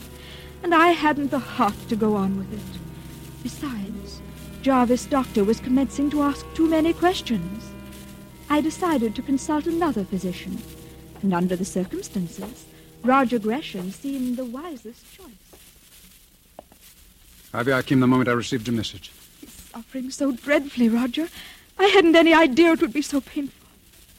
and 0.62 0.74
I 0.74 0.88
hadn't 0.88 1.30
the 1.30 1.38
heart 1.38 1.74
to 1.88 1.96
go 1.96 2.14
on 2.14 2.36
with 2.36 2.52
it. 2.52 2.80
Besides, 3.42 4.20
Jarvis' 4.62 5.06
doctor 5.06 5.42
was 5.42 5.58
commencing 5.58 6.10
to 6.10 6.22
ask 6.22 6.44
too 6.54 6.68
many 6.68 6.92
questions. 6.92 7.69
I 8.50 8.60
decided 8.60 9.14
to 9.14 9.22
consult 9.22 9.66
another 9.66 10.04
physician, 10.04 10.58
and 11.22 11.32
under 11.32 11.54
the 11.54 11.64
circumstances, 11.64 12.66
Roger 13.04 13.38
Gresham 13.38 13.92
seemed 13.92 14.36
the 14.36 14.44
wisest 14.44 15.04
choice. 15.14 16.66
Ivy, 17.54 17.72
I 17.72 17.82
came 17.82 18.00
the 18.00 18.08
moment 18.08 18.28
I 18.28 18.32
received 18.32 18.66
your 18.66 18.76
message. 18.76 19.12
He's 19.40 19.52
suffering 19.52 20.10
so 20.10 20.32
dreadfully, 20.32 20.88
Roger. 20.88 21.28
I 21.78 21.84
hadn't 21.84 22.16
any 22.16 22.34
idea 22.34 22.72
it 22.72 22.80
would 22.80 22.92
be 22.92 23.02
so 23.02 23.20
painful. 23.20 23.68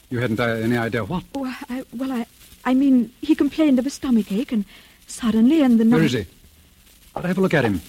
You 0.08 0.20
hadn't 0.20 0.40
uh, 0.40 0.44
any 0.44 0.78
idea 0.78 1.04
what? 1.04 1.24
Oh, 1.34 1.54
I, 1.68 1.84
well, 1.92 2.12
I, 2.12 2.26
I 2.64 2.72
mean, 2.72 3.12
he 3.20 3.34
complained 3.34 3.78
of 3.78 3.86
a 3.86 3.90
stomach 3.90 4.32
ache, 4.32 4.52
and 4.52 4.64
suddenly 5.06 5.60
in 5.60 5.76
the 5.76 5.84
night... 5.84 5.96
Where 5.96 6.06
is 6.06 6.12
he? 6.12 6.26
I'll 7.14 7.22
have 7.22 7.36
a 7.36 7.40
look 7.40 7.54
at 7.54 7.64
him. 7.64 7.82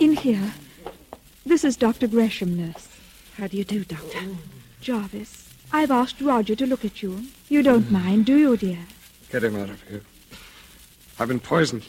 In 0.00 0.14
here. 0.16 0.52
This 1.46 1.62
is 1.62 1.76
Dr. 1.76 2.08
Gresham, 2.08 2.56
nurse. 2.56 2.88
How 3.36 3.46
do 3.46 3.56
you 3.56 3.64
do, 3.64 3.84
Doctor? 3.84 4.18
Jarvis, 4.82 5.48
I've 5.72 5.92
asked 5.92 6.20
Roger 6.20 6.56
to 6.56 6.66
look 6.66 6.84
at 6.84 7.04
you. 7.04 7.26
You 7.48 7.62
don't 7.62 7.88
mind, 7.92 8.26
do 8.26 8.36
you, 8.36 8.56
dear? 8.56 8.80
Get 9.30 9.44
him 9.44 9.54
out 9.54 9.70
of 9.70 9.80
here. 9.88 10.02
I've 11.20 11.28
been 11.28 11.38
poisoned. 11.38 11.84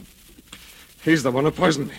He's 1.03 1.23
the 1.23 1.31
one 1.31 1.43
who 1.43 1.51
poisoned 1.51 1.87
me. 1.87 1.95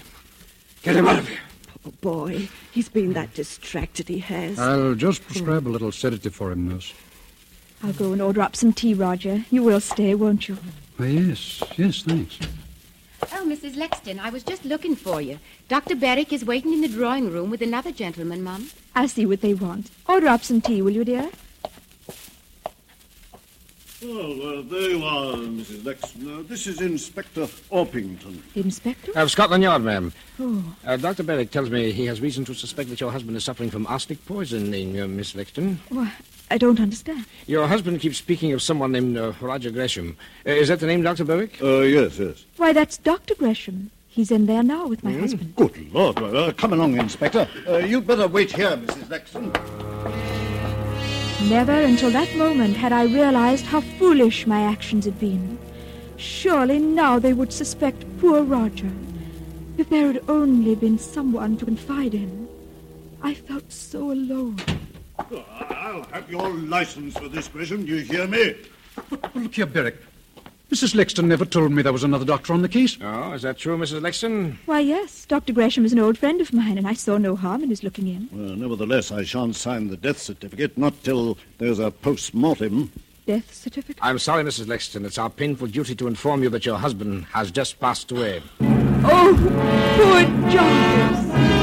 Get 0.83 0.95
him 0.95 1.09
out 1.09 1.19
of 1.19 1.29
here. 1.29 1.41
Poor 1.83 1.93
boy. 2.01 2.49
He's 2.71 2.89
been 2.89 3.13
that 3.15 3.35
distracted, 3.35 4.09
he 4.09 4.21
has. 4.21 4.57
I'll 4.57 4.95
just 4.95 5.25
prescribe 5.27 5.67
a 5.67 5.69
little 5.69 5.91
sedative 5.91 6.33
for 6.33 6.53
him, 6.53 6.69
nurse. 6.69 6.95
I'll 7.83 7.93
go 7.93 8.13
and 8.13 8.23
order 8.23 8.41
up 8.41 8.55
some 8.55 8.73
tea, 8.73 8.95
Roger. 8.95 9.45
You 9.51 9.65
will 9.65 9.81
stay, 9.81 10.15
won't 10.15 10.49
you? 10.49 10.57
Oh, 11.01 11.05
yes, 11.05 11.61
yes, 11.77 12.03
thanks. 12.03 12.39
Oh, 13.33 13.45
Mrs. 13.47 13.77
Lexton, 13.77 14.19
I 14.21 14.31
was 14.31 14.43
just 14.43 14.65
looking 14.65 14.95
for 14.95 15.21
you. 15.21 15.39
Dr. 15.69 15.95
Berwick 15.95 16.33
is 16.33 16.45
waiting 16.45 16.73
in 16.73 16.83
the 16.83 16.89
drawing 16.89 17.31
room 17.31 17.51
with 17.51 17.63
another 17.63 17.91
gentleman, 17.91 18.43
Mum. 18.43 18.71
I'll 18.95 19.09
see 19.09 19.25
what 19.25 19.41
they 19.41 19.55
want. 19.55 19.91
Order 20.07 20.29
up 20.29 20.45
some 20.45 20.61
tea, 20.61 20.83
will 20.83 20.93
you, 20.93 21.05
dear? 21.05 21.31
Well, 24.05 24.59
uh, 24.59 24.63
there 24.63 24.91
you 24.91 25.03
are, 25.05 25.33
Mrs. 25.35 25.83
Lexton. 25.85 26.41
Uh, 26.41 26.43
this 26.47 26.67
is 26.67 26.81
Inspector 26.83 27.41
Orpington. 27.71 28.39
Inspector? 28.55 29.13
Of 29.19 29.31
Scotland 29.31 29.63
Yard, 29.63 29.83
ma'am. 29.83 30.13
Oh. 30.39 30.63
Uh, 30.85 30.97
Dr. 30.99 31.23
Berwick 31.23 31.51
tells 31.51 31.71
me 31.71 31.91
he 31.91 32.05
has 32.07 32.21
reason 32.21 32.45
to 32.45 32.55
suspect 32.55 32.91
that 32.91 33.01
your 33.01 33.11
husband 33.11 33.35
is 33.37 33.45
suffering 33.45 33.71
from 33.71 33.87
arsenic 33.87 34.23
poisoning, 34.27 35.01
uh, 35.01 35.07
Miss 35.09 35.33
Lexton. 35.35 35.79
Well, 35.91 36.11
I 36.51 36.59
don't 36.59 36.81
understand. 36.81 37.25
Your 37.47 37.67
husband 37.67 38.01
keeps 38.01 38.19
speaking 38.19 38.53
of 38.53 38.61
someone 38.61 38.93
named 38.93 39.17
uh, 39.17 39.33
Roger 39.41 39.71
Gresham. 39.71 40.19
Uh, 40.47 40.51
is 40.51 40.69
that 40.69 40.81
the 40.81 40.87
name, 40.87 41.03
Dr. 41.03 41.25
Berwick? 41.25 41.63
Uh, 41.63 41.79
yes, 41.81 42.19
yes. 42.19 42.45
Why, 42.59 42.75
that's 42.75 42.99
Dr. 42.99 43.35
Gresham. 43.35 43.91
He's 44.09 44.31
in 44.31 44.45
there 44.47 44.63
now 44.63 44.87
with 44.87 45.03
my 45.03 45.13
Hmm? 45.13 45.21
husband. 45.21 45.57
Good 45.57 45.93
Lord. 45.95 46.19
Uh, 46.19 46.53
come 46.53 46.75
along, 46.75 46.99
Inspector. 46.99 47.49
Uh, 47.67 47.79
you'd 47.79 48.07
better 48.07 48.29
wait 48.29 48.53
here, 48.53 48.77
Mrs. 48.77 49.09
Lexton. 49.09 49.51
Never 51.43 51.73
until 51.73 52.11
that 52.11 52.35
moment 52.37 52.77
had 52.77 52.93
I 52.93 53.05
realized 53.05 53.67
how 53.67 53.81
foolish 53.81 54.47
my 54.47 54.63
actions 54.63 55.05
had 55.05 55.19
been. 55.19 55.59
Surely 56.17 56.79
now 56.79 57.19
they 57.19 57.33
would 57.33 57.53
suspect 57.53 58.05
poor 58.19 58.43
Roger. 58.43 58.91
If 59.77 59.91
there 59.91 60.07
had 60.07 60.23
only 60.29 60.75
been 60.75 60.99
someone 60.99 61.57
to 61.59 61.65
confide 61.65 62.15
in. 62.15 62.49
I 63.23 63.35
felt 63.35 63.71
so 63.71 64.13
alone. 64.13 64.57
I'll 65.19 66.05
have 66.05 66.31
your 66.31 66.49
license 66.51 67.19
for 67.19 67.29
this, 67.29 67.49
Gresham. 67.49 67.85
Do 67.85 67.97
you 67.97 68.05
hear 68.05 68.27
me? 68.27 68.55
Well, 69.11 69.21
look 69.35 69.55
here, 69.55 69.67
Berwick. 69.67 70.01
Mrs. 70.75 70.97
Lexton 70.97 71.29
never 71.29 71.45
told 71.45 71.71
me 71.71 71.83
there 71.83 71.93
was 71.93 72.03
another 72.03 72.25
doctor 72.25 72.53
on 72.53 72.63
the 72.63 72.69
case. 72.69 72.99
Oh, 73.01 73.33
is 73.33 73.43
that 73.43 73.59
true, 73.59 73.79
Mrs. 73.79 74.01
Lexton? 74.01 74.59
Why, 74.67 74.81
yes, 74.81 75.25
Dr. 75.25 75.53
Gresham 75.53 75.85
is 75.85 75.93
an 75.93 76.01
old 76.01 76.19
friend 76.19 76.41
of 76.41 76.53
mine, 76.53 76.77
and 76.77 76.85
I 76.85 76.95
saw 76.95 77.17
no 77.17 77.37
harm 77.37 77.63
in 77.63 77.71
his 77.71 77.85
looking 77.85 78.09
in. 78.09 78.29
Well, 78.33 78.57
nevertheless, 78.57 79.13
I 79.13 79.23
shan't 79.23 79.55
sign 79.55 79.87
the 79.87 79.97
death 79.97 80.19
certificate, 80.19 80.77
not 80.77 81.01
till 81.05 81.39
there's 81.59 81.79
a 81.79 81.93
post-mortem. 81.93 82.91
Death 83.25 83.55
certificate? 83.55 84.03
I'm 84.03 84.19
sorry, 84.19 84.43
Mrs. 84.43 84.67
Lexton. 84.67 85.05
It's 85.05 85.17
our 85.17 85.31
painful 85.31 85.69
duty 85.69 85.95
to 85.95 86.09
inform 86.09 86.43
you 86.43 86.51
that 86.51 86.67
your 86.67 86.79
husband 86.79 87.27
has 87.27 87.53
just 87.53 87.79
passed 87.79 88.11
away. 88.11 88.43
Oh, 88.61 89.37
poor 89.97 90.51
Jarvis. 90.51 91.54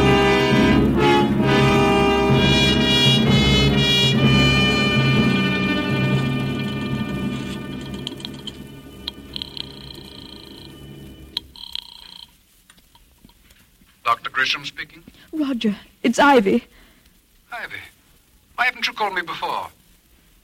Ivy. 16.22 16.64
Ivy, 17.52 17.76
why 18.56 18.66
haven't 18.66 18.88
you 18.88 18.94
called 18.94 19.16
me 19.16 19.24
before? 19.24 19.68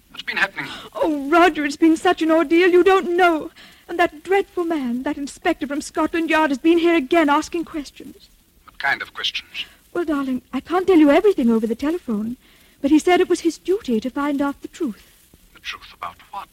What's 0.09 0.23
been 0.23 0.37
happening? 0.37 0.69
Oh, 0.95 1.29
Roger, 1.29 1.63
it's 1.65 1.77
been 1.77 1.95
such 1.95 2.21
an 2.23 2.31
ordeal 2.31 2.69
you 2.69 2.83
don't 2.83 3.15
know. 3.15 3.51
And 3.87 3.99
that 3.99 4.23
dreadful 4.23 4.65
man, 4.65 5.03
that 5.03 5.17
inspector 5.17 5.67
from 5.67 5.81
Scotland 5.81 6.29
Yard, 6.29 6.49
has 6.49 6.57
been 6.57 6.79
here 6.79 6.95
again 6.95 7.29
asking 7.29 7.65
questions. 7.65 8.27
What 8.65 8.79
kind 8.79 9.01
of 9.01 9.13
questions? 9.13 9.65
Well, 9.93 10.03
darling, 10.03 10.41
I 10.51 10.59
can't 10.59 10.87
tell 10.87 10.97
you 10.97 11.11
everything 11.11 11.49
over 11.49 11.67
the 11.67 11.75
telephone, 11.75 12.37
but 12.81 12.91
he 12.91 12.99
said 12.99 13.21
it 13.21 13.29
was 13.29 13.41
his 13.41 13.57
duty 13.57 13.99
to 13.99 14.09
find 14.09 14.41
out 14.41 14.61
the 14.61 14.67
truth. 14.67 15.07
The 15.53 15.59
truth 15.59 15.93
about 15.93 16.17
what? 16.31 16.49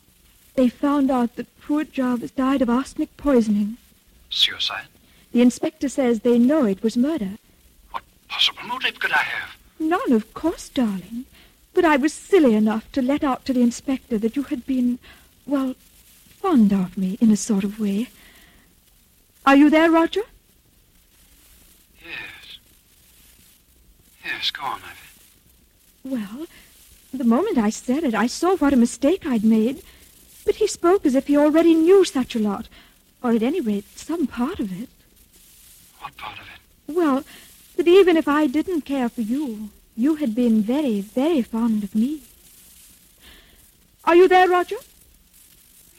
They 0.55 0.69
found 0.69 1.11
out 1.11 1.37
that 1.37 1.61
poor 1.61 1.85
Jarvis 1.85 2.31
died 2.31 2.63
of 2.63 2.71
arsenic 2.71 3.17
poisoning. 3.17 3.79
Suicide? 4.29 4.87
The 5.33 5.43
inspector 5.43 5.89
says 5.89 6.21
they 6.21 6.39
know 6.39 6.65
it 6.67 6.83
was 6.83 6.97
murder. 6.97 7.39
Possible 8.35 8.65
motive 8.65 8.99
could 8.99 9.13
I 9.13 9.23
have? 9.23 9.57
None, 9.79 10.11
of 10.11 10.35
course, 10.35 10.69
darling. 10.69 11.27
But 11.73 11.85
I 11.85 11.97
was 11.97 12.13
silly 12.13 12.57
enough 12.57 12.91
to 12.91 13.01
let 13.01 13.23
out 13.23 13.45
to 13.45 13.53
the 13.53 13.61
inspector 13.61 14.19
that 14.19 14.35
you 14.35 14.43
had 14.43 14.67
been, 14.67 14.99
well, 15.47 15.77
fond 16.41 16.73
of 16.73 16.99
me 16.99 17.17
in 17.21 17.31
a 17.31 17.37
sort 17.37 17.63
of 17.63 17.79
way. 17.79 18.09
Are 19.47 19.55
you 19.55 19.71
there, 19.71 19.89
Roger? 19.89 20.23
Yes. 22.03 22.59
Yes, 24.25 24.51
go 24.51 24.65
on, 24.65 24.81
Ivy. 24.83 26.17
Well, 26.17 26.47
the 27.13 27.23
moment 27.23 27.57
I 27.57 27.71
said 27.71 28.03
it, 28.03 28.15
I 28.15 28.27
saw 28.27 28.57
what 28.57 28.73
a 28.73 28.77
mistake 28.77 29.25
I'd 29.25 29.45
made. 29.45 29.81
But 30.45 30.57
he 30.57 30.67
spoke 30.67 31.07
as 31.07 31.15
if 31.15 31.29
he 31.29 31.37
already 31.37 31.73
knew 31.73 32.05
such 32.05 32.35
a 32.35 32.41
lot, 32.41 32.67
or 33.23 33.31
at 33.31 33.45
any 33.45 33.61
rate, 33.61 33.97
some 33.97 34.27
part 34.27 34.59
of 34.59 34.73
it. 34.83 34.89
What 36.01 36.17
part 36.17 36.41
of 36.41 36.47
it? 36.47 36.93
Well, 36.93 37.23
that 37.77 37.89
even 37.89 38.17
if 38.17 38.29
I 38.29 38.47
didn't 38.47 38.83
care 38.83 39.09
for 39.09 39.21
you, 39.21 39.71
you 39.97 40.17
had 40.17 40.35
been 40.35 40.63
very, 40.63 41.01
very 41.01 41.43
fond 41.43 41.85
of 41.85 41.95
me. 41.95 42.23
Are 44.05 44.15
you 44.15 44.29
there, 44.29 44.49
Roger? 44.49 44.77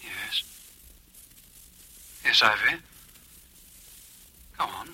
Yes. 0.04 0.44
Yes, 2.24 2.42
Ivy. 2.44 2.78
Go 4.58 4.66
on. 4.66 4.90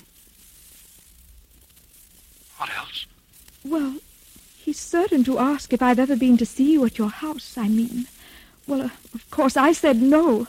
What 2.57 2.69
else? 2.77 3.05
Well, 3.63 3.95
he's 4.57 4.79
certain 4.79 5.23
to 5.25 5.39
ask 5.39 5.73
if 5.73 5.81
I've 5.81 5.99
ever 5.99 6.15
been 6.15 6.37
to 6.37 6.45
see 6.45 6.71
you 6.73 6.85
at 6.85 6.97
your 6.97 7.09
house, 7.09 7.57
I 7.57 7.67
mean. 7.67 8.07
Well, 8.67 8.81
uh, 8.81 8.89
of 9.13 9.29
course, 9.31 9.57
I 9.57 9.73
said 9.73 10.01
no. 10.01 10.47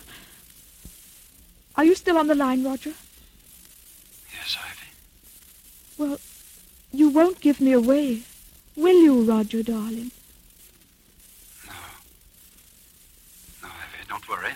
Are 1.76 1.84
you 1.84 1.94
still 1.94 2.18
on 2.18 2.26
the 2.28 2.34
line, 2.34 2.62
Roger? 2.64 2.92
Well, 6.02 6.18
you 6.90 7.10
won't 7.10 7.40
give 7.40 7.60
me 7.60 7.70
away, 7.70 8.22
will 8.74 9.00
you, 9.00 9.22
Roger, 9.22 9.62
darling? 9.62 10.10
No. 11.64 11.74
No, 13.62 13.68
Evie, 13.68 14.04
don't 14.08 14.28
worry. 14.28 14.50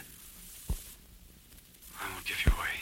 I 2.00 2.04
won't 2.12 2.24
give 2.24 2.44
you 2.44 2.50
away. 2.50 2.74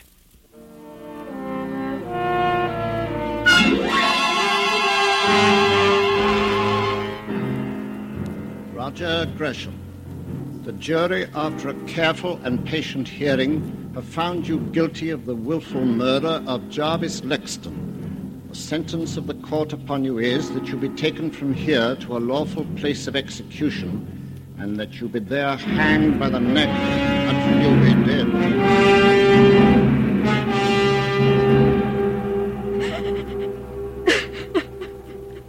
Roger 8.72 9.30
Gresham, 9.36 9.78
the 10.64 10.72
jury, 10.72 11.28
after 11.34 11.68
a 11.68 11.74
careful 11.84 12.40
and 12.44 12.64
patient 12.64 13.08
hearing, 13.08 13.90
have 13.94 14.06
found 14.06 14.48
you 14.48 14.60
guilty 14.72 15.10
of 15.10 15.26
the 15.26 15.34
wilful 15.34 15.84
murder 15.84 16.42
of 16.46 16.70
Jarvis 16.70 17.20
Lexton 17.20 17.93
the 18.54 18.60
sentence 18.60 19.16
of 19.16 19.26
the 19.26 19.34
court 19.34 19.72
upon 19.72 20.04
you 20.04 20.18
is 20.18 20.52
that 20.52 20.68
you 20.68 20.76
be 20.76 20.88
taken 20.90 21.28
from 21.28 21.52
here 21.52 21.96
to 21.96 22.16
a 22.16 22.20
lawful 22.20 22.64
place 22.76 23.08
of 23.08 23.16
execution, 23.16 24.06
and 24.58 24.76
that 24.78 25.00
you 25.00 25.08
be 25.08 25.18
there 25.18 25.56
hanged 25.56 26.20
by 26.20 26.28
the 26.28 26.38
neck 26.38 26.68
until 27.34 27.58
you 27.64 27.74
be 27.82 27.94
dead. 28.06 28.28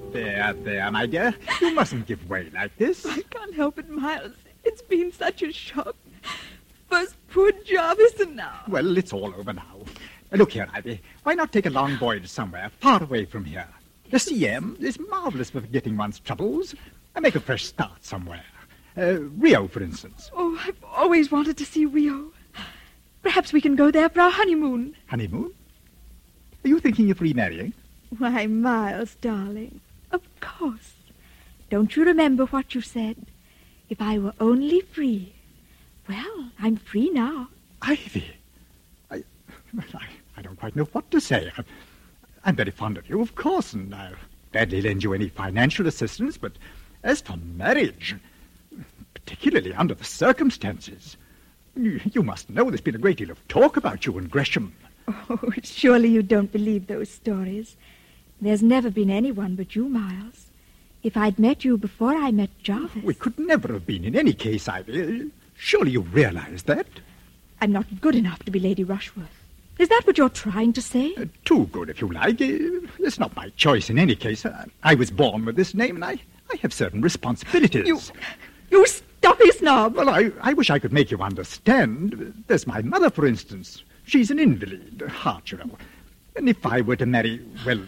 There, 0.12 0.54
there, 0.54 0.92
my 0.92 1.06
dear. 1.06 1.36
You 1.62 1.76
mustn't 1.76 2.08
give 2.08 2.28
way 2.28 2.50
like 2.56 2.76
this. 2.78 3.06
I 3.06 3.22
can't 3.22 3.54
help 3.54 3.78
it, 3.78 3.88
Miles. 3.88 4.34
It's 4.64 4.82
been 4.82 5.12
such 5.12 5.44
a 5.44 5.52
shock. 5.52 5.96
First 6.90 7.16
poor 7.30 7.52
Jarvis 7.52 8.20
and 8.20 8.36
now. 8.36 8.62
Well, 8.68 8.98
it's 8.98 9.14
all 9.14 9.32
over 9.36 9.54
now. 9.54 9.76
Uh, 10.36 10.38
Look 10.38 10.52
here, 10.52 10.68
Ivy. 10.74 11.02
Why 11.24 11.34
not 11.34 11.54
take 11.54 11.66
a 11.66 11.70
long 11.70 11.96
voyage 11.98 12.28
somewhere, 12.28 12.70
far 12.82 13.02
away 13.02 13.24
from 13.24 13.46
here? 13.46 13.68
The 14.12 14.18
CM 14.18 14.82
is 14.82 15.00
marvelous 15.00 15.50
for 15.50 15.62
forgetting 15.62 15.96
one's 15.96 16.20
troubles. 16.20 16.76
And 17.16 17.24
make 17.24 17.36
a 17.36 17.40
fresh 17.40 17.64
start 17.64 18.04
somewhere. 18.04 18.44
Uh, 18.98 19.22
Rio, 19.38 19.70
for 19.70 19.82
instance. 19.82 20.30
Oh, 20.36 20.60
I've 20.68 20.84
always 20.84 21.32
wanted 21.32 21.56
to 21.58 21.66
see 21.66 21.86
Rio. 21.86 22.34
Perhaps 23.24 23.54
we 23.54 23.62
can 23.62 23.78
go 23.78 23.90
there 23.92 24.10
for 24.10 24.20
our 24.22 24.30
honeymoon. 24.30 24.96
Honeymoon? 25.08 25.52
Are 26.66 26.68
you 26.68 26.82
thinking 26.82 27.10
of 27.12 27.22
remarrying? 27.22 27.74
Why, 28.18 28.46
Miles, 28.48 29.16
darling, 29.16 29.80
of 30.12 30.22
course. 30.42 30.96
Don't 31.70 31.96
you 31.96 32.04
remember 32.04 32.46
what 32.46 32.76
you 32.76 32.82
said? 32.82 33.16
If 33.90 34.02
I 34.02 34.20
were 34.20 34.34
only 34.42 34.82
free. 34.82 35.34
Well, 36.10 36.52
I'm 36.60 36.76
free 36.76 37.10
now. 37.10 37.48
Ivy, 37.82 38.26
I, 39.10 39.24
I, 39.94 40.08
I 40.38 40.42
don't 40.42 40.60
quite 40.60 40.76
know 40.76 40.86
what 40.86 41.10
to 41.12 41.22
say. 41.22 41.52
I'm, 42.44 42.56
very 42.56 42.72
fond 42.72 42.98
of 42.98 43.10
you, 43.10 43.22
of 43.22 43.36
course, 43.36 43.74
and 43.74 43.94
I'll 43.94 44.14
gladly 44.52 44.82
lend 44.82 45.04
you 45.04 45.14
any 45.14 45.30
financial 45.30 45.88
assistance, 45.88 46.38
but 46.38 46.54
as 47.04 47.22
for 47.22 47.38
marriage, 47.38 48.16
particularly 49.14 49.74
under 49.74 49.94
the 49.94 50.04
circumstances, 50.04 51.18
you, 51.76 52.00
you 52.14 52.24
must 52.24 52.50
know 52.50 52.66
there's 52.66 52.82
been 52.82 52.96
a 52.96 53.00
great 53.00 53.18
deal 53.18 53.32
of 53.32 53.48
talk 53.48 53.78
about 53.78 54.06
you 54.06 54.18
and 54.18 54.30
Gresham. 54.30 54.74
Oh, 55.30 55.52
surely 55.64 56.10
you 56.10 56.24
don't 56.24 56.52
believe 56.52 56.88
those 56.88 57.10
stories. 57.10 57.76
There's 58.42 58.64
never 58.64 58.90
been 58.90 59.10
anyone 59.10 59.56
but 59.56 59.76
you, 59.76 59.88
Miles. 59.88 60.48
If 61.04 61.16
I'd 61.16 61.38
met 61.38 61.64
you 61.64 61.78
before 61.78 62.16
I 62.16 62.32
met 62.32 62.50
Jarvis. 62.64 63.04
We 63.04 63.14
could 63.14 63.38
never 63.38 63.72
have 63.74 63.86
been 63.86 64.04
in 64.04 64.16
any 64.16 64.34
case, 64.34 64.68
Ivy. 64.68 65.30
Surely 65.56 65.92
you 65.92 66.02
realize 66.02 66.64
that? 66.64 66.88
I'm 67.62 67.72
not 67.72 68.02
good 68.02 68.16
enough 68.16 68.44
to 68.44 68.52
be 68.52 68.60
Lady 68.60 68.84
Rushworth. 68.84 69.45
Is 69.78 69.90
that 69.90 70.02
what 70.06 70.18
you're 70.18 70.30
trying 70.30 70.72
to 70.74 70.82
say? 70.82 71.14
Uh, 71.16 71.26
too 71.44 71.66
good, 71.68 71.90
if 71.90 72.00
you 72.02 72.08
like. 72.08 72.42
Uh, 72.42 72.88
It's 73.00 73.20
not 73.20 73.36
my 73.36 73.50
choice 73.58 73.90
in 73.90 74.00
any 74.00 74.16
case. 74.16 74.46
Uh, 74.46 74.66
I 74.84 74.96
was 74.96 75.12
born 75.12 75.46
with 75.46 75.56
this 75.58 75.74
name, 75.74 75.96
and 75.96 76.06
I, 76.06 76.14
I 76.52 76.56
have 76.62 76.74
certain 76.74 77.02
responsibilities. 77.02 77.86
You, 77.86 78.00
you 78.72 78.86
stuffy 78.88 79.52
snob! 79.52 79.96
Well, 79.96 80.10
I, 80.10 80.32
I 80.42 80.54
wish 80.54 80.70
I 80.70 80.80
could 80.80 80.94
make 80.94 81.12
you 81.12 81.20
understand. 81.22 82.44
There's 82.48 82.66
my 82.68 82.82
mother, 82.84 83.10
for 83.10 83.26
instance. 83.26 83.84
She's 84.06 84.32
an 84.32 84.40
invalid, 84.40 85.04
heart, 85.10 85.52
you 85.52 85.58
know. 85.58 85.70
And 86.38 86.48
if 86.48 86.66
I 86.66 86.82
were 86.82 86.96
to 86.96 87.06
marry, 87.06 87.42
well, 87.66 87.82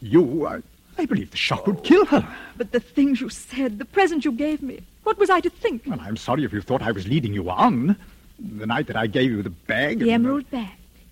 you, 0.00 0.46
I, 0.46 0.62
I 0.98 1.06
believe 1.06 1.30
the 1.32 1.36
shock 1.36 1.66
would 1.66 1.82
kill 1.82 2.04
her. 2.06 2.26
But 2.56 2.70
the 2.72 2.80
things 2.80 3.20
you 3.20 3.28
said, 3.28 3.78
the 3.78 3.84
present 3.84 4.24
you 4.24 4.32
gave 4.32 4.62
me, 4.62 4.80
what 5.02 5.18
was 5.18 5.30
I 5.30 5.40
to 5.40 5.50
think? 5.50 5.82
Well, 5.86 6.00
I'm 6.00 6.16
sorry 6.16 6.44
if 6.44 6.52
you 6.52 6.60
thought 6.60 6.82
I 6.82 6.92
was 6.92 7.08
leading 7.08 7.34
you 7.34 7.50
on. 7.50 7.96
The 8.38 8.66
night 8.66 8.86
that 8.88 8.96
I 8.96 9.06
gave 9.06 9.30
you 9.30 9.42
the 9.42 9.50
bag. 9.50 9.98
The 10.00 10.12
emerald 10.12 10.50
bag. 10.50 10.70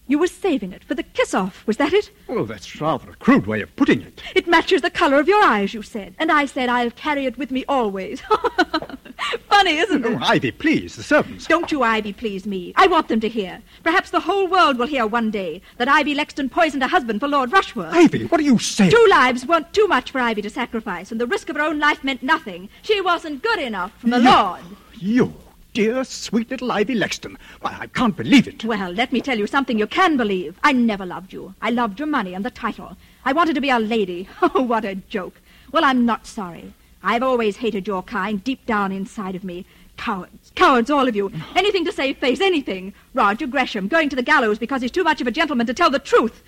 You 0.09 0.19
were 0.19 0.27
saving 0.27 0.73
it 0.73 0.85
for 0.85 0.95
the 0.95 1.03
kiss-off, 1.05 1.67
was 1.67 1.77
that 1.79 1.93
it? 1.93 2.11
Well, 2.29 2.45
that's 2.45 2.81
rather 2.81 3.11
a 3.11 3.15
crude 3.15 3.47
way 3.47 3.63
of 3.63 3.75
putting 3.77 4.03
it. 4.03 4.21
It 4.35 4.47
matches 4.49 4.83
the 4.83 4.91
color 4.91 5.19
of 5.21 5.29
your 5.29 5.43
eyes, 5.43 5.73
you 5.73 5.83
said. 5.83 6.15
And 6.19 6.31
I 6.31 6.45
said 6.47 6.69
I'll 6.69 6.91
carry 6.91 7.25
it 7.25 7.39
with 7.39 7.51
me 7.51 7.65
always. 7.69 8.21
Funny, 9.49 9.79
isn't 9.79 10.05
it? 10.05 10.09
Oh, 10.13 10.19
Ivy, 10.21 10.51
please, 10.51 10.97
the 10.97 11.03
servants. 11.03 11.47
Don't 11.47 11.71
you, 11.71 11.83
Ivy, 11.83 12.13
please 12.13 12.45
me. 12.47 12.73
I 12.77 12.89
want 12.89 13.09
them 13.09 13.21
to 13.21 13.29
hear. 13.29 13.63
Perhaps 13.85 14.11
the 14.11 14.21
whole 14.21 14.49
world 14.49 14.77
will 14.79 14.87
hear 14.87 15.07
one 15.07 15.31
day 15.31 15.63
that 15.79 15.89
Ivy 15.89 16.15
Lexton 16.15 16.49
poisoned 16.51 16.83
her 16.83 16.89
husband 16.89 17.21
for 17.21 17.29
Lord 17.29 17.53
Rushworth. 17.53 17.95
Ivy, 17.95 18.25
what 18.27 18.41
are 18.41 18.45
you 18.45 18.59
saying? 18.59 18.91
Two 18.91 19.07
lives 19.09 19.47
weren't 19.47 19.73
too 19.73 19.87
much 19.87 20.11
for 20.11 20.19
Ivy 20.21 20.43
to 20.43 20.51
sacrifice, 20.51 21.13
and 21.13 21.21
the 21.21 21.27
risk 21.27 21.49
of 21.49 21.57
her 21.57 21.63
own 21.63 21.79
life 21.79 22.03
meant 22.03 22.23
nothing. 22.23 22.69
She 22.83 23.01
wasn't 23.01 23.43
good 23.43 23.61
enough 23.61 23.93
for 23.99 24.09
the 24.09 24.19
You- 24.19 24.25
Lord. 24.31 24.61
You, 24.99 25.35
dear, 25.73 26.05
sweet 26.05 26.51
little 26.51 26.71
Ivy 26.71 26.95
Lexton. 26.95 27.37
Why, 27.61 27.77
I 27.81 27.87
can't 27.87 28.17
believe 28.17 28.47
it. 28.47 28.65
Well, 28.65 28.91
let 28.91 29.13
me 29.13 29.21
tell 29.21 29.39
you 29.39 29.47
something 29.47 29.79
you 29.79 29.87
can 29.87 30.17
believe. 30.17 30.59
I 30.63 30.73
never 30.73 31.07
loved 31.07 31.33
you. 31.33 31.55
I 31.63 31.71
loved 31.71 31.99
your 31.99 32.09
money 32.09 32.35
and 32.35 32.45
the 32.45 32.51
title. 32.51 32.97
I 33.25 33.33
wanted 33.33 33.55
to 33.55 33.61
be 33.61 33.71
a 33.71 33.79
lady. 33.79 34.29
Oh, 34.43 34.63
what 34.63 34.85
a 34.85 34.97
joke. 34.97 35.41
Well, 35.71 35.85
I'm 35.85 36.05
not 36.05 36.27
sorry. 36.27 36.75
I've 37.03 37.23
always 37.23 37.57
hated 37.57 37.87
your 37.87 38.03
kind 38.03 38.45
deep 38.45 38.67
down 38.67 38.93
inside 38.93 39.35
of 39.35 39.45
me. 39.45 39.65
Cowards. 39.97 40.53
Cowards, 40.55 40.91
all 40.91 41.09
of 41.09 41.17
you. 41.17 41.33
Anything 41.57 41.85
to 41.85 41.93
save 41.93 42.19
face, 42.19 42.41
anything. 42.41 42.93
Roger 43.15 43.47
Gresham 43.47 43.89
going 43.89 44.09
to 44.11 44.17
the 44.17 44.23
gallows 44.23 44.59
because 44.59 44.83
he's 44.83 44.91
too 44.91 45.05
much 45.05 45.21
of 45.21 45.27
a 45.27 45.31
gentleman 45.31 45.67
to 45.67 45.75
tell 45.75 45.91
the 45.91 45.99
truth. 45.99 46.43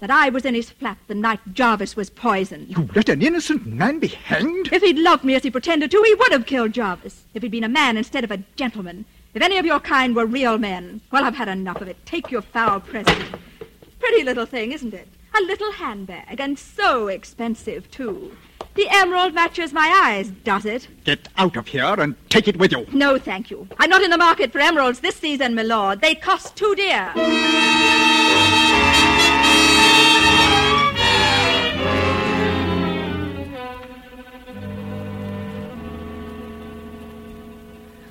That 0.00 0.10
I 0.12 0.28
was 0.28 0.44
in 0.44 0.54
his 0.54 0.70
flat 0.70 0.98
the 1.08 1.14
night 1.14 1.40
Jarvis 1.52 1.96
was 1.96 2.08
poisoned. 2.08 2.68
You 2.68 2.88
let 2.94 3.08
an 3.08 3.20
innocent 3.20 3.66
man 3.66 3.98
be 3.98 4.06
hanged? 4.08 4.72
If 4.72 4.82
he'd 4.82 4.98
loved 4.98 5.24
me 5.24 5.34
as 5.34 5.42
he 5.42 5.50
pretended 5.50 5.90
to, 5.90 6.02
he 6.06 6.14
would 6.14 6.30
have 6.30 6.46
killed 6.46 6.72
Jarvis. 6.72 7.24
If 7.34 7.42
he'd 7.42 7.50
been 7.50 7.64
a 7.64 7.68
man 7.68 7.96
instead 7.96 8.22
of 8.22 8.30
a 8.30 8.42
gentleman. 8.54 9.06
If 9.34 9.42
any 9.42 9.58
of 9.58 9.66
your 9.66 9.80
kind 9.80 10.14
were 10.14 10.24
real 10.24 10.56
men. 10.56 11.00
Well, 11.10 11.24
I've 11.24 11.34
had 11.34 11.48
enough 11.48 11.80
of 11.80 11.88
it. 11.88 12.06
Take 12.06 12.30
your 12.30 12.42
foul 12.42 12.78
present. 12.80 13.24
Pretty 13.98 14.22
little 14.22 14.46
thing, 14.46 14.70
isn't 14.70 14.94
it? 14.94 15.08
A 15.36 15.42
little 15.42 15.72
handbag, 15.72 16.40
and 16.40 16.58
so 16.58 17.08
expensive, 17.08 17.90
too. 17.90 18.36
The 18.74 18.88
emerald 18.90 19.34
matches 19.34 19.72
my 19.72 20.02
eyes, 20.04 20.30
does 20.30 20.64
it? 20.64 20.86
Get 21.04 21.28
out 21.36 21.56
of 21.56 21.66
here 21.66 21.94
and 21.98 22.14
take 22.28 22.46
it 22.46 22.56
with 22.56 22.70
you. 22.70 22.86
No, 22.92 23.18
thank 23.18 23.50
you. 23.50 23.68
I'm 23.78 23.90
not 23.90 24.02
in 24.02 24.10
the 24.10 24.16
market 24.16 24.52
for 24.52 24.60
emeralds 24.60 25.00
this 25.00 25.16
season, 25.16 25.56
my 25.56 25.62
lord. 25.62 26.00
They 26.00 26.14
cost 26.14 26.54
too 26.56 26.74
dear. 26.76 27.12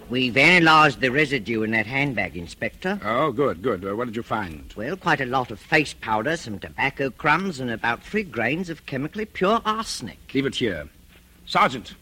We've 0.10 0.38
analysed 0.38 1.02
the 1.02 1.10
residue 1.10 1.64
in 1.64 1.72
that 1.72 1.86
handbag, 1.86 2.38
Inspector. 2.38 3.02
Oh, 3.04 3.34
good, 3.34 3.62
good. 3.62 3.84
Uh, 3.86 3.94
what 3.94 4.06
did 4.06 4.16
you 4.16 4.24
find? 4.24 4.74
Well, 4.78 4.96
quite 4.96 5.20
a 5.20 5.26
lot 5.26 5.52
of 5.52 5.60
face 5.60 5.94
powder, 5.94 6.38
some 6.38 6.60
tobacco 6.60 7.10
crumbs, 7.10 7.60
and 7.60 7.70
about 7.70 8.04
three 8.04 8.24
grains 8.24 8.70
of 8.70 8.86
chemically 8.86 9.26
pure 9.26 9.62
arsenic. 9.66 10.18
Leave 10.34 10.46
it 10.46 10.56
here. 10.56 10.88
Sergeant, 11.46 11.96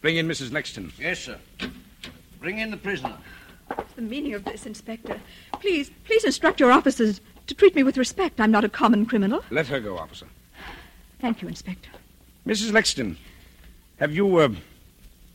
bring 0.00 0.16
in 0.16 0.28
Mrs. 0.28 0.52
Lexton. 0.52 0.92
Yes, 0.96 1.18
sir. 1.18 1.38
Bring 2.38 2.58
in 2.60 2.70
the 2.70 2.76
prisoner. 2.76 3.16
What's 3.74 3.94
the 3.94 4.02
meaning 4.02 4.34
of 4.34 4.44
this, 4.44 4.64
Inspector? 4.64 5.20
Please, 5.54 5.90
please 6.04 6.24
instruct 6.24 6.60
your 6.60 6.70
officers 6.70 7.20
to 7.48 7.54
treat 7.54 7.74
me 7.74 7.82
with 7.82 7.98
respect. 7.98 8.40
I'm 8.40 8.52
not 8.52 8.64
a 8.64 8.68
common 8.68 9.06
criminal. 9.06 9.42
Let 9.50 9.66
her 9.66 9.80
go, 9.80 9.98
officer. 9.98 10.26
Thank 11.20 11.42
you, 11.42 11.48
Inspector. 11.48 11.90
Mrs. 12.46 12.70
Lexton, 12.72 13.16
have 13.98 14.12
you, 14.12 14.36
uh, 14.36 14.50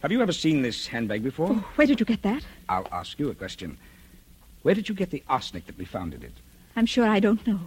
have 0.06 0.12
you 0.12 0.22
ever 0.22 0.32
seen 0.32 0.62
this 0.62 0.86
handbag 0.86 1.24
before? 1.24 1.48
Oh, 1.50 1.66
where 1.78 1.88
did 1.88 2.00
you 2.00 2.06
get 2.06 2.22
that? 2.22 2.46
I'll 2.70 2.88
ask 2.92 3.18
you 3.18 3.32
a 3.32 3.34
question. 3.34 3.76
Where 4.62 4.76
did 4.76 4.88
you 4.88 4.94
get 4.94 5.10
the 5.10 5.24
arsenic 5.28 5.66
that 5.66 5.80
we 5.80 5.86
found 5.86 6.14
in 6.14 6.22
it? 6.22 6.34
I'm 6.76 6.86
sure 6.86 7.08
I 7.08 7.20
don't 7.20 7.46
know. 7.48 7.60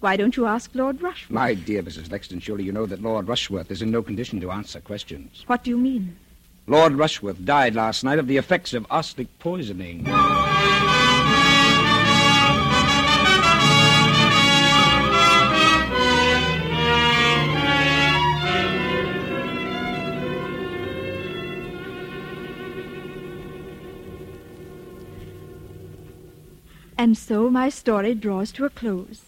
Why 0.00 0.18
don't 0.18 0.36
you 0.36 0.44
ask 0.44 0.70
Lord 0.74 1.00
Rushworth? 1.00 1.30
My 1.30 1.54
dear 1.54 1.82
Mrs. 1.82 2.10
Lexton, 2.10 2.42
surely 2.42 2.64
you 2.64 2.72
know 2.72 2.84
that 2.84 3.00
Lord 3.00 3.28
Rushworth 3.28 3.70
is 3.70 3.80
in 3.80 3.90
no 3.90 4.02
condition 4.02 4.42
to 4.42 4.50
answer 4.50 4.78
questions. 4.78 5.44
What 5.46 5.64
do 5.64 5.70
you 5.70 5.78
mean? 5.78 6.18
Lord 6.66 6.92
Rushworth 6.92 7.42
died 7.46 7.74
last 7.74 8.04
night 8.04 8.18
of 8.18 8.26
the 8.26 8.36
effects 8.36 8.74
of 8.74 8.86
arsenic 8.90 9.38
poisoning. 9.38 10.06
And 27.00 27.16
so 27.16 27.48
my 27.48 27.70
story 27.70 28.14
draws 28.14 28.52
to 28.52 28.66
a 28.66 28.68
close. 28.68 29.22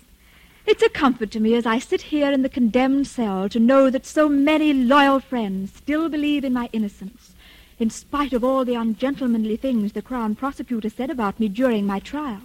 It's 0.66 0.82
a 0.82 0.90
comfort 0.90 1.30
to 1.30 1.40
me 1.40 1.54
as 1.54 1.64
I 1.64 1.78
sit 1.78 2.02
here 2.02 2.30
in 2.30 2.42
the 2.42 2.50
condemned 2.50 3.06
cell 3.06 3.48
to 3.48 3.58
know 3.58 3.88
that 3.88 4.04
so 4.04 4.28
many 4.28 4.74
loyal 4.74 5.20
friends 5.20 5.72
still 5.72 6.10
believe 6.10 6.44
in 6.44 6.52
my 6.52 6.68
innocence, 6.74 7.34
in 7.78 7.88
spite 7.88 8.34
of 8.34 8.44
all 8.44 8.66
the 8.66 8.74
ungentlemanly 8.74 9.56
things 9.56 9.92
the 9.92 10.02
Crown 10.02 10.34
Prosecutor 10.34 10.90
said 10.90 11.08
about 11.08 11.40
me 11.40 11.48
during 11.48 11.86
my 11.86 11.98
trial. 11.98 12.42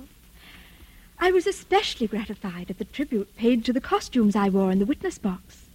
I 1.20 1.32
was 1.32 1.46
especially 1.46 2.08
gratified 2.08 2.70
at 2.70 2.78
the 2.78 2.86
tribute 2.86 3.36
paid 3.36 3.66
to 3.66 3.74
the 3.74 3.82
costumes 3.82 4.34
I 4.34 4.48
wore 4.48 4.72
in 4.72 4.80
the 4.80 4.86
witness 4.86 5.18
box. 5.18 5.66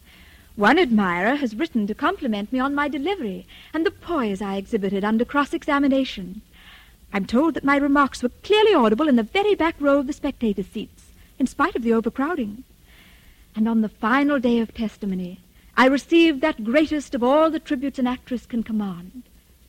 One 0.56 0.78
admirer 0.78 1.34
has 1.36 1.54
written 1.54 1.86
to 1.88 1.94
compliment 1.94 2.54
me 2.54 2.58
on 2.58 2.74
my 2.74 2.88
delivery 2.88 3.46
and 3.74 3.84
the 3.84 3.90
poise 3.90 4.40
I 4.40 4.56
exhibited 4.56 5.04
under 5.04 5.26
cross-examination. 5.26 6.40
I'm 7.12 7.26
told 7.26 7.54
that 7.54 7.64
my 7.64 7.76
remarks 7.76 8.22
were 8.22 8.30
clearly 8.42 8.72
audible 8.72 9.08
in 9.08 9.16
the 9.16 9.22
very 9.22 9.54
back 9.54 9.76
row 9.78 9.98
of 9.98 10.06
the 10.06 10.12
spectator 10.12 10.62
seats, 10.62 11.10
in 11.38 11.46
spite 11.46 11.76
of 11.76 11.82
the 11.82 11.92
overcrowding. 11.92 12.64
And 13.54 13.68
on 13.68 13.82
the 13.82 13.88
final 13.88 14.38
day 14.38 14.60
of 14.60 14.72
testimony, 14.72 15.40
I 15.76 15.86
received 15.86 16.40
that 16.40 16.64
greatest 16.64 17.14
of 17.14 17.22
all 17.22 17.50
the 17.50 17.60
tributes 17.60 17.98
an 17.98 18.06
actress 18.06 18.46
can 18.46 18.62
command. 18.62 19.24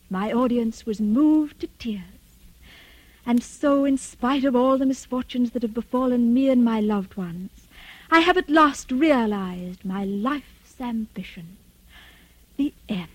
My 0.09 0.31
audience 0.31 0.85
was 0.85 1.01
moved 1.01 1.59
to 1.61 1.67
tears. 1.79 2.01
And 3.25 3.41
so, 3.41 3.85
in 3.85 3.97
spite 3.97 4.43
of 4.43 4.55
all 4.55 4.77
the 4.77 4.85
misfortunes 4.85 5.51
that 5.51 5.61
have 5.61 5.73
befallen 5.73 6.33
me 6.33 6.49
and 6.49 6.63
my 6.63 6.79
loved 6.79 7.15
ones, 7.15 7.51
I 8.11 8.19
have 8.19 8.37
at 8.37 8.49
last 8.49 8.91
realized 8.91 9.83
my 9.83 10.03
life's 10.03 10.79
ambition. 10.79 11.57
The 12.57 12.73
end. 12.87 13.07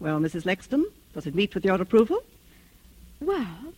Well, 0.00 0.20
Mrs. 0.20 0.44
Lexton, 0.44 0.86
does 1.14 1.26
it 1.26 1.34
meet 1.34 1.54
with 1.54 1.64
your 1.64 1.80
approval? 1.80 2.22
Well, 3.20 3.72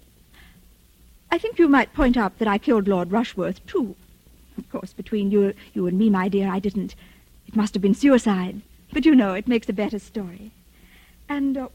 I 1.30 1.38
think 1.38 1.58
you 1.58 1.68
might 1.68 1.92
point 1.92 2.16
out 2.16 2.38
that 2.38 2.48
I 2.48 2.58
killed 2.58 2.88
Lord 2.88 3.12
Rushworth, 3.12 3.64
too. 3.66 3.94
Of 4.56 4.70
course, 4.70 4.92
between 4.92 5.30
you, 5.30 5.52
you 5.74 5.86
and 5.86 5.98
me, 5.98 6.08
my 6.08 6.28
dear, 6.28 6.50
I 6.50 6.58
didn't. 6.58 6.94
It 7.46 7.54
must 7.54 7.74
have 7.74 7.82
been 7.82 7.94
suicide. 7.94 8.62
But 8.92 9.04
you 9.04 9.14
know, 9.14 9.34
it 9.34 9.46
makes 9.46 9.68
a 9.68 9.74
better 9.74 9.98
story. 9.98 10.50
And 11.28 11.58
uh, 11.58 11.68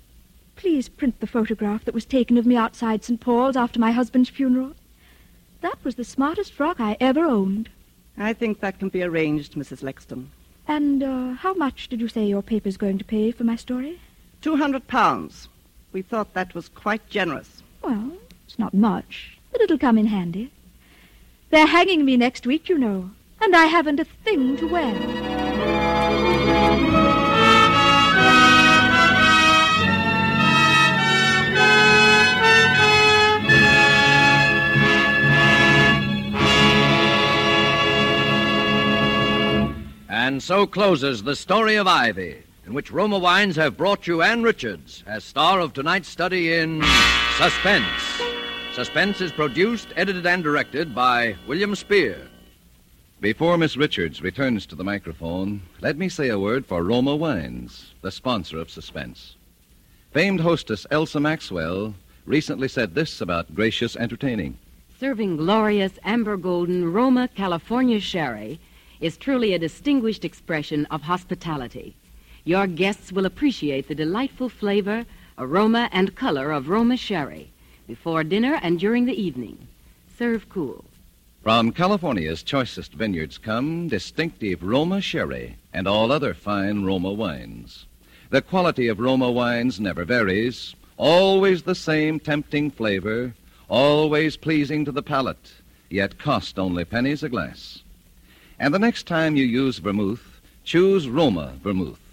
please 0.55 0.89
print 0.89 1.19
the 1.19 1.27
photograph 1.27 1.85
that 1.85 1.93
was 1.93 2.05
taken 2.05 2.37
of 2.37 2.45
me 2.45 2.55
outside 2.55 3.03
St. 3.03 3.19
Paul's 3.19 3.55
after 3.55 3.79
my 3.79 3.91
husband's 3.91 4.29
funeral. 4.29 4.73
That 5.61 5.77
was 5.83 5.95
the 5.95 6.03
smartest 6.03 6.53
frock 6.53 6.79
I 6.79 6.97
ever 6.99 7.23
owned. 7.23 7.69
I 8.17 8.33
think 8.33 8.59
that 8.59 8.79
can 8.79 8.89
be 8.89 9.03
arranged, 9.03 9.53
Mrs. 9.53 9.83
Lexton. 9.83 10.27
And 10.67 11.03
uh, 11.03 11.33
how 11.33 11.53
much 11.53 11.87
did 11.87 12.01
you 12.01 12.07
say 12.07 12.25
your 12.25 12.41
paper's 12.41 12.77
going 12.77 12.97
to 12.97 13.05
pay 13.05 13.31
for 13.31 13.43
my 13.43 13.55
story? 13.55 13.99
Two 14.41 14.55
hundred 14.55 14.87
pounds. 14.87 15.49
We 15.93 16.01
thought 16.01 16.33
that 16.33 16.55
was 16.55 16.69
quite 16.69 17.09
generous. 17.09 17.61
Well, 17.81 18.13
it's 18.45 18.57
not 18.57 18.73
much, 18.73 19.37
but 19.51 19.61
it'll 19.61 19.77
come 19.77 19.97
in 19.97 20.05
handy. 20.07 20.51
They're 21.49 21.67
hanging 21.67 22.05
me 22.05 22.15
next 22.15 22.45
week, 22.47 22.69
you 22.69 22.77
know, 22.77 23.11
and 23.41 23.55
I 23.55 23.65
haven't 23.65 23.99
a 23.99 24.05
thing 24.05 24.55
to 24.57 24.67
wear. 24.67 24.95
And 40.07 40.41
so 40.41 40.65
closes 40.65 41.23
the 41.23 41.35
story 41.35 41.75
of 41.75 41.87
Ivy, 41.87 42.43
in 42.65 42.73
which 42.73 42.91
Roma 42.91 43.17
Wines 43.17 43.55
have 43.55 43.77
brought 43.77 44.07
you 44.07 44.21
Ann 44.21 44.43
Richards 44.43 45.03
as 45.07 45.23
star 45.23 45.59
of 45.59 45.73
tonight's 45.73 46.07
study 46.07 46.53
in 46.53 46.83
Suspense. 47.37 48.21
Suspense 48.73 49.19
is 49.19 49.31
produced, 49.31 49.89
edited, 49.95 50.25
and 50.25 50.43
directed 50.43 50.95
by 50.95 51.35
William 51.47 51.75
Spier. 51.75 52.27
Before 53.19 53.57
Miss 53.57 53.77
Richards 53.77 54.21
returns 54.21 54.65
to 54.67 54.75
the 54.75 54.83
microphone, 54.83 55.61
let 55.81 55.97
me 55.97 56.09
say 56.09 56.29
a 56.29 56.39
word 56.39 56.65
for 56.65 56.83
Roma 56.83 57.15
Wines, 57.15 57.93
the 58.01 58.11
sponsor 58.11 58.57
of 58.57 58.71
Suspense. 58.71 59.35
Famed 60.11 60.39
hostess 60.39 60.87
Elsa 60.89 61.19
Maxwell 61.19 61.93
recently 62.25 62.67
said 62.67 62.95
this 62.95 63.21
about 63.21 63.53
gracious 63.53 63.95
entertaining. 63.95 64.57
Serving 64.99 65.37
glorious 65.37 65.93
amber 66.03 66.37
golden 66.37 66.91
Roma 66.91 67.27
California 67.27 67.99
sherry 67.99 68.59
is 68.99 69.17
truly 69.17 69.53
a 69.53 69.59
distinguished 69.59 70.23
expression 70.23 70.85
of 70.87 71.01
hospitality. 71.01 71.95
Your 72.43 72.65
guests 72.65 73.11
will 73.11 73.25
appreciate 73.25 73.87
the 73.87 73.95
delightful 73.95 74.49
flavor, 74.49 75.05
aroma, 75.37 75.89
and 75.91 76.15
color 76.15 76.51
of 76.51 76.69
Roma 76.69 76.97
sherry 76.97 77.51
before 77.87 78.23
dinner 78.23 78.59
and 78.63 78.79
during 78.79 79.05
the 79.05 79.21
evening. 79.21 79.67
Serve 80.17 80.49
cool. 80.49 80.85
From 81.43 81.71
California's 81.71 82.41
choicest 82.43 82.93
vineyards 82.93 83.37
come 83.37 83.87
distinctive 83.87 84.63
Roma 84.63 85.01
sherry 85.01 85.57
and 85.73 85.87
all 85.87 86.11
other 86.11 86.33
fine 86.33 86.83
Roma 86.83 87.11
wines. 87.11 87.85
The 88.29 88.41
quality 88.41 88.87
of 88.87 88.99
Roma 88.99 89.29
wines 89.29 89.79
never 89.79 90.05
varies, 90.05 90.75
always 90.97 91.63
the 91.63 91.75
same 91.75 92.19
tempting 92.19 92.71
flavor, 92.71 93.33
always 93.69 94.37
pleasing 94.37 94.85
to 94.85 94.91
the 94.91 95.03
palate, 95.03 95.53
yet 95.89 96.17
cost 96.17 96.57
only 96.57 96.85
pennies 96.85 97.23
a 97.23 97.29
glass. 97.29 97.83
And 98.59 98.73
the 98.73 98.79
next 98.79 99.07
time 99.07 99.35
you 99.35 99.45
use 99.45 99.79
vermouth, 99.79 100.41
choose 100.63 101.09
Roma 101.09 101.53
vermouth. 101.61 102.10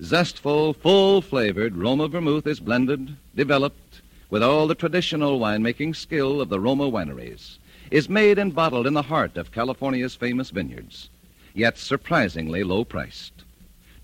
Zestful, 0.00 0.74
full 0.74 1.20
flavored 1.20 1.76
Roma 1.76 2.06
vermouth 2.06 2.46
is 2.46 2.60
blended, 2.60 3.16
developed, 3.34 4.00
with 4.30 4.44
all 4.44 4.68
the 4.68 4.74
traditional 4.76 5.40
winemaking 5.40 5.96
skill 5.96 6.40
of 6.40 6.48
the 6.48 6.60
Roma 6.60 6.88
wineries, 6.88 7.58
is 7.90 8.08
made 8.08 8.38
and 8.38 8.54
bottled 8.54 8.86
in 8.86 8.94
the 8.94 9.02
heart 9.02 9.36
of 9.36 9.50
California's 9.50 10.14
famous 10.14 10.50
vineyards, 10.50 11.08
yet 11.52 11.76
surprisingly 11.76 12.62
low 12.62 12.84
priced. 12.84 13.32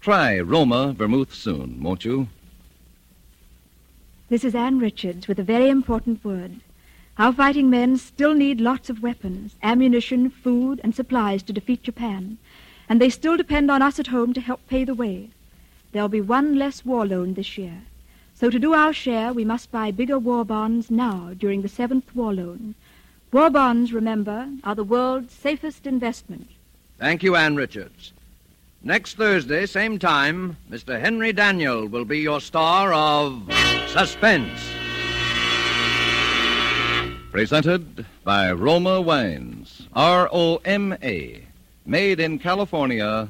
Try 0.01 0.41
Roma 0.41 0.93
vermouth 0.93 1.33
soon, 1.33 1.81
won't 1.81 2.05
you? 2.05 2.27
This 4.29 4.43
is 4.43 4.55
Ann 4.57 4.81
Richards 4.81 5.29
with 5.29 5.39
a 5.39 5.45
very 5.45 5.69
important 5.69 6.25
word. 6.25 6.61
Our 7.19 7.33
fighting 7.33 7.71
men 7.71 7.99
still 7.99 8.35
need 8.35 8.61
lots 8.61 8.91
of 8.91 9.01
weapons, 9.01 9.55
ammunition, 9.63 10.29
food, 10.29 10.81
and 10.83 10.93
supplies 10.93 11.45
to 11.45 11.53
defeat 11.53 11.85
Japan. 11.85 12.39
And 12.89 13.01
they 13.01 13.11
still 13.11 13.37
depend 13.37 13.71
on 13.71 13.81
us 13.81 14.01
at 14.01 14.09
home 14.09 14.33
to 14.33 14.41
help 14.41 14.67
pay 14.67 14.83
the 14.83 14.95
way. 14.95 15.31
There'll 15.95 16.09
be 16.09 16.21
one 16.21 16.59
less 16.59 16.85
war 16.85 17.07
loan 17.07 17.35
this 17.35 17.57
year. 17.57 17.83
So 18.35 18.51
to 18.51 18.59
do 18.59 18.75
our 18.75 18.93
share, 18.93 19.33
we 19.33 19.45
must 19.45 19.71
buy 19.71 19.93
bigger 19.93 20.19
war 20.19 20.45
bonds 20.45 20.91
now 20.91 21.35
during 21.39 21.63
the 21.63 21.69
seventh 21.69 22.17
war 22.17 22.35
loan. 22.35 22.75
War 23.31 23.49
bonds, 23.49 23.93
remember, 23.93 24.49
are 24.65 24.75
the 24.75 24.83
world's 24.83 25.33
safest 25.33 25.87
investment. 25.87 26.51
Thank 26.99 27.23
you, 27.23 27.37
Ann 27.37 27.55
Richards. 27.55 28.13
Next 28.83 29.17
Thursday, 29.17 29.67
same 29.67 30.01
time, 30.01 30.57
Mr. 30.69 30.99
Henry 31.01 31.33
Daniell 31.33 31.89
will 31.89 32.05
be 32.05 32.19
your 32.19 32.41
star 32.41 32.93
of 32.93 33.49
Suspense. 33.87 34.59
Presented 37.31 38.05
by 38.25 38.51
Roma 38.51 39.01
Wines, 39.01 39.87
R 39.95 40.29
O 40.33 40.57
M 40.65 40.97
A, 41.05 41.45
made 41.87 42.19
in 42.19 42.41
California 42.41 43.29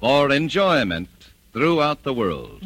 for 0.00 0.30
enjoyment 0.30 1.10
throughout 1.56 2.02
the 2.02 2.12
world. 2.12 2.60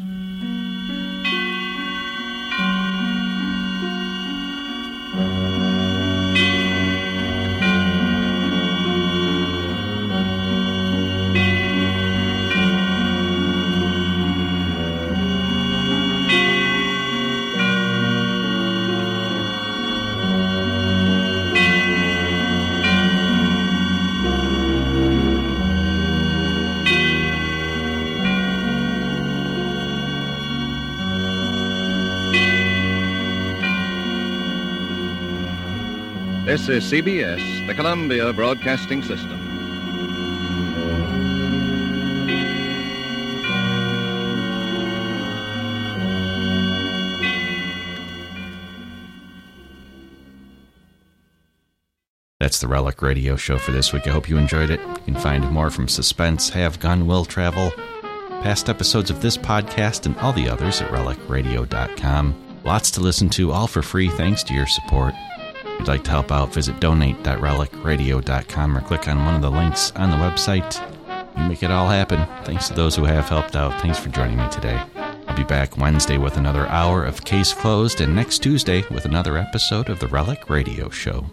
Is 36.71 36.89
CBS, 36.89 37.67
the 37.67 37.73
Columbia 37.73 38.31
Broadcasting 38.31 39.03
System. 39.03 39.37
That's 52.39 52.59
the 52.59 52.67
Relic 52.67 53.01
Radio 53.01 53.35
Show 53.35 53.57
for 53.57 53.71
this 53.71 53.91
week. 53.91 54.07
I 54.07 54.11
hope 54.11 54.29
you 54.29 54.37
enjoyed 54.37 54.69
it. 54.69 54.79
You 54.79 55.13
can 55.13 55.15
find 55.15 55.51
more 55.51 55.69
from 55.69 55.87
Suspense, 55.87 56.49
Have 56.49 56.79
Gun, 56.79 57.05
Will 57.05 57.25
Travel, 57.25 57.71
past 58.41 58.69
episodes 58.69 59.09
of 59.09 59.21
this 59.21 59.37
podcast, 59.37 60.05
and 60.05 60.17
all 60.17 60.31
the 60.31 60.47
others 60.47 60.81
at 60.81 60.89
relicradio.com. 60.89 62.61
Lots 62.63 62.91
to 62.91 63.01
listen 63.01 63.29
to, 63.31 63.51
all 63.51 63.67
for 63.67 63.81
free, 63.81 64.09
thanks 64.09 64.43
to 64.43 64.53
your 64.53 64.67
support. 64.67 65.13
If 65.73 65.79
you'd 65.79 65.87
like 65.87 66.03
to 66.03 66.11
help 66.11 66.31
out, 66.31 66.53
visit 66.53 66.79
donate.relicradio.com 66.79 68.77
or 68.77 68.81
click 68.81 69.07
on 69.07 69.25
one 69.25 69.35
of 69.35 69.41
the 69.41 69.51
links 69.51 69.91
on 69.95 70.11
the 70.11 70.17
website. 70.17 70.79
You 71.37 71.47
make 71.47 71.63
it 71.63 71.71
all 71.71 71.89
happen. 71.89 72.25
Thanks 72.43 72.67
to 72.67 72.73
those 72.73 72.95
who 72.95 73.05
have 73.05 73.29
helped 73.29 73.55
out. 73.55 73.81
Thanks 73.81 73.97
for 73.97 74.09
joining 74.09 74.37
me 74.37 74.47
today. 74.49 74.81
I'll 75.27 75.37
be 75.37 75.43
back 75.43 75.77
Wednesday 75.77 76.17
with 76.17 76.37
another 76.37 76.67
hour 76.67 77.03
of 77.03 77.23
Case 77.23 77.53
Closed 77.53 78.01
and 78.01 78.15
next 78.15 78.39
Tuesday 78.39 78.83
with 78.91 79.05
another 79.05 79.37
episode 79.37 79.89
of 79.89 79.99
the 79.99 80.07
Relic 80.07 80.49
Radio 80.49 80.89
Show. 80.89 81.25